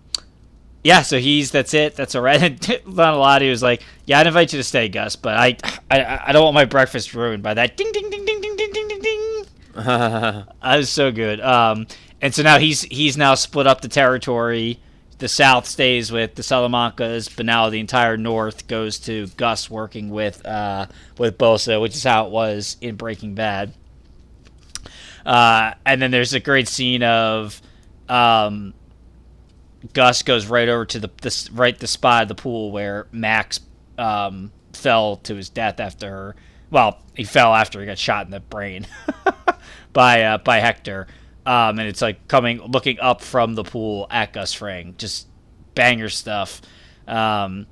[0.87, 1.01] yeah.
[1.01, 1.95] So he's that's it.
[1.95, 2.41] That's all right.
[2.41, 5.57] And Lonelati was like, "Yeah, I'd invite you to stay, Gus, but I,
[5.91, 8.71] I, I don't want my breakfast ruined by that ding, ding, ding, ding, ding, ding,
[8.71, 9.45] ding, ding, ding."
[9.75, 11.41] That was so good.
[11.41, 11.87] Um,
[12.21, 14.79] and so now he's he's now split up the territory.
[15.17, 20.09] The South stays with the Salamancas, but now the entire North goes to Gus working
[20.09, 20.87] with uh,
[21.17, 23.73] with Bolsa, which is how it was in Breaking Bad.
[25.25, 27.61] Uh, and then there's a great scene of
[28.07, 28.73] um,
[29.93, 33.59] Gus goes right over to the, the right the spot of the pool where Max
[33.97, 36.09] um, fell to his death after.
[36.09, 36.35] her.
[36.69, 38.87] Well, he fell after he got shot in the brain
[39.93, 41.07] by uh, by Hector,
[41.45, 45.27] um, and it's like coming looking up from the pool at Gus Fring, just
[45.75, 46.61] banger stuff.
[47.07, 47.67] Um,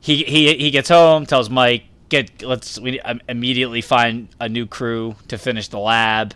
[0.00, 5.16] he he he gets home, tells Mike, "Get let's we immediately find a new crew
[5.28, 6.34] to finish the lab."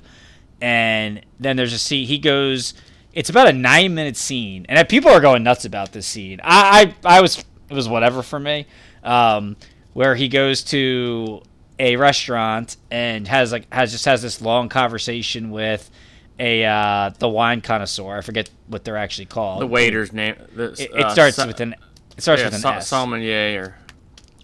[0.61, 2.07] And then there's a scene.
[2.07, 2.74] He goes.
[3.12, 6.40] It's about a nine minute scene, and people are going nuts about this scene.
[6.43, 8.66] I I, I was it was whatever for me.
[9.02, 9.56] Um,
[9.93, 11.43] where he goes to
[11.78, 15.90] a restaurant and has like has just has this long conversation with
[16.39, 18.16] a uh, the wine connoisseur.
[18.16, 19.60] I forget what they're actually called.
[19.60, 20.36] the waiter's name.
[20.55, 21.74] The, It, it uh, starts with an
[22.16, 22.89] it starts yeah, with an Sa- S.
[22.89, 23.76] sommelier or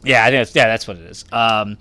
[0.02, 1.24] Yeah, I think that's, yeah, that's what it is.
[1.32, 1.78] Um,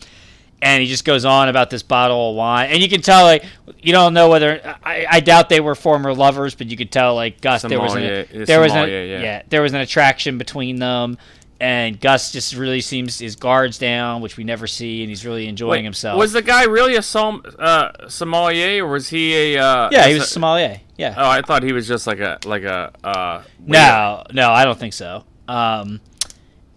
[0.61, 3.45] and he just goes on about this bottle of wine, and you can tell like
[3.81, 7.15] you don't know whether I, I doubt they were former lovers, but you could tell
[7.15, 9.43] like Gus there was an, yeah, there was an, yeah.
[9.49, 11.17] there was an attraction between them,
[11.59, 15.47] and Gus just really seems his guards down, which we never see, and he's really
[15.47, 16.17] enjoying Wait, himself.
[16.17, 19.63] Was the guy really a som- uh, sommelier or was he a?
[19.63, 20.81] Uh, yeah, he was a a- sommelier.
[20.97, 21.13] Yeah.
[21.17, 22.91] Oh, I thought he was just like a like a.
[23.03, 23.43] Uh.
[23.59, 25.23] No, no, I don't think so.
[25.47, 26.01] Um,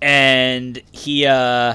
[0.01, 1.74] and he, uh,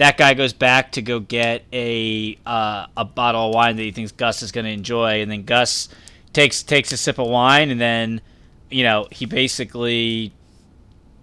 [0.00, 3.90] that guy goes back to go get a uh, a bottle of wine that he
[3.92, 5.90] thinks Gus is going to enjoy, and then Gus
[6.32, 8.22] takes takes a sip of wine, and then
[8.70, 10.32] you know he basically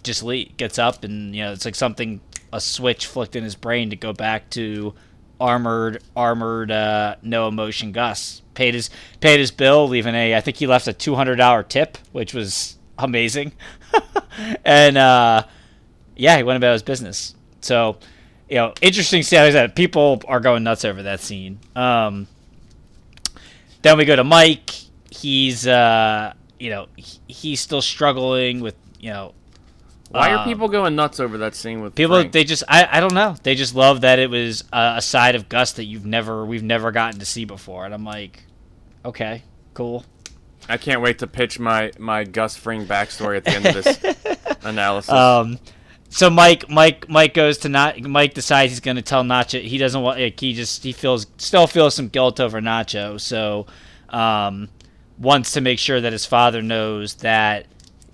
[0.04, 2.22] just le- gets up, and you know it's like something
[2.54, 4.94] a switch flicked in his brain to go back to
[5.42, 8.92] armored armored uh, no emotion Gus paid his
[9.22, 12.32] paid his bill, leaving a I think he left a two hundred dollar tip, which
[12.32, 13.54] was amazing,
[14.64, 15.46] and uh,
[16.16, 17.34] yeah, he went about his business.
[17.62, 17.98] So
[18.50, 19.40] you know, interesting scene.
[19.40, 21.60] Like I said, people are going nuts over that scene.
[21.76, 22.28] Um,
[23.82, 24.72] then we go to Mike.
[25.10, 29.34] He's uh, you know he, he's still struggling with you know
[30.10, 32.32] Why are um, people going nuts over that scene with People, Frank?
[32.32, 33.36] they just, I, I don't know.
[33.44, 36.64] They just love that it was a, a side of Gus that you've never, we've
[36.64, 37.86] never gotten to see before.
[37.86, 38.44] And I'm like,
[39.06, 39.44] okay,
[39.74, 40.06] cool.
[40.70, 44.58] I can't wait to pitch my my Gus Fring backstory at the end of this
[44.64, 45.10] analysis.
[45.12, 45.60] Um,
[46.10, 48.00] so Mike, Mike, Mike goes to not.
[48.02, 49.62] Mike decides he's going to tell Nacho.
[49.62, 50.20] He doesn't want.
[50.20, 53.20] Like, he just he feels still feels some guilt over Nacho.
[53.20, 53.68] So,
[54.10, 54.70] um,
[55.18, 57.66] wants to make sure that his father knows that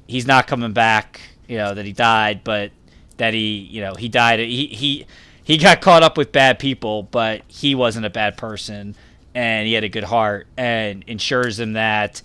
[0.08, 1.22] he's not coming back.
[1.48, 2.72] You know that he died, but
[3.18, 4.40] that he, you know, he died.
[4.40, 5.06] He he
[5.44, 8.96] he got caught up with bad people, but he wasn't a bad person.
[9.36, 12.22] and he had a good heart, and ensures him that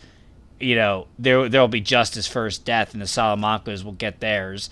[0.60, 4.70] you know there there'll be justice for his death, and the Salamancas will get theirs.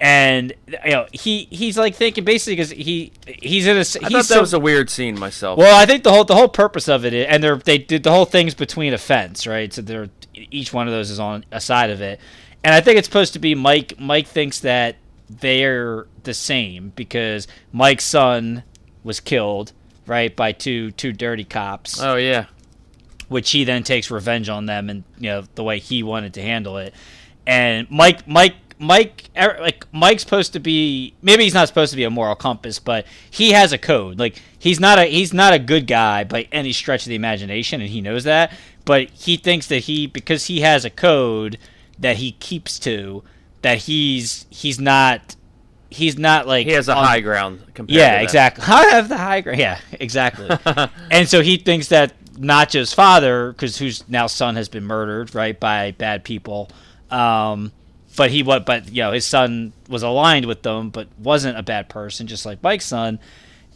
[0.00, 0.52] And
[0.84, 4.10] you know he he's like thinking basically because he he's in a I he's thought
[4.10, 5.56] that so- was a weird scene myself.
[5.58, 8.02] well, I think the whole the whole purpose of it, is, and they're they did
[8.02, 9.72] the whole thing's between a fence, right?
[9.72, 12.18] So they're each one of those is on a side of it,
[12.64, 13.94] and I think it's supposed to be Mike.
[13.98, 14.96] Mike thinks that
[15.30, 18.64] they're the same because Mike's son
[19.04, 19.72] was killed,
[20.06, 22.46] right, by two two dirty cops, oh yeah.
[23.28, 26.42] which he then takes revenge on them, and you know the way he wanted to
[26.42, 26.92] handle it,
[27.46, 28.56] and Mike Mike.
[28.78, 31.14] Mike, er, like Mike's supposed to be.
[31.22, 34.18] Maybe he's not supposed to be a moral compass, but he has a code.
[34.18, 37.80] Like he's not a he's not a good guy by any stretch of the imagination,
[37.80, 38.52] and he knows that.
[38.84, 41.58] But he thinks that he because he has a code
[41.98, 43.22] that he keeps to,
[43.62, 45.36] that he's he's not
[45.90, 48.64] he's not like He has a on- high ground compared yeah, exactly.
[48.68, 49.58] I have the high ground.
[49.58, 50.50] Yeah, exactly.
[51.10, 55.58] and so he thinks that Nacho's father, because whose now son has been murdered, right,
[55.58, 56.68] by bad people.
[57.10, 57.72] Um,
[58.16, 58.66] but he what?
[58.66, 62.46] But you know, his son was aligned with them, but wasn't a bad person, just
[62.46, 63.18] like Mike's son.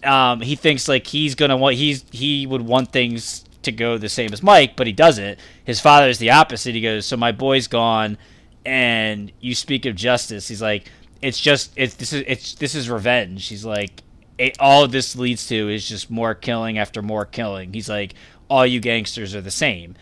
[0.05, 4.09] Um, he thinks like he's gonna want he's he would want things to go the
[4.09, 5.39] same as Mike, but he doesn't.
[5.65, 6.75] His father is the opposite.
[6.75, 8.17] He goes, "So my boy's gone,
[8.65, 10.91] and you speak of justice." He's like,
[11.21, 14.03] "It's just it's this is it's this is revenge." He's like,
[14.39, 18.15] it, "All this leads to is just more killing after more killing." He's like,
[18.49, 19.97] "All you gangsters are the same,"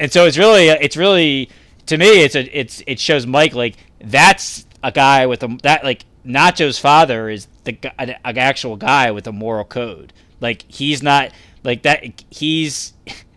[0.00, 1.50] and so it's really it's really
[1.92, 5.84] to me it's a it's it shows Mike like that's a guy with a that
[5.84, 10.12] like Nacho's father is the an, actual guy with a moral code.
[10.40, 11.32] Like he's not
[11.64, 12.24] like that.
[12.30, 12.94] He's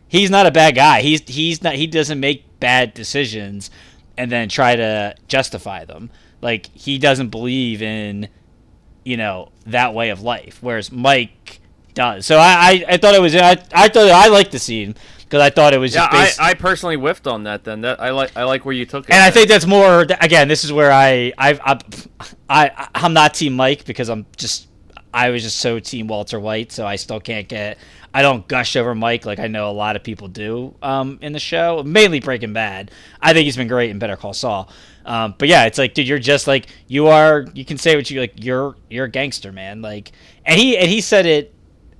[0.07, 1.02] he's not a bad guy.
[1.02, 1.76] He's he's not.
[1.76, 3.69] He doesn't make bad decisions
[4.18, 6.10] and then try to justify them.
[6.41, 8.30] Like he doesn't believe in
[9.03, 11.60] you know that way of life, whereas Mike
[11.94, 12.26] does.
[12.26, 14.95] So I I, I thought it was I I thought I liked the scene
[15.26, 17.64] because I thought it was Yeah, just I, based, I personally whiffed on that.
[17.64, 19.14] Then that I like I like where you took it.
[19.14, 20.02] and I think that's more.
[20.22, 21.80] Again, this is where I I I,
[22.50, 24.68] I I'm not Team Mike because I'm just
[25.14, 27.78] I was just so Team Walter White, so I still can't get.
[28.14, 31.34] I don't gush over Mike like I know a lot of people do um, in
[31.34, 32.92] the show, mainly Breaking Bad.
[33.22, 34.70] I think he's been great in Better Call Saul.
[35.06, 37.46] Um, but yeah, it's like, dude, you're just like you are.
[37.54, 38.34] You can say what you like.
[38.44, 39.82] You're you're a gangster, man.
[39.82, 40.12] Like,
[40.46, 41.54] and he and he said it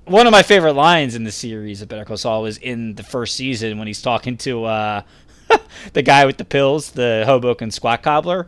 [0.06, 3.02] one of my favorite lines in the series of Better Call Saul was in the
[3.02, 5.02] first season when he's talking to uh,
[5.92, 8.46] the guy with the pills, the Hoboken squat cobbler,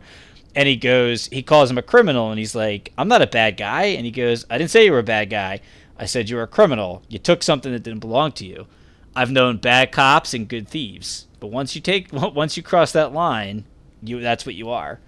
[0.55, 3.57] and he goes, he calls him a criminal, and he's like, "I'm not a bad
[3.57, 5.59] guy," and he goes, "I didn't say you were a bad guy.
[5.97, 7.03] I said you were a criminal.
[7.09, 8.67] You took something that didn't belong to you.
[9.15, 13.13] I've known bad cops and good thieves, but once you take, once you cross that
[13.13, 13.65] line,
[14.01, 14.99] you that's what you are."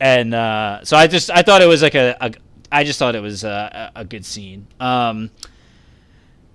[0.00, 2.32] And uh, so I just, I thought it was like a, a
[2.72, 4.66] I just thought it was a, a good scene.
[4.80, 5.30] Um,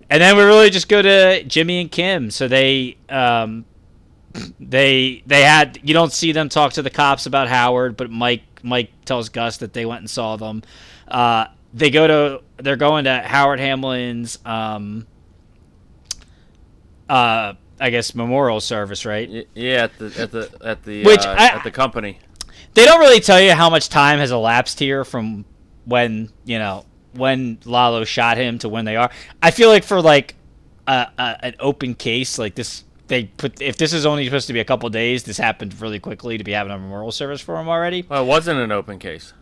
[0.10, 2.32] and then we really just go to Jimmy and Kim.
[2.32, 3.66] So they um,
[4.60, 8.44] they they had you don't see them talk to the cops about Howard, but Mike
[8.64, 10.64] Mike tells Gus that they went and saw them.
[11.08, 15.06] Uh, they go to they're going to Howard Hamlin's um,
[17.10, 19.48] uh, I guess memorial service, right?
[19.54, 22.20] Yeah at the at the at the Which uh, I- at the company.
[22.74, 25.46] They don't really tell you how much time has elapsed here from
[25.86, 26.86] when you know
[27.16, 29.10] when Lalo shot him to when they are.
[29.42, 30.36] I feel like for like
[30.88, 34.54] a, a, an open case like this, they put if this is only supposed to
[34.54, 37.60] be a couple days, this happened really quickly to be having a memorial service for
[37.60, 38.06] him already.
[38.08, 39.34] Well, it wasn't an open case.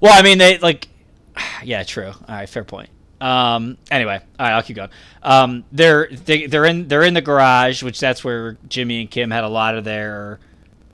[0.00, 0.88] Well, I mean, they like,
[1.64, 2.08] yeah, true.
[2.08, 2.90] All right, fair point.
[3.20, 3.78] Um.
[3.90, 4.90] Anyway, all right, I'll keep going.
[5.22, 5.64] Um.
[5.72, 9.42] They're they, they're in they're in the garage, which that's where Jimmy and Kim had
[9.42, 10.38] a lot of their,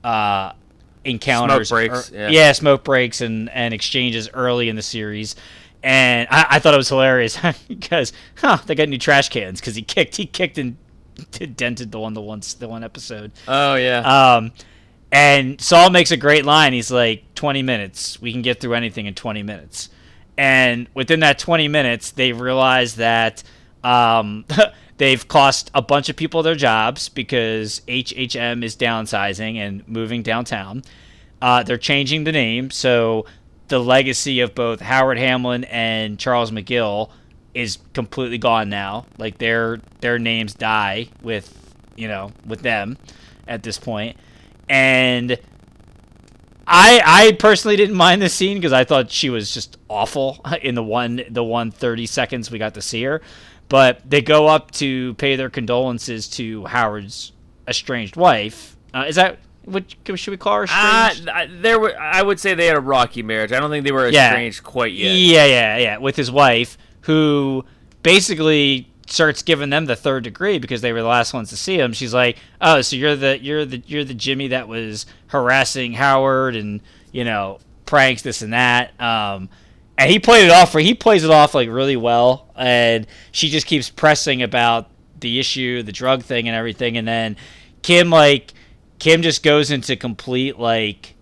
[0.05, 0.53] uh,
[1.03, 1.67] encounters.
[1.67, 2.51] Smoke breaks, or- yeah.
[2.53, 5.35] smoke breaks and and exchanges early in the series.
[5.83, 7.37] And I, I thought it was hilarious
[7.67, 8.57] because, huh?
[8.65, 10.77] They got new trash cans because he kicked he kicked and
[11.55, 13.31] dented the one the once the one episode.
[13.47, 14.35] Oh yeah.
[14.35, 14.51] Um,
[15.11, 16.73] and Saul makes a great line.
[16.73, 18.19] He's like, 20 minutes.
[18.19, 19.89] We can get through anything in 20 minutes.
[20.39, 23.43] And within that 20 minutes, they realize that
[23.83, 24.45] um,
[24.97, 30.81] they've cost a bunch of people their jobs because HHM is downsizing and moving downtown.
[31.39, 32.71] Uh, they're changing the name.
[32.71, 33.27] So
[33.67, 37.09] the legacy of both Howard Hamlin and Charles McGill
[37.53, 39.05] is completely gone now.
[39.17, 42.97] Like their their names die with you know with them
[43.47, 44.17] at this point.
[44.69, 45.37] And
[46.65, 50.75] I I personally didn't mind the scene because I thought she was just awful in
[50.75, 53.21] the one the one thirty seconds we got to see her.
[53.69, 57.31] But they go up to pay their condolences to Howard's
[57.67, 58.75] estranged wife.
[58.93, 59.83] Uh, is that what
[60.15, 60.63] should we call her?
[60.69, 61.29] Uh, Estranged?
[61.29, 61.97] I- there were.
[61.99, 63.51] I would say they had a rocky marriage.
[63.51, 64.27] I don't think they were Yeah.
[64.29, 65.15] estranged quite yet.
[65.15, 67.63] Yeah, yeah, yeah, with his wife, who
[68.03, 71.77] basically starts giving them the third degree because they were the last ones to see
[71.79, 71.93] him.
[71.93, 76.55] She's like, "Oh, so you're the you're the you're the Jimmy that was harassing Howard
[76.55, 76.81] and
[77.11, 79.49] you know pranks this and that." Um,
[79.97, 83.49] and he played it off for he plays it off like really well, and she
[83.49, 87.37] just keeps pressing about the issue, the drug thing, and everything, and then
[87.81, 88.53] Kim like
[89.03, 91.15] Kim just goes into complete like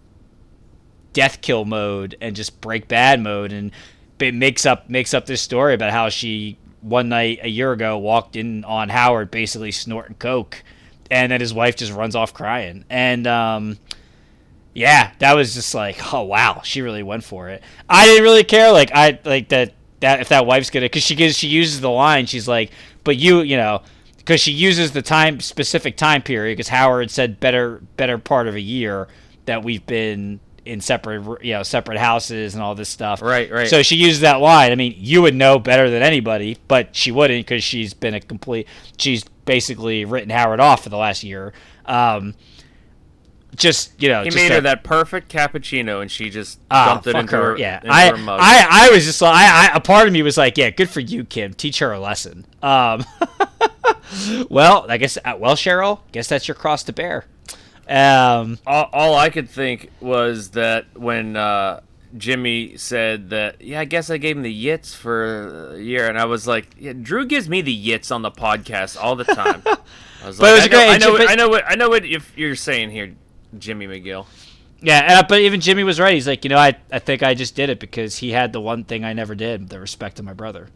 [1.13, 3.71] death kill mode and just break bad mode and
[4.19, 7.97] it makes up makes up this story about how she one night a year ago
[7.97, 10.61] walked in on Howard basically snorting coke,
[11.09, 12.85] and then his wife just runs off crying.
[12.87, 13.79] And um,
[14.75, 17.63] yeah, that was just like, oh wow, she really went for it.
[17.89, 21.15] I didn't really care, like I like that that if that wife's gonna because she
[21.15, 22.69] gives she uses the line, she's like,
[23.03, 23.81] but you you know.
[24.22, 28.56] Because she uses the time specific time period, because Howard said better better part of
[28.56, 29.07] a year
[29.45, 33.22] that we've been in separate you know separate houses and all this stuff.
[33.22, 33.68] Right, right.
[33.68, 34.72] So she uses that line.
[34.72, 38.19] I mean, you would know better than anybody, but she wouldn't because she's been a
[38.19, 38.68] complete.
[38.98, 41.53] She's basically written Howard off for the last year.
[41.85, 42.35] Um,
[43.55, 47.15] just you know, He made her that perfect cappuccino, and she just Ah, dumped it
[47.15, 47.41] into her.
[47.51, 48.15] her, Yeah, into I, her.
[48.29, 50.89] I, I was just like, I, I, a part of me was like, yeah, good
[50.89, 51.53] for you, Kim.
[51.53, 52.45] Teach her a lesson.
[52.63, 53.03] Um,
[54.49, 57.25] well, I guess, uh, well, Cheryl, guess that's your cross to bear.
[57.87, 61.81] Um, all, all I could think was that when uh,
[62.17, 66.17] Jimmy said that, yeah, I guess I gave him the yits for a year, and
[66.17, 69.61] I was like, yeah, Drew gives me the yits on the podcast all the time.
[70.23, 71.75] I was But it was I know, great, I know, but- I know what I
[71.75, 73.13] know what if you're saying here,
[73.57, 74.25] Jimmy McGill.
[74.81, 76.13] yeah, and, but even Jimmy was right.
[76.13, 78.61] He's like, you know, I, I think I just did it because he had the
[78.61, 80.69] one thing I never did, the respect of my brother.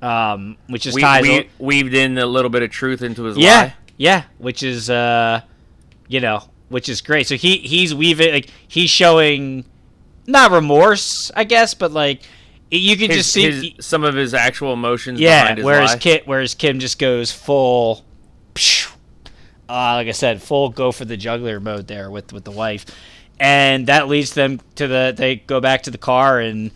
[0.00, 1.22] Um, which is We, ties.
[1.22, 3.74] we weaved in a little bit of truth into his yeah, lie.
[3.96, 5.40] yeah, which is, uh,
[6.06, 7.26] you know, which is great.
[7.26, 9.64] So he he's weaving like he's showing
[10.26, 12.20] not remorse, I guess, but like
[12.70, 15.90] you can His, just see his- some of his actual emotions Yeah, behind his whereas
[15.92, 15.98] lie.
[15.98, 18.04] Kim, whereas Kim just goes full,
[19.68, 22.86] uh, like I said, full go for the juggler mode there with with the wife,
[23.38, 26.70] and that leads them to the they go back to the car and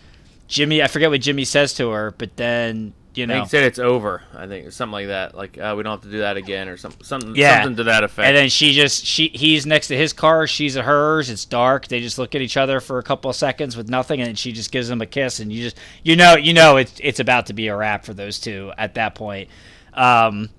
[0.49, 3.79] Jimmy, I forget what Jimmy says to her, but then you know, he said it's
[3.79, 4.23] over.
[4.35, 5.35] I think something like that.
[5.35, 7.63] Like uh, we don't have to do that again, or something, something, Yeah.
[7.63, 8.27] something to that effect.
[8.27, 11.31] and then she just she he's next to his car, she's at hers.
[11.31, 11.89] It's dark.
[11.89, 14.35] They just look at each other for a couple of seconds with nothing, and then
[14.35, 17.21] she just gives him a kiss, and you just you know you know it's it's
[17.21, 19.49] about to be a wrap for those two at that point.
[19.95, 20.51] Um,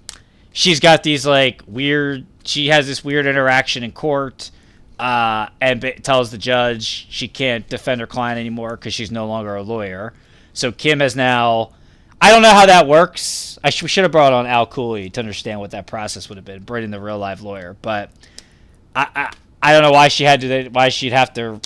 [0.53, 2.25] she's got these like weird.
[2.45, 4.51] She has this weird interaction in court,
[4.97, 9.27] uh, and b- tells the judge she can't defend her client anymore because she's no
[9.27, 10.13] longer a lawyer.
[10.53, 11.71] So Kim has now.
[12.21, 13.59] I don't know how that works.
[13.65, 16.45] I sh- should have brought on Al Cooley to understand what that process would have
[16.45, 17.75] been, bringing the real live lawyer.
[17.81, 18.11] But
[18.95, 20.69] I, I, I don't know why she had to.
[20.69, 21.59] Why she'd have to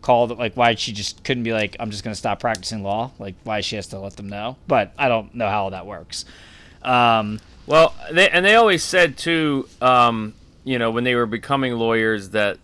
[0.00, 3.10] call like why she just couldn't be like I'm just gonna stop practicing law.
[3.18, 4.56] Like why she has to let them know.
[4.68, 6.24] But I don't know how that works.
[6.82, 10.34] Um, Well, they and they always said too, um,
[10.64, 12.58] you know, when they were becoming lawyers that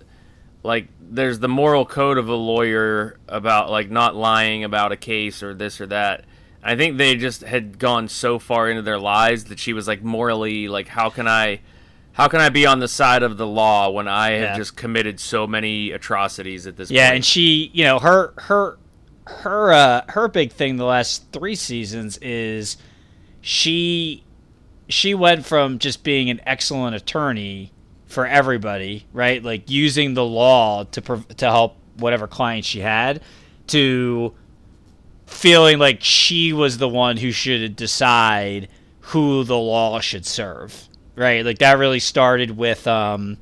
[0.62, 5.42] like there's the moral code of a lawyer about like not lying about a case
[5.42, 6.24] or this or that.
[6.62, 10.02] I think they just had gone so far into their lives that she was like
[10.02, 11.60] morally like how can I
[12.14, 15.20] how can I be on the side of the law when I have just committed
[15.20, 17.10] so many atrocities at this Yeah, point?
[17.10, 18.78] Yeah, and she, you know, her her
[19.26, 22.78] her uh her big thing the last 3 seasons is
[23.42, 24.23] she
[24.88, 27.72] she went from just being an excellent attorney
[28.06, 29.42] for everybody, right?
[29.42, 33.22] Like using the law to prov- to help whatever client she had
[33.68, 34.34] to
[35.26, 38.68] feeling like she was the one who should decide
[39.00, 41.44] who the law should serve, right?
[41.44, 43.38] Like that really started with um,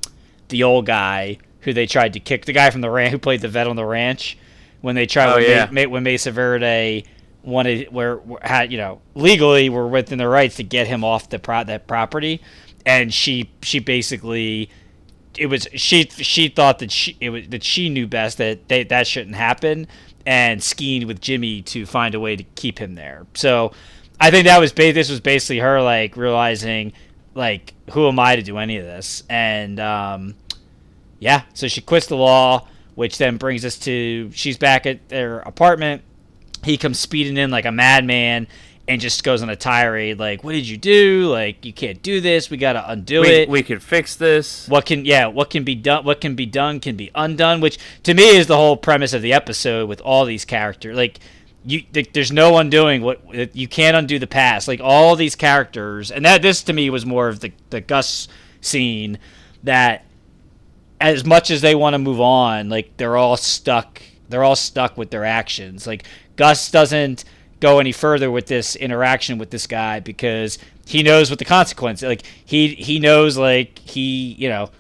[0.48, 3.40] the old guy who they tried to kick, the guy from the ranch who played
[3.40, 4.39] the vet on the ranch
[4.81, 5.69] when they tried Oh, when, yeah.
[5.70, 7.05] Ma- when Mesa Verde
[7.43, 11.39] wanted where had you know legally were within their rights to get him off the
[11.39, 12.40] pro- that property,
[12.86, 14.70] and she she basically
[15.39, 18.85] it was she she thought that she it was that she knew best that they,
[18.85, 19.86] that shouldn't happen
[20.24, 23.27] and skiing with Jimmy to find a way to keep him there.
[23.35, 23.73] So
[24.20, 26.93] I think that was ba- this was basically her like realizing
[27.35, 29.24] like who am I to do any of this?
[29.28, 30.35] And um,
[31.23, 32.66] yeah so she quits the law
[32.97, 36.02] which then brings us to she's back at their apartment
[36.65, 38.47] he comes speeding in like a madman
[38.89, 41.29] and just goes on a tirade like what did you do?
[41.29, 42.51] Like you can't do this.
[42.51, 43.49] We got to undo we, it.
[43.49, 44.69] we could fix this.
[44.69, 47.79] what can yeah what can be done what can be done can be undone which
[48.03, 50.97] to me is the whole premise of the episode with all these characters.
[50.97, 51.21] Like
[51.65, 54.67] you th- there's no undoing what you can't undo the past.
[54.67, 58.29] Like all these characters and that this to me was more of the the gus
[58.61, 59.19] scene
[59.63, 60.05] that
[61.01, 64.01] as much as they want to move on like they're all stuck
[64.33, 65.87] they're all stuck with their actions.
[65.87, 66.05] Like
[66.43, 67.24] gus doesn't
[67.60, 72.02] go any further with this interaction with this guy because he knows what the consequence.
[72.02, 74.70] Like he he knows like he you know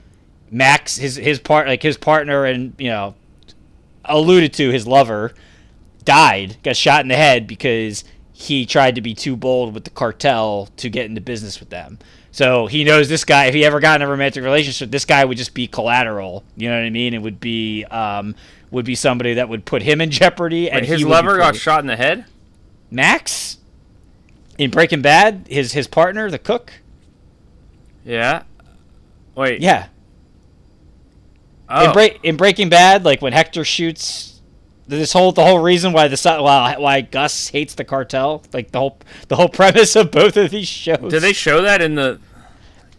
[0.50, 3.14] Max his his part like his partner and you know
[4.04, 5.34] alluded to his lover
[6.04, 8.02] died got shot in the head because
[8.32, 11.96] he tried to be too bold with the cartel to get into business with them.
[12.32, 13.44] So he knows this guy.
[13.44, 16.42] If he ever got in a romantic relationship, this guy would just be collateral.
[16.56, 17.14] You know what I mean?
[17.14, 18.34] It would be um,
[18.72, 20.68] would be somebody that would put him in jeopardy.
[20.68, 22.24] And his he would be lover got shot in the head.
[22.90, 23.58] Max
[24.58, 25.46] in Breaking Bad.
[25.48, 26.72] His his partner, the cook.
[28.04, 28.42] Yeah.
[29.36, 29.60] Wait.
[29.62, 29.86] Yeah,
[31.68, 31.86] Oh.
[31.86, 34.28] in, Bra- in Breaking Bad, like when Hector shoots.
[34.88, 38.78] This whole the whole reason why the why why Gus hates the cartel, like the
[38.80, 41.10] whole the whole premise of both of these shows.
[41.10, 42.10] Did they show that in the?
[42.10, 42.20] in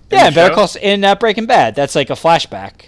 [0.09, 0.55] Yeah, the in Better?
[0.55, 1.75] Call in uh, Breaking Bad.
[1.75, 2.85] That's like a flashback.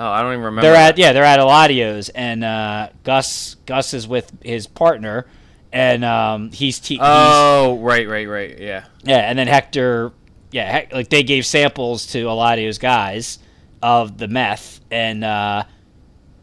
[0.00, 0.62] Oh, I don't even remember.
[0.62, 5.26] They're at yeah, they're at Eladio's, and uh, Gus Gus is with his partner,
[5.72, 8.56] and um, he's, te- he's Oh, right, right, right.
[8.60, 8.84] Yeah.
[9.02, 10.12] yeah, and then Hector,
[10.52, 13.40] yeah, Hec- like they gave samples to Eladio's guys
[13.82, 15.64] of the meth, and uh,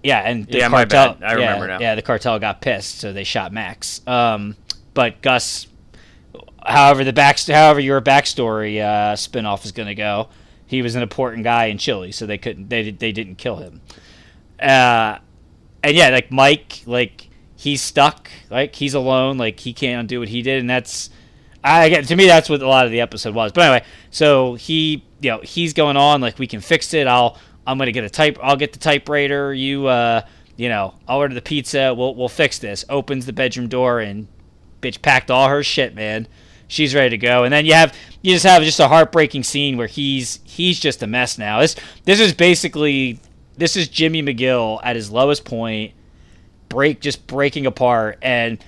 [0.04, 1.24] yeah, and the Yeah, my cartel, bad.
[1.24, 1.80] I remember yeah, now.
[1.80, 4.06] Yeah, the cartel got pissed, so they shot Max.
[4.06, 4.58] Um,
[4.94, 5.68] but Gus,
[6.66, 10.28] however the back, however your backstory uh, spinoff is going to go,
[10.68, 13.82] he was an important guy in Chile, so they couldn't, they they didn't kill him.
[14.60, 15.20] Uh,
[15.84, 20.30] and yeah, like Mike, like he's stuck, like he's alone, like he can't undo what
[20.30, 21.10] he did, and that's,
[21.64, 23.52] I get to me that's what a lot of the episode was.
[23.52, 27.08] But anyway, so he, you know, he's going on like we can fix it.
[27.08, 27.38] I'll,
[27.68, 29.54] I'm gonna get a type, I'll get the typewriter.
[29.54, 30.22] You, uh,
[30.58, 31.94] you know, I'll order the pizza.
[31.94, 32.86] We'll we'll fix this.
[32.90, 34.28] Opens the bedroom door and
[34.82, 36.28] bitch packed all her shit, man.
[36.68, 37.44] She's ready to go.
[37.44, 41.04] And then you have you just have just a heartbreaking scene where he's he's just
[41.04, 41.62] a mess now.
[41.62, 41.76] This
[42.06, 43.20] this is basically
[43.58, 45.94] this is Jimmy McGill at his lowest point,
[46.70, 48.64] break just breaking apart and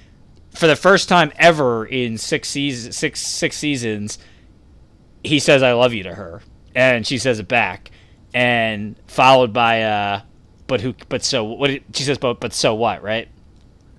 [0.51, 4.17] for the first time ever in six seasons six six seasons
[5.23, 6.41] he says I love you to her
[6.73, 7.91] and she says it back
[8.33, 10.21] and followed by uh
[10.67, 13.27] but who but so what she says but but so what, right?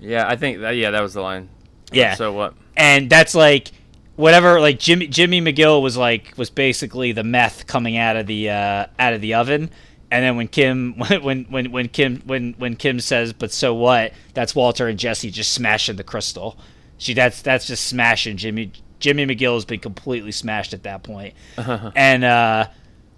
[0.00, 0.76] Yeah, I think that.
[0.76, 1.48] Yeah, that was the line.
[1.90, 2.14] Yeah.
[2.14, 2.54] So what?
[2.76, 3.72] and that's like
[4.18, 8.50] whatever like Jimmy Jimmy McGill was like was basically the meth coming out of the
[8.50, 9.70] uh, out of the oven.
[10.10, 14.12] And then when Kim when when when Kim when when Kim says but so what
[14.34, 16.58] that's Walter and Jesse just smashing the crystal.
[16.98, 21.34] She that's that's just smashing Jimmy Jimmy McGill has been completely smashed at that point.
[21.56, 22.66] and uh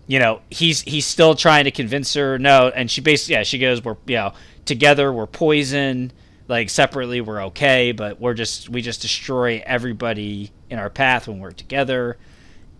[0.06, 3.58] you know he's he's still trying to convince her no and she basically yeah she
[3.58, 4.34] goes we're you know
[4.66, 6.12] together we're poison
[6.50, 11.38] like separately we're okay but we're just we just destroy everybody in our path when
[11.38, 12.18] we're together.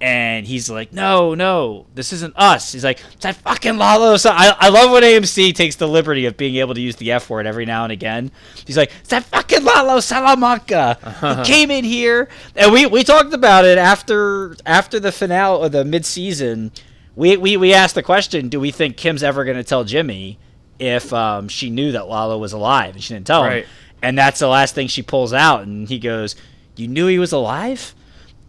[0.03, 2.73] And he's like no no this isn't us.
[2.73, 4.17] He's like it's that fucking lalo.
[4.25, 7.31] I, I love when amc takes the liberty of being able to use the f
[7.31, 8.33] word every now and again.
[8.67, 10.99] He's like it's that fucking lalo salamanca.
[11.01, 11.45] He uh-huh.
[11.45, 15.85] came in here and we we talked about it after after the finale or the
[15.85, 16.73] mid-season.
[17.15, 20.39] We, we we asked the question do we think kim's ever going to tell jimmy
[20.81, 23.65] if um, she knew that lalo was alive and she didn't tell Right.
[23.65, 23.71] him
[24.03, 26.35] and that's the last thing she pulls out and he goes
[26.77, 27.95] you knew he was alive?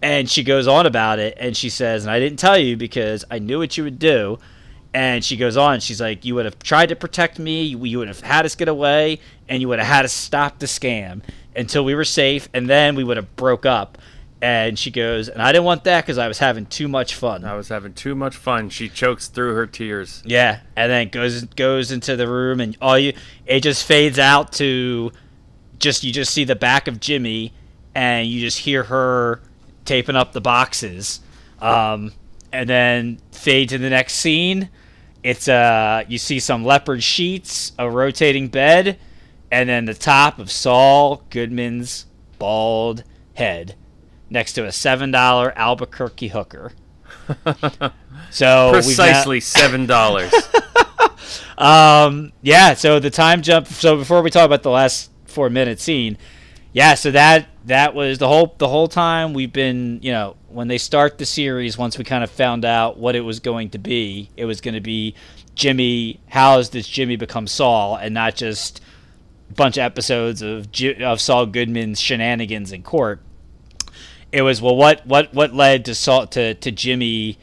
[0.02, 3.24] And she goes on about it and she says and i didn't tell you because
[3.30, 4.40] i knew what you would do.
[4.94, 7.64] And she goes on she's like you would have tried to protect me.
[7.64, 10.60] You you would have had us get away and you would have had us stop
[10.60, 11.22] the scam
[11.56, 13.98] until we were safe and then we would have broke up
[14.42, 17.46] and she goes and i didn't want that because i was having too much fun
[17.46, 18.70] I was having too much fun.
[18.70, 20.24] She chokes through her tears.
[20.26, 23.14] yeah, and then goes goes into the room, and all you
[23.46, 25.12] it just fades out to
[25.80, 27.54] just you just see the back of Jimmy,
[27.94, 29.42] and you just hear her
[29.86, 31.20] taping up the boxes,
[31.60, 32.14] um,
[32.52, 34.70] and then fade to the next scene.
[35.24, 38.98] It's uh you see some leopard sheets, a rotating bed,
[39.52, 42.06] and then the top of Saul Goodman's
[42.40, 43.04] bald
[43.36, 43.76] head
[44.32, 46.72] next to a seven dollar Albuquerque hooker.
[48.32, 50.34] So Precisely seven dollars.
[51.58, 52.74] um, yeah.
[52.74, 53.68] So the time jump.
[53.68, 56.18] So before we talk about the last four minute scene,
[56.74, 56.96] yeah.
[56.96, 60.00] So that that was the whole the whole time we've been.
[60.02, 63.22] You know, when they start the series, once we kind of found out what it
[63.22, 65.16] was going to be, it was going to be
[65.56, 66.20] Jimmy.
[66.30, 68.82] How this Jimmy become Saul, and not just
[69.50, 70.70] a bunch of episodes of
[71.02, 73.22] of Saul Goodman's shenanigans in court.
[74.32, 77.38] It was well, what what what led to Saul to to Jimmy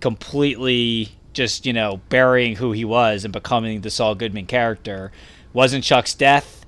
[0.00, 5.10] completely just you know burying who he was and becoming the Saul Goodman character
[5.52, 6.64] wasn't Chuck's death,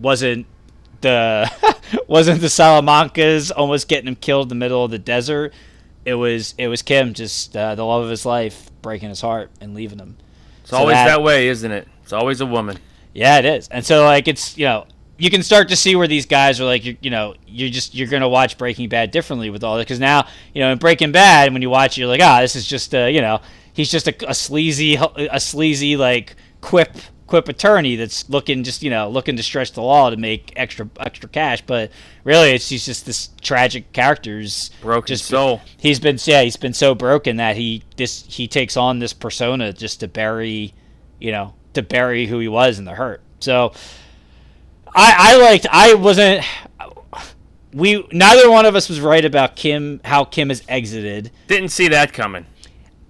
[0.00, 0.46] wasn't
[1.00, 1.50] the
[2.08, 5.52] wasn't the Salamancas almost getting him killed in the middle of the desert.
[6.04, 9.50] It was it was Kim just uh, the love of his life breaking his heart
[9.60, 10.16] and leaving him.
[10.62, 11.86] It's So always that- that way, isn't it?
[12.02, 12.78] It's always a woman.
[13.14, 13.68] Yeah, it is.
[13.68, 14.86] And so like it's you know
[15.20, 17.94] you can start to see where these guys are like you, you know you're just
[17.94, 21.12] you're gonna watch Breaking Bad differently with all that because now you know in Breaking
[21.12, 23.40] Bad when you watch it you're like ah this is just a you know
[23.72, 28.90] he's just a, a sleazy a sleazy like quip quip attorney that's looking just you
[28.90, 31.90] know looking to stretch the law to make extra extra cash but
[32.24, 35.60] really it's he's just this tragic character's Broken just soul.
[35.76, 39.72] he's been yeah he's been so broken that he this he takes on this persona
[39.72, 40.74] just to bury
[41.20, 43.72] you know to bury who he was in the hurt so
[44.94, 45.66] I, I liked.
[45.70, 46.44] I wasn't.
[47.72, 50.00] We neither one of us was right about Kim.
[50.04, 51.30] How Kim has exited.
[51.46, 52.46] Didn't see that coming.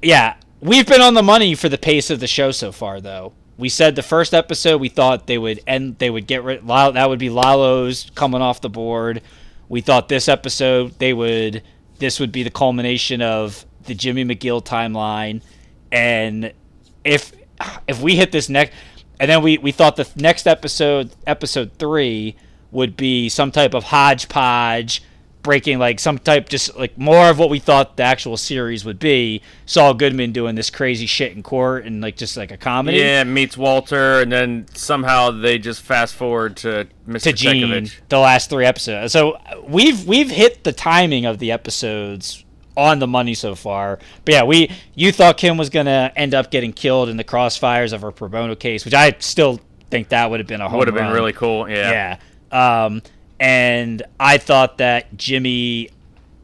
[0.02, 3.32] Yeah, we've been on the money for the pace of the show so far, though.
[3.56, 5.98] We said the first episode we thought they would end.
[5.98, 6.66] They would get rid.
[6.66, 9.22] That would be Lalo's coming off the board.
[9.68, 11.62] We thought this episode they would.
[11.98, 15.42] This would be the culmination of the Jimmy McGill timeline,
[15.92, 16.52] and
[17.04, 17.32] if
[17.86, 18.74] if we hit this next
[19.20, 22.36] and then we, we thought the next episode, episode three,
[22.70, 25.02] would be some type of hodgepodge,
[25.42, 28.98] breaking like some type, just like more of what we thought the actual series would
[28.98, 29.42] be.
[29.66, 32.96] Saul Goodman doing this crazy shit in court and like just like a comedy.
[32.96, 37.24] Yeah, meets Walter, and then somehow they just fast forward to Mr.
[37.24, 39.12] To Gene, the last three episodes.
[39.12, 39.38] So
[39.68, 42.42] we've we've hit the timing of the episodes
[42.76, 43.98] on the money so far.
[44.24, 47.92] But yeah, we you thought Kim was gonna end up getting killed in the crossfires
[47.92, 49.60] of her pro bono case, which I still
[49.90, 51.68] think that would have been a Would have been really cool.
[51.68, 52.18] Yeah.
[52.52, 52.84] Yeah.
[52.84, 53.02] Um,
[53.38, 55.90] and I thought that Jimmy,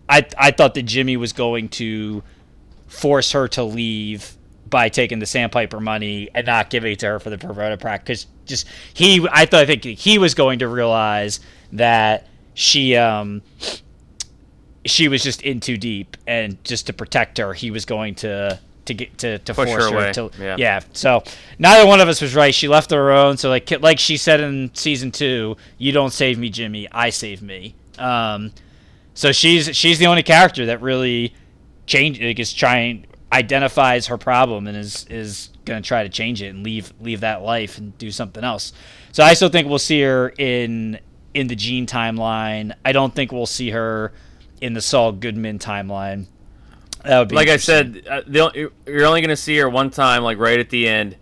[0.08, 2.22] I I thought that Jimmy was going to
[2.88, 4.36] force her to leave
[4.68, 7.76] by taking the sandpiper money and not giving it to her for the pro bono
[7.76, 8.24] practice.
[8.24, 11.40] Because just he, I thought I think he was going to realize
[11.72, 13.42] that she um
[14.86, 18.58] she was just in too deep, and just to protect her, he was going to
[18.86, 20.12] to get to, to Push her force her, away.
[20.12, 20.56] to Yeah.
[20.58, 20.80] yeah.
[20.92, 21.22] So
[21.58, 22.54] neither one of us was right.
[22.54, 23.36] She left her own.
[23.36, 26.88] So like like she said in season two, you don't save me, Jimmy.
[26.90, 27.74] I save me.
[27.98, 28.52] Um,
[29.14, 31.34] so she's she's the only character that really
[31.86, 36.48] change like, is trying identifies her problem and is is gonna try to change it
[36.48, 38.72] and leave leave that life and do something else.
[39.12, 41.00] So I still think we'll see her in
[41.34, 42.74] in the Gene timeline.
[42.84, 44.12] I don't think we'll see her
[44.60, 46.26] in the Saul Goodman timeline.
[47.04, 49.90] That would be Like I said, uh, the, you're only going to see her one
[49.90, 51.16] time, like right at the end,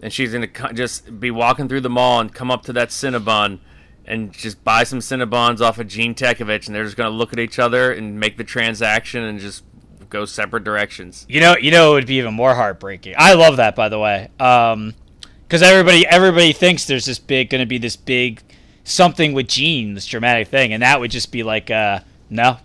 [0.00, 2.90] and she's going to just be walking through the mall and come up to that
[2.90, 3.58] Cinnabon
[4.04, 7.32] and just buy some Cinnabons off of Gene Takovic, and they're just going to look
[7.32, 9.64] at each other and make the transaction and just
[10.10, 11.24] go separate directions.
[11.28, 13.14] You know, you know, it would be even more heartbreaking.
[13.16, 17.66] I love that, by the way, because everybody, everybody thinks there's this big, going to
[17.66, 18.42] be this big
[18.84, 22.58] something with Gene, this dramatic thing, and that would just be like, uh, no,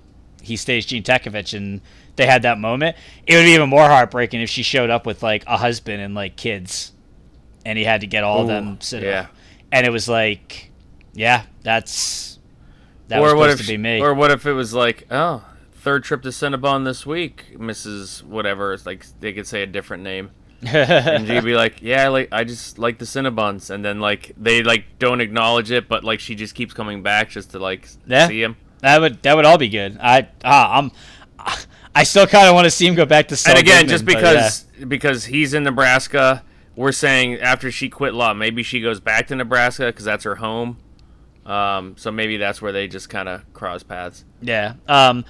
[0.50, 1.80] he stays Gene Takovic, and
[2.18, 2.98] they had that moment.
[3.26, 6.14] It would be even more heartbreaking if she showed up with like a husband and
[6.14, 6.92] like kids,
[7.66, 9.22] and he had to get all of them sit yeah.
[9.22, 9.36] up.
[9.72, 10.72] and it was like,
[11.14, 12.40] yeah, that's
[13.08, 14.02] that or was what supposed if to be me.
[14.02, 18.24] Or what if it was like, oh, third trip to Cinnabon this week, Mrs.
[18.24, 18.74] Whatever.
[18.74, 20.32] It's like they could say a different name.
[20.62, 24.34] and she'd be like, yeah, I like I just like the Cinnabons, and then like
[24.36, 27.88] they like don't acknowledge it, but like she just keeps coming back just to like
[28.06, 28.28] Yeah.
[28.28, 28.58] see him.
[28.82, 29.98] That would that would all be good.
[30.02, 30.92] I ah, I'm
[31.96, 33.36] I still kind of want to see him go back to.
[33.36, 36.44] Saul and again, Goodman, just because because he's in Nebraska,
[36.76, 40.36] we're saying after she quit law, maybe she goes back to Nebraska because that's her
[40.36, 40.78] home.
[41.46, 44.24] Um, so maybe that's where they just kind of cross paths.
[44.42, 45.10] yeah, yeah.
[45.10, 45.26] Um,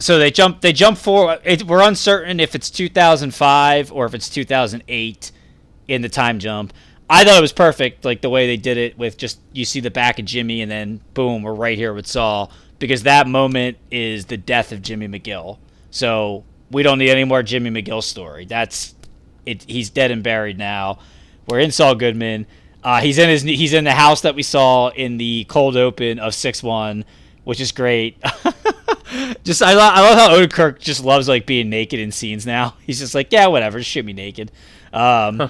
[0.00, 1.40] so they jump they jump forward.
[1.44, 5.32] It, we're uncertain if it's 2005 or if it's 2008
[5.88, 6.72] in the time jump.
[7.10, 9.80] I thought it was perfect, like the way they did it with just you see
[9.80, 13.78] the back of Jimmy and then boom, we're right here with Saul because that moment
[13.90, 15.58] is the death of Jimmy McGill.
[15.90, 18.44] So we don't need any more Jimmy McGill story.
[18.44, 18.94] That's
[19.46, 19.64] it.
[19.64, 20.98] He's dead and buried now.
[21.48, 22.46] We're in Saul Goodman.
[22.84, 26.18] Uh, he's in his he's in the house that we saw in the cold open
[26.18, 27.04] of six one,
[27.44, 28.22] which is great.
[29.44, 32.76] just I, lo- I love how Odenkirk just loves like being naked in scenes now.
[32.86, 34.52] He's just like, yeah, whatever, just shoot me naked.
[34.92, 35.48] Um,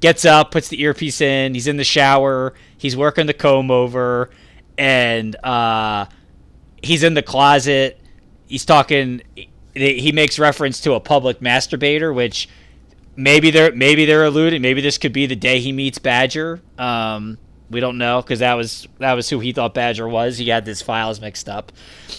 [0.00, 1.54] gets up, puts the earpiece in.
[1.54, 2.54] He's in the shower.
[2.76, 4.30] He's working the comb over,
[4.76, 6.06] and uh,
[6.82, 8.00] he's in the closet.
[8.46, 9.22] He's talking.
[9.74, 12.48] He makes reference to a public masturbator, which
[13.14, 14.62] maybe they're maybe they're alluding.
[14.62, 16.60] Maybe this could be the day he meets Badger.
[16.78, 17.38] Um,
[17.70, 20.38] we don't know because that was that was who he thought Badger was.
[20.38, 21.72] He had his files mixed up.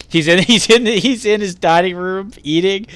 [0.07, 2.87] He's in he's in he's in his dining room eating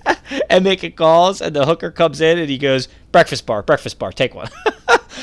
[0.50, 4.12] and making calls, and the hooker comes in and he goes breakfast bar, breakfast bar,
[4.12, 4.48] take one.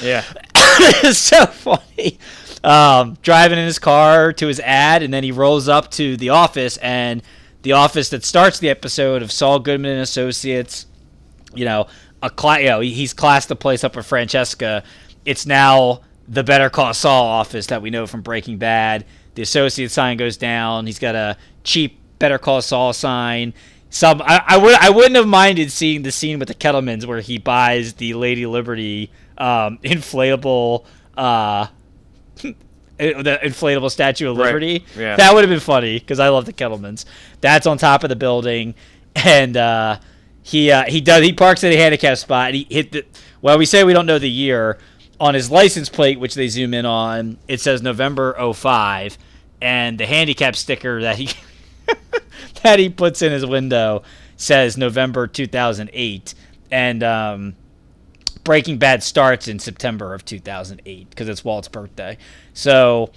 [0.04, 0.24] Yeah,
[0.56, 2.20] it's so funny.
[2.64, 6.30] Um, driving in his car to his ad, and then he rolls up to the
[6.30, 7.22] office, and
[7.64, 10.86] the office that starts the episode of Saul Goodman and Associates.
[11.54, 11.88] You know,
[12.22, 14.84] a cla- you know, he's classed the place up with Francesca.
[15.26, 19.04] It's now the Better Call Saul office that we know from Breaking Bad.
[19.34, 20.86] The associate sign goes down.
[20.86, 23.54] He's got a cheap Better Call Saul sign.
[23.90, 27.22] Some I, I would I wouldn't have minded seeing the scene with the Kettlemans where
[27.22, 30.86] he buys the Lady Liberty um, inflatable
[31.18, 31.68] uh,
[32.98, 34.46] the inflatable Statue of Right.
[34.48, 34.86] Liberty.
[34.96, 35.16] Yeah.
[35.16, 37.06] That would have been funny because I love the Kettlemans.
[37.42, 38.76] That's on top of the building,
[39.16, 40.00] and uh,
[40.44, 42.48] he uh, he does he parks at a handicap spot.
[42.50, 43.06] And he hit the
[43.42, 43.58] well.
[43.58, 44.78] We say we don't know the year
[45.20, 47.38] on his license plate, which they zoom in on.
[47.48, 49.18] It says November 05,
[49.62, 51.30] and the handicap sticker that he
[52.64, 54.04] that he puts in his window
[54.36, 56.34] says November 2008,
[56.72, 57.56] and um,
[58.44, 62.18] Breaking Bad starts in September of 2008 because it's Walt's birthday.
[62.54, 63.12] So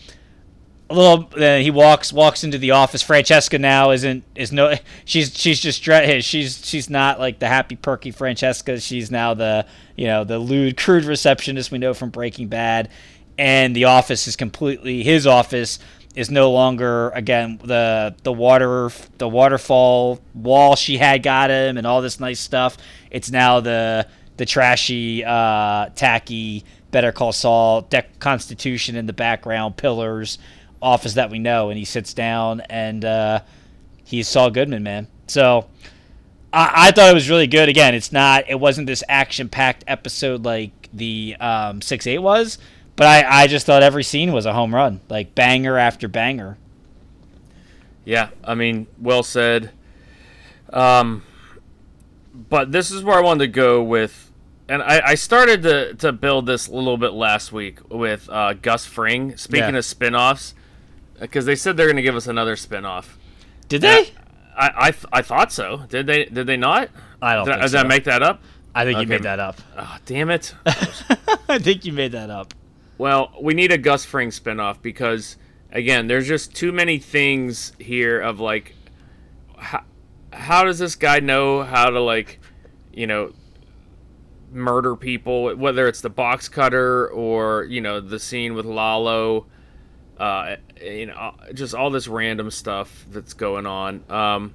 [0.93, 3.03] a little then he walks walks into the office.
[3.03, 4.75] Francesca now isn't is no
[5.05, 8.81] she's she's just she's she's not like the happy perky Francesca.
[8.81, 9.67] She's now the
[9.97, 12.91] you know the lewd crude receptionist we know from Breaking Bad,
[13.39, 15.79] and the office is completely his office
[16.15, 21.87] is no longer again the the water the waterfall wall she had got him and
[21.87, 22.77] all this nice stuff.
[23.11, 24.07] It's now the
[24.37, 30.39] the trashy, uh, tacky Better Call Saul deck Constitution in the background, pillars,
[30.83, 33.41] office that we know, and he sits down and uh,
[34.05, 35.07] he's Saul Goodman, man.
[35.29, 35.67] So
[36.53, 37.69] I, I thought it was really good.
[37.69, 42.59] Again, it's not, it wasn't this action packed episode like the um, six eight was,
[42.97, 46.59] but I, I just thought every scene was a home run, like banger after banger.
[48.05, 49.71] Yeah, I mean, well said.
[50.73, 51.23] Um,
[52.35, 54.31] but this is where I wanted to go with,
[54.69, 58.55] and I, I started to, to build this a little bit last week with uh,
[58.55, 59.37] Gus Fring.
[59.37, 59.79] Speaking Yeah.
[59.79, 60.55] of spin-offs,
[61.21, 63.19] because they said they're going to give us another spin-off.
[63.69, 64.11] Did they?
[64.57, 65.85] I, I, th- I thought so.
[65.89, 66.25] Did they?
[66.27, 66.91] Did they not?
[67.21, 68.43] I don't Did, I- think did I make that up?
[68.75, 69.61] I think you made that up.
[69.77, 70.55] Oh, damn it.
[70.67, 72.55] I think you made that up.
[72.97, 75.37] Well, we need a Gus Fring spinoff because
[75.71, 78.75] again, there's just too many things here of like
[79.59, 79.85] how,
[80.33, 82.41] how does this guy know how to like,
[82.95, 83.33] you know,
[84.51, 89.47] murder people whether it's the box cutter or, you know, the scene with Lalo
[90.19, 94.05] uh you know, just all this random stuff that's going on.
[94.11, 94.55] Um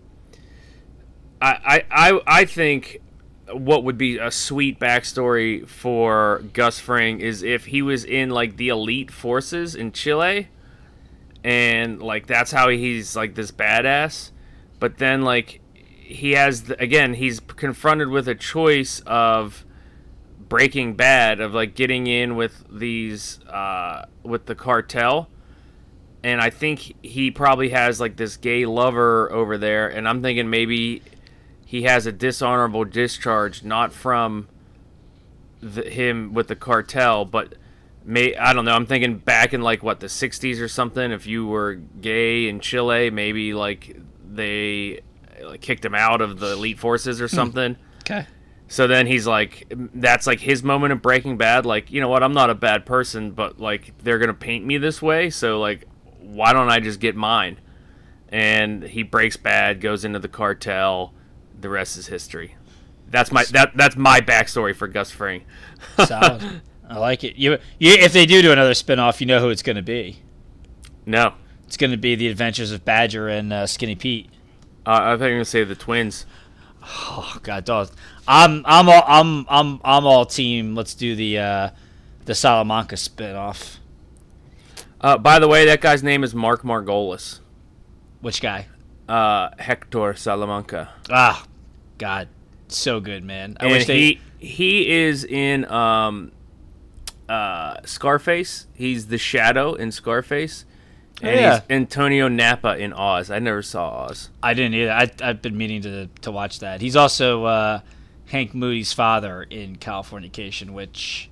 [1.41, 3.01] I I I, I think
[3.51, 8.57] what would be a sweet backstory for Gus Fring is if he was in like
[8.57, 10.49] the elite forces in Chile,
[11.43, 14.31] and like that's how he's like this badass.
[14.79, 15.61] But then like
[16.07, 19.65] he has the, again he's confronted with a choice of
[20.49, 25.29] Breaking Bad of like getting in with these uh, with the cartel.
[26.23, 30.49] And I think he probably has like this gay lover over there, and I'm thinking
[30.49, 31.02] maybe
[31.65, 34.48] he has a dishonorable discharge, not from
[35.61, 37.56] the, him with the cartel, but
[38.03, 38.73] may I don't know.
[38.73, 41.11] I'm thinking back in like what the '60s or something.
[41.11, 45.02] If you were gay in Chile, maybe like they
[45.44, 47.35] like, kicked him out of the elite forces or hmm.
[47.35, 47.77] something.
[48.02, 48.26] Okay.
[48.69, 51.65] So then he's like, that's like his moment of Breaking Bad.
[51.65, 52.22] Like, you know what?
[52.22, 55.30] I'm not a bad person, but like they're gonna paint me this way.
[55.30, 55.88] So like,
[56.33, 57.59] why don't I just get mine?
[58.29, 61.13] And he breaks bad, goes into the cartel.
[61.59, 62.55] The rest is history.
[63.09, 65.43] That's my that that's my backstory for Gus Fring.
[66.05, 66.61] Solid.
[66.89, 67.35] I like it.
[67.35, 70.19] You, you, if they do do another spin-off, you know who it's going to be.
[71.05, 71.33] No,
[71.65, 74.29] It's going to be the Adventures of Badger and uh, Skinny Pete.
[74.85, 76.25] uh, I thought you were gonna say the twins.
[76.83, 77.89] Oh God, dog.
[78.27, 80.75] I'm I'm all I'm I'm I'm all team.
[80.75, 81.69] Let's do the uh,
[82.25, 83.79] the Salamanca spin-off.
[84.99, 87.40] Uh, by the way, that guy's name is Mark Margolis.
[88.22, 88.68] Which guy?
[89.07, 90.90] Uh, Hector Salamanca.
[91.10, 91.45] Ah,
[91.98, 92.28] God,
[92.68, 93.56] so good, man.
[93.60, 93.98] I and wish they.
[93.99, 96.32] he he is in um
[97.30, 98.68] uh Scarface.
[98.74, 100.65] He's the Shadow in Scarface,
[101.22, 101.53] and Oh, yeah.
[101.61, 103.30] he's Antonio Nappa in Oz.
[103.32, 104.30] I never saw Oz.
[104.44, 104.91] I didn't either.
[104.91, 106.82] I, I've been meaning to to watch that.
[106.82, 107.80] He's also uh,
[108.26, 111.30] Hank Moody's father in Californication, which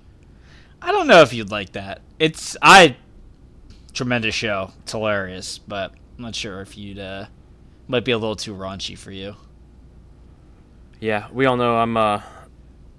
[0.81, 2.01] I don't know if you'd like that.
[2.19, 2.95] It's I
[3.95, 4.71] tremendous show.
[4.83, 7.25] It's hilarious, but I'm not sure if you'd uh,
[7.87, 9.35] might be a little too raunchy for you.
[10.99, 12.21] Yeah, we all know I'm uh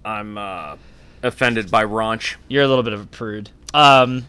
[0.04, 0.76] I'm uh
[1.22, 2.36] offended by raunch.
[2.48, 3.50] You're a little bit of a prude.
[3.72, 4.26] Um,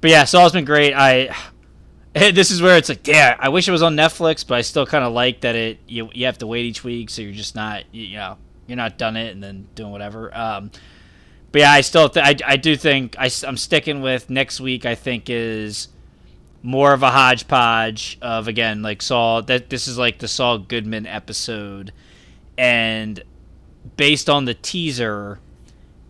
[0.00, 0.94] but yeah, Saul's been great.
[0.94, 1.34] I
[2.14, 4.86] this is where it's like, yeah, I wish it was on Netflix, but I still
[4.86, 7.54] kind of like that it you you have to wait each week, so you're just
[7.54, 10.36] not you, you know you're not done it and then doing whatever.
[10.36, 10.70] Um,
[11.52, 14.84] but yeah, I still th- I I do think I am sticking with next week.
[14.86, 15.88] I think is
[16.62, 21.06] more of a hodgepodge of again like Saul that this is like the Saul Goodman
[21.06, 21.92] episode,
[22.56, 23.22] and
[23.96, 25.38] based on the teaser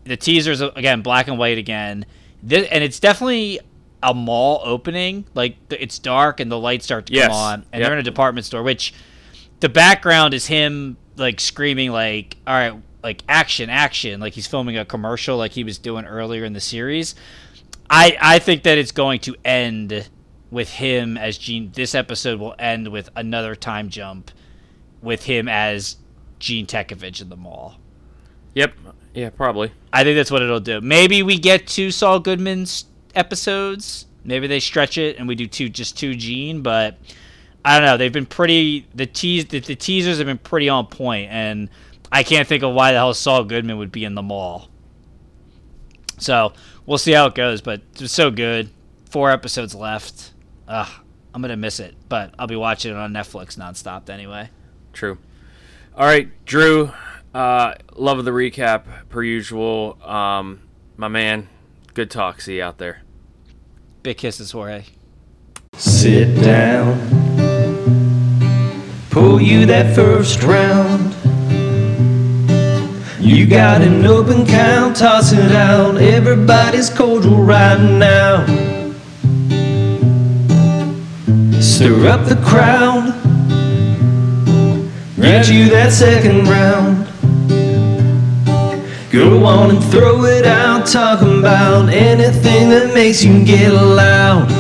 [0.05, 2.05] the teaser's again black and white again
[2.43, 3.61] This, and it's definitely
[4.03, 5.25] a mall opening.
[5.33, 7.29] Like it's dark and the lights start to Yes.
[7.29, 7.83] come on, and Yep.
[7.83, 8.63] they're in a department store.
[8.65, 8.93] Which
[9.61, 14.77] the background is him like screaming like, "All right, like action, action!" Like he's filming
[14.77, 17.15] a commercial, like he was doing earlier in the series.
[17.91, 20.09] I I think that it's going to end
[20.51, 21.73] with him as Gene.
[21.75, 24.31] This episode will end with another time jump
[25.03, 25.97] with him as
[26.39, 27.77] Gene Takovic in the mall.
[28.55, 28.75] Yep.
[29.15, 29.73] Yeah, probably.
[29.93, 30.81] I think that's what it'll do.
[30.81, 34.07] Maybe we get two Saul Goodman's episodes.
[34.25, 36.63] Maybe they stretch it and we do two, just two Gene.
[36.63, 36.99] But
[37.65, 37.97] I don't know.
[37.97, 38.87] They've been pretty.
[38.95, 41.69] The teas, the, the teasers have been pretty on point, and
[42.13, 44.69] I can't think of why the hell Saul Goodman would be in the mall.
[46.19, 46.53] So
[46.85, 47.63] we'll see how it goes.
[47.63, 48.71] But it's so good.
[49.09, 50.33] Four episodes left.
[50.69, 50.89] Ugh,
[51.35, 54.51] I'm gonna miss it, but I'll be watching it on Netflix nonstop anyway.
[54.93, 55.19] True.
[55.97, 56.93] All right, Drew.
[57.35, 59.99] Uh, love of the recap per usual.
[60.03, 60.61] Um,
[60.99, 61.49] my man,
[61.95, 62.43] good talk.
[62.43, 63.03] See you out there.
[64.03, 64.85] Big kisses, Jorge.
[65.75, 66.99] Sit down.
[69.11, 71.22] Pull you that first round.
[73.23, 75.97] You got an open count, toss it out.
[75.97, 78.45] Everybody's cordial right now.
[81.61, 83.15] Stir up the crowd.
[85.21, 87.07] Get you that second round.
[89.13, 94.51] Go on and throw it out, talking about anything that makes you get loud.